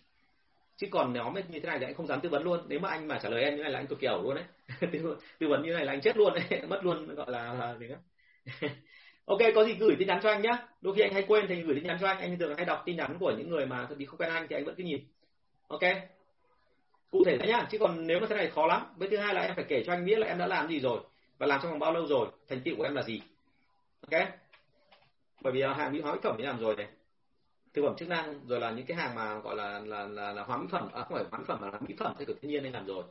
[0.77, 2.61] Chứ còn nếu mà như thế này thì anh không dám tư vấn luôn.
[2.69, 4.45] Nếu mà anh mà trả lời em như này là anh cực kiểu luôn đấy
[5.39, 7.75] tư, vấn như này là anh chết luôn đấy mất luôn gọi là
[9.25, 10.59] ok có gì gửi tin nhắn cho anh nhá.
[10.81, 12.19] Đôi khi anh hay quên thì gửi tin nhắn cho anh.
[12.19, 14.57] Anh thường hay đọc tin nhắn của những người mà thật không quen anh thì
[14.57, 15.01] anh vẫn cứ nhìn.
[15.69, 15.83] Ok.
[17.11, 17.67] Cụ thể đấy nhá.
[17.71, 18.83] Chứ còn nếu mà thế này khó lắm.
[18.97, 20.81] Với thứ hai là em phải kể cho anh biết là em đã làm gì
[20.81, 21.01] rồi
[21.39, 22.29] và làm trong vòng bao lâu rồi.
[22.49, 23.23] Thành tựu của em là gì
[24.11, 24.29] ok.
[25.41, 26.87] Bởi vì à, hàng mỹ hóa mỹ phẩm thì làm rồi này.
[27.75, 30.43] Thực phẩm chức năng rồi là những cái hàng mà gọi là là là, là
[30.43, 32.37] hóa mỹ phẩm à, không phải hóa mỹ phẩm mà là mỹ phẩm theo kiểu
[32.43, 33.05] thiên nhiên nên làm rồi.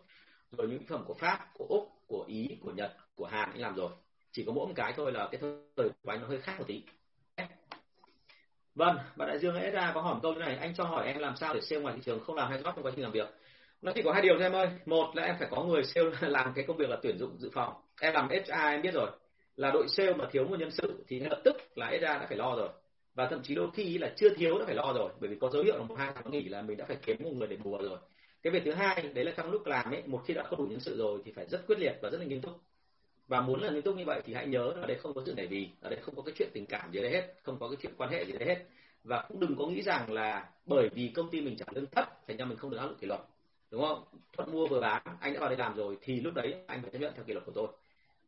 [0.51, 3.61] Rồi những mỹ phẩm của pháp của úc của ý của nhật của hàn anh
[3.61, 3.91] làm rồi.
[4.31, 6.65] Chỉ có mỗi một cái thôi là cái thời của anh nó hơi khác một
[6.67, 6.83] tí.
[8.75, 10.55] Vâng bạn đại dương ấy ra có hỏi câu như này.
[10.55, 12.75] Anh cho hỏi em làm sao để sale ngoài thị trường không làm hay góp
[12.75, 13.27] trong quá trình làm việc?
[13.81, 14.69] Nó chỉ có hai điều thôi em ơi.
[14.85, 17.49] Một là em phải có người sale làm cái công việc là tuyển dụng dự
[17.53, 17.73] phòng.
[18.01, 19.09] Em làm HR em biết rồi
[19.57, 22.25] là đội sale mà thiếu một nhân sự thì ngay lập tức là HR đã
[22.27, 22.69] phải lo rồi.
[23.15, 25.49] Và thậm chí đôi khi là chưa thiếu đã phải lo rồi, bởi vì có
[25.49, 27.57] dấu hiệu là một hai tháng nghỉ là mình đã phải kiếm một người để
[27.63, 27.97] bù rồi.
[28.43, 30.63] Cái việc thứ hai, đấy là trong lúc làm ấy, một khi đã có đủ
[30.63, 32.53] nhân sự rồi thì phải rất quyết liệt và rất là nghiêm túc.
[33.27, 35.33] Và muốn là nghiêm túc như vậy thì hãy nhớ ở đây không có sự
[35.35, 37.69] để vì ở đây không có cái chuyện tình cảm gì đấy hết, không có
[37.69, 38.65] cái chuyện quan hệ gì đấy hết.
[39.03, 42.27] Và cũng đừng có nghĩ rằng là bởi vì công ty mình trả lương thấp
[42.27, 43.21] thành ra mình không được áp dụng kỷ luật,
[43.71, 44.03] đúng không?
[44.33, 46.91] Thuận mua vừa bán, anh đã vào đây làm rồi thì lúc đấy anh phải
[46.91, 47.67] chấp nhận theo kỷ luật của tôi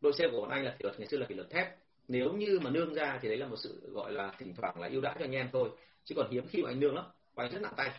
[0.01, 1.67] đội xe của bọn anh là kỷ luật ngày xưa là kỷ luật thép.
[2.07, 4.87] Nếu như mà nương ra thì đấy là một sự gọi là thỉnh thoảng là
[4.87, 5.69] ưu đãi cho anh em thôi.
[6.05, 7.91] Chứ còn hiếm khi mà anh nương lắm và anh rất nặng tay.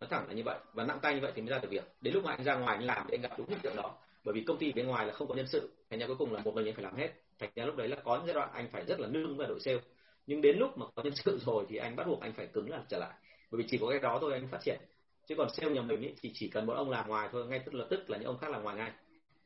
[0.00, 1.84] Nó thẳng là như vậy và nặng tay như vậy thì mới ra được việc.
[2.00, 3.98] Đến lúc mà anh ra ngoài anh làm thì anh gặp đúng hiện tượng đó.
[4.24, 6.32] Bởi vì công ty bên ngoài là không có nhân sự thành ra cuối cùng
[6.32, 7.12] là một mình anh phải làm hết.
[7.38, 9.48] Thành ra lúc đấy là có những giai đoạn anh phải rất là nương vào
[9.48, 9.80] đội sale.
[10.26, 12.70] Nhưng đến lúc mà có nhân sự rồi thì anh bắt buộc anh phải cứng
[12.70, 13.12] là trở lại.
[13.50, 14.78] Bởi vì chỉ có cái đó thôi anh phát triển.
[15.26, 17.58] Chứ còn sale nhà mình ý, thì chỉ cần một ông làm ngoài thôi ngay
[17.58, 18.90] tức là tức là những ông khác làm ngoài ngay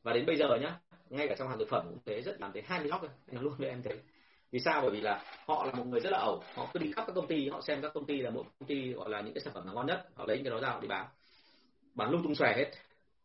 [0.09, 0.79] và đến bây giờ nhá,
[1.11, 3.41] ngay cả trong hàng thực phẩm cũng thế, rất làm tới 20 lóc rồi anh
[3.43, 3.99] luôn với em thấy.
[4.51, 4.81] Vì sao?
[4.83, 7.13] Bởi vì là họ là một người rất là ẩu, họ cứ đi khắp các
[7.13, 9.41] công ty, họ xem các công ty là một công ty gọi là những cái
[9.45, 11.07] sản phẩm là ngon nhất, họ lấy cái đó ra, họ đi bán.
[11.95, 12.71] Bán lung tung xòe hết.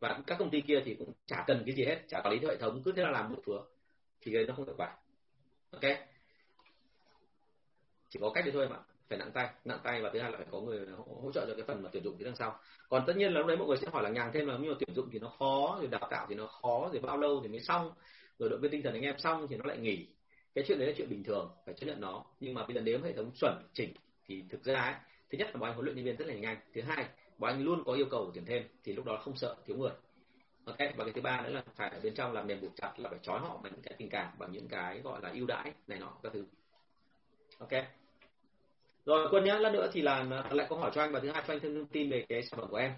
[0.00, 2.38] Và các công ty kia thì cũng chả cần cái gì hết, chả quản lý
[2.38, 3.64] theo hệ thống, cứ thế là làm một phứa
[4.20, 4.96] thì cái nó không hiệu quả.
[5.70, 5.98] Ok?
[8.08, 8.76] Chỉ có cách đấy thôi mà
[9.08, 10.86] phải nặng tay nặng tay và thứ hai là phải có người
[11.22, 12.58] hỗ trợ cho cái phần mà tuyển dụng phía đằng sau.
[12.88, 14.70] Còn tất nhiên là lúc đấy mọi người sẽ hỏi là nhàng thêm là nhưng
[14.70, 17.40] mà tuyển dụng thì nó khó rồi đào tạo thì nó khó rồi bao lâu
[17.42, 17.92] thì mới xong
[18.38, 20.06] rồi động viên tinh thần anh em xong thì nó lại nghỉ.
[20.54, 22.24] Cái chuyện đấy là chuyện bình thường phải chấp nhận nó.
[22.40, 23.92] Nhưng mà bây giờ nếu hệ thống chuẩn chỉnh
[24.26, 24.94] thì thực ra ấy,
[25.30, 26.56] thứ nhất là bọn anh huấn luyện nhân viên rất là nhanh.
[26.74, 27.04] Thứ hai
[27.38, 29.92] bọn anh luôn có yêu cầu tuyển thêm thì lúc đó không sợ thiếu người.
[30.64, 32.92] Ok và cái thứ ba nữa là phải ở bên trong làm mềm buộc chặt
[32.96, 35.46] là phải trói họ bằng những cái tình cảm bằng những cái gọi là ưu
[35.46, 36.44] đãi này nọ các thứ.
[37.58, 37.72] Ok
[39.04, 41.42] rồi, quân nhé lát nữa thì là lại câu hỏi cho anh và thứ hai
[41.46, 42.92] cho anh thêm thông tin về cái sản phẩm của em.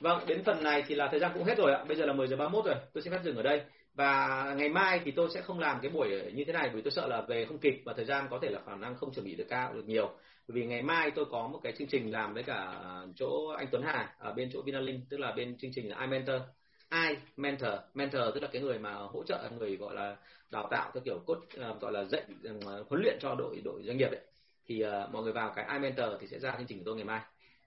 [0.00, 1.84] Vâng đến phần này thì là thời gian cũng hết rồi ạ.
[1.88, 3.60] Bây giờ là 10 giờ 31 rồi, tôi xin phép dừng ở đây.
[3.94, 6.90] Và ngày mai thì tôi sẽ không làm cái buổi như thế này vì tôi
[6.90, 9.26] sợ là về không kịp và thời gian có thể là khả năng không chuẩn
[9.26, 10.06] bị được cao được nhiều.
[10.48, 12.82] Bởi vì ngày mai tôi có một cái chương trình làm với cả
[13.16, 16.06] chỗ anh Tuấn Hà ở bên chỗ Vinalink, tức là bên chương trình là I
[16.06, 16.40] Mentor.
[16.90, 20.16] I mentor mentor tức là cái người mà hỗ trợ, người gọi là
[20.50, 22.22] đào tạo theo kiểu cốt ờ, gọi là dạy
[22.66, 24.20] ờ, huấn luyện cho đội đội doanh nghiệp ấy
[24.66, 26.96] thì uh, mọi người vào cái I mentor thì sẽ ra chương trình của tôi
[26.96, 27.20] ngày mai.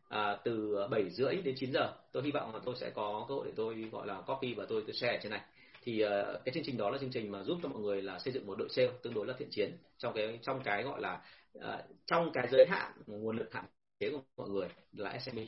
[0.10, 1.94] À, từ 7 rưỡi đến 9 giờ.
[2.12, 4.66] Tôi hy vọng là tôi sẽ có cơ hội để tôi gọi là copy và
[4.70, 5.42] tôi tôi share trên này.
[5.84, 6.10] Thì uh,
[6.46, 8.48] cái chương trình đó là chương trình mà giúp cho mọi người là xây dựng
[8.48, 11.22] một đội sale tương đối là thiện chiến trong cái trong cái gọi là
[11.58, 11.64] uh,
[12.06, 13.66] trong cái giới hạn nguồn lực hạn
[14.00, 15.44] chế của mọi người là SME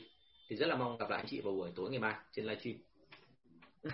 [0.48, 2.76] thì rất là mong gặp lại anh chị vào buổi tối ngày mai trên livestream.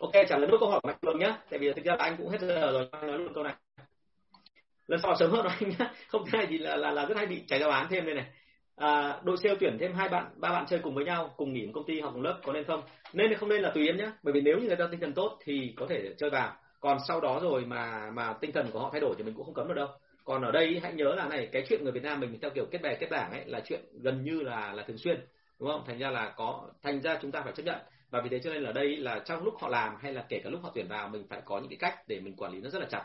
[0.00, 2.04] Ok trả lời nốt câu hỏi của mạnh cường nhé tại vì thực ra là
[2.04, 3.54] anh cũng hết giờ rồi nói luôn câu này
[4.90, 5.92] lần sau sớm hơn anh nhá.
[6.08, 8.14] không thế này thì là, là là rất hay bị chảy ra án thêm đây
[8.14, 8.26] này.
[8.76, 11.66] À, đội sale tuyển thêm hai bạn ba bạn chơi cùng với nhau cùng nghỉ
[11.66, 12.82] một công ty học cùng lớp có nên không?
[13.12, 15.00] Nên hay không nên là tùy em nhé bởi vì nếu như người ta tinh
[15.00, 16.56] thần tốt thì có thể chơi vào.
[16.80, 19.44] Còn sau đó rồi mà mà tinh thần của họ thay đổi thì mình cũng
[19.44, 19.88] không cấm được đâu.
[20.24, 22.64] Còn ở đây hãy nhớ là này cái chuyện người Việt Nam mình theo kiểu
[22.70, 25.20] kết bè kết bảng ấy là chuyện gần như là là thường xuyên
[25.60, 25.82] đúng không?
[25.86, 27.78] Thành ra là có thành ra chúng ta phải chấp nhận.
[28.10, 30.40] Và vì thế cho nên là đây là trong lúc họ làm hay là kể
[30.44, 32.60] cả lúc họ tuyển vào mình phải có những cái cách để mình quản lý
[32.60, 33.04] nó rất là chặt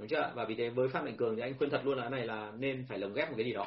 [0.00, 2.02] đúng chưa và vì thế với phát Mạnh Cường thì anh khuyên thật luôn là
[2.02, 3.66] cái này là nên phải lồng ghép một cái gì đó.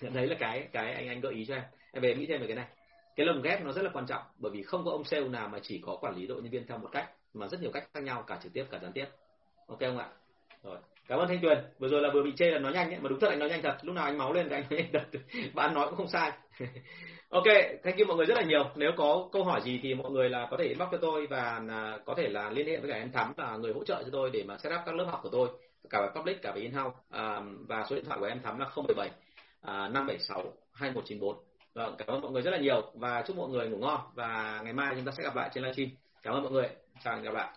[0.14, 1.64] Đấy là cái cái anh anh gợi ý cho em.
[1.92, 2.66] Em về nghĩ thêm về cái này.
[3.16, 5.48] Cái lồng ghép nó rất là quan trọng bởi vì không có ông sale nào
[5.48, 7.88] mà chỉ có quản lý đội nhân viên theo một cách mà rất nhiều cách
[7.94, 9.06] khác nhau cả trực tiếp cả gián tiếp.
[9.66, 10.08] Ok không ạ?
[10.62, 10.78] Rồi
[11.08, 11.58] cảm ơn thanh tuyền.
[11.78, 13.48] Vừa rồi là vừa bị chê là nói nhanh ấy, mà đúng thật anh nói
[13.48, 13.78] nhanh thật.
[13.82, 15.20] Lúc nào anh máu lên thì anh nói thật.
[15.54, 16.32] Bạn nói cũng không sai.
[17.34, 17.44] ok
[17.82, 18.70] thank you mọi người rất là nhiều.
[18.76, 21.62] Nếu có câu hỏi gì thì mọi người là có thể inbox cho tôi và
[21.66, 24.10] là có thể là liên hệ với cả em thắm là người hỗ trợ cho
[24.12, 25.48] tôi để mà set up các lớp học của tôi
[25.90, 28.58] cả về public cả về in house à, và số điện thoại của em thắm
[28.58, 29.10] là 077
[29.62, 31.36] à, 576 2194
[31.74, 34.60] vâng cảm ơn mọi người rất là nhiều và chúc mọi người ngủ ngon và
[34.64, 35.90] ngày mai chúng ta sẽ gặp lại trên livestream.
[36.22, 36.68] Cảm ơn mọi người.
[37.04, 37.48] Chào và hẹn gặp lại.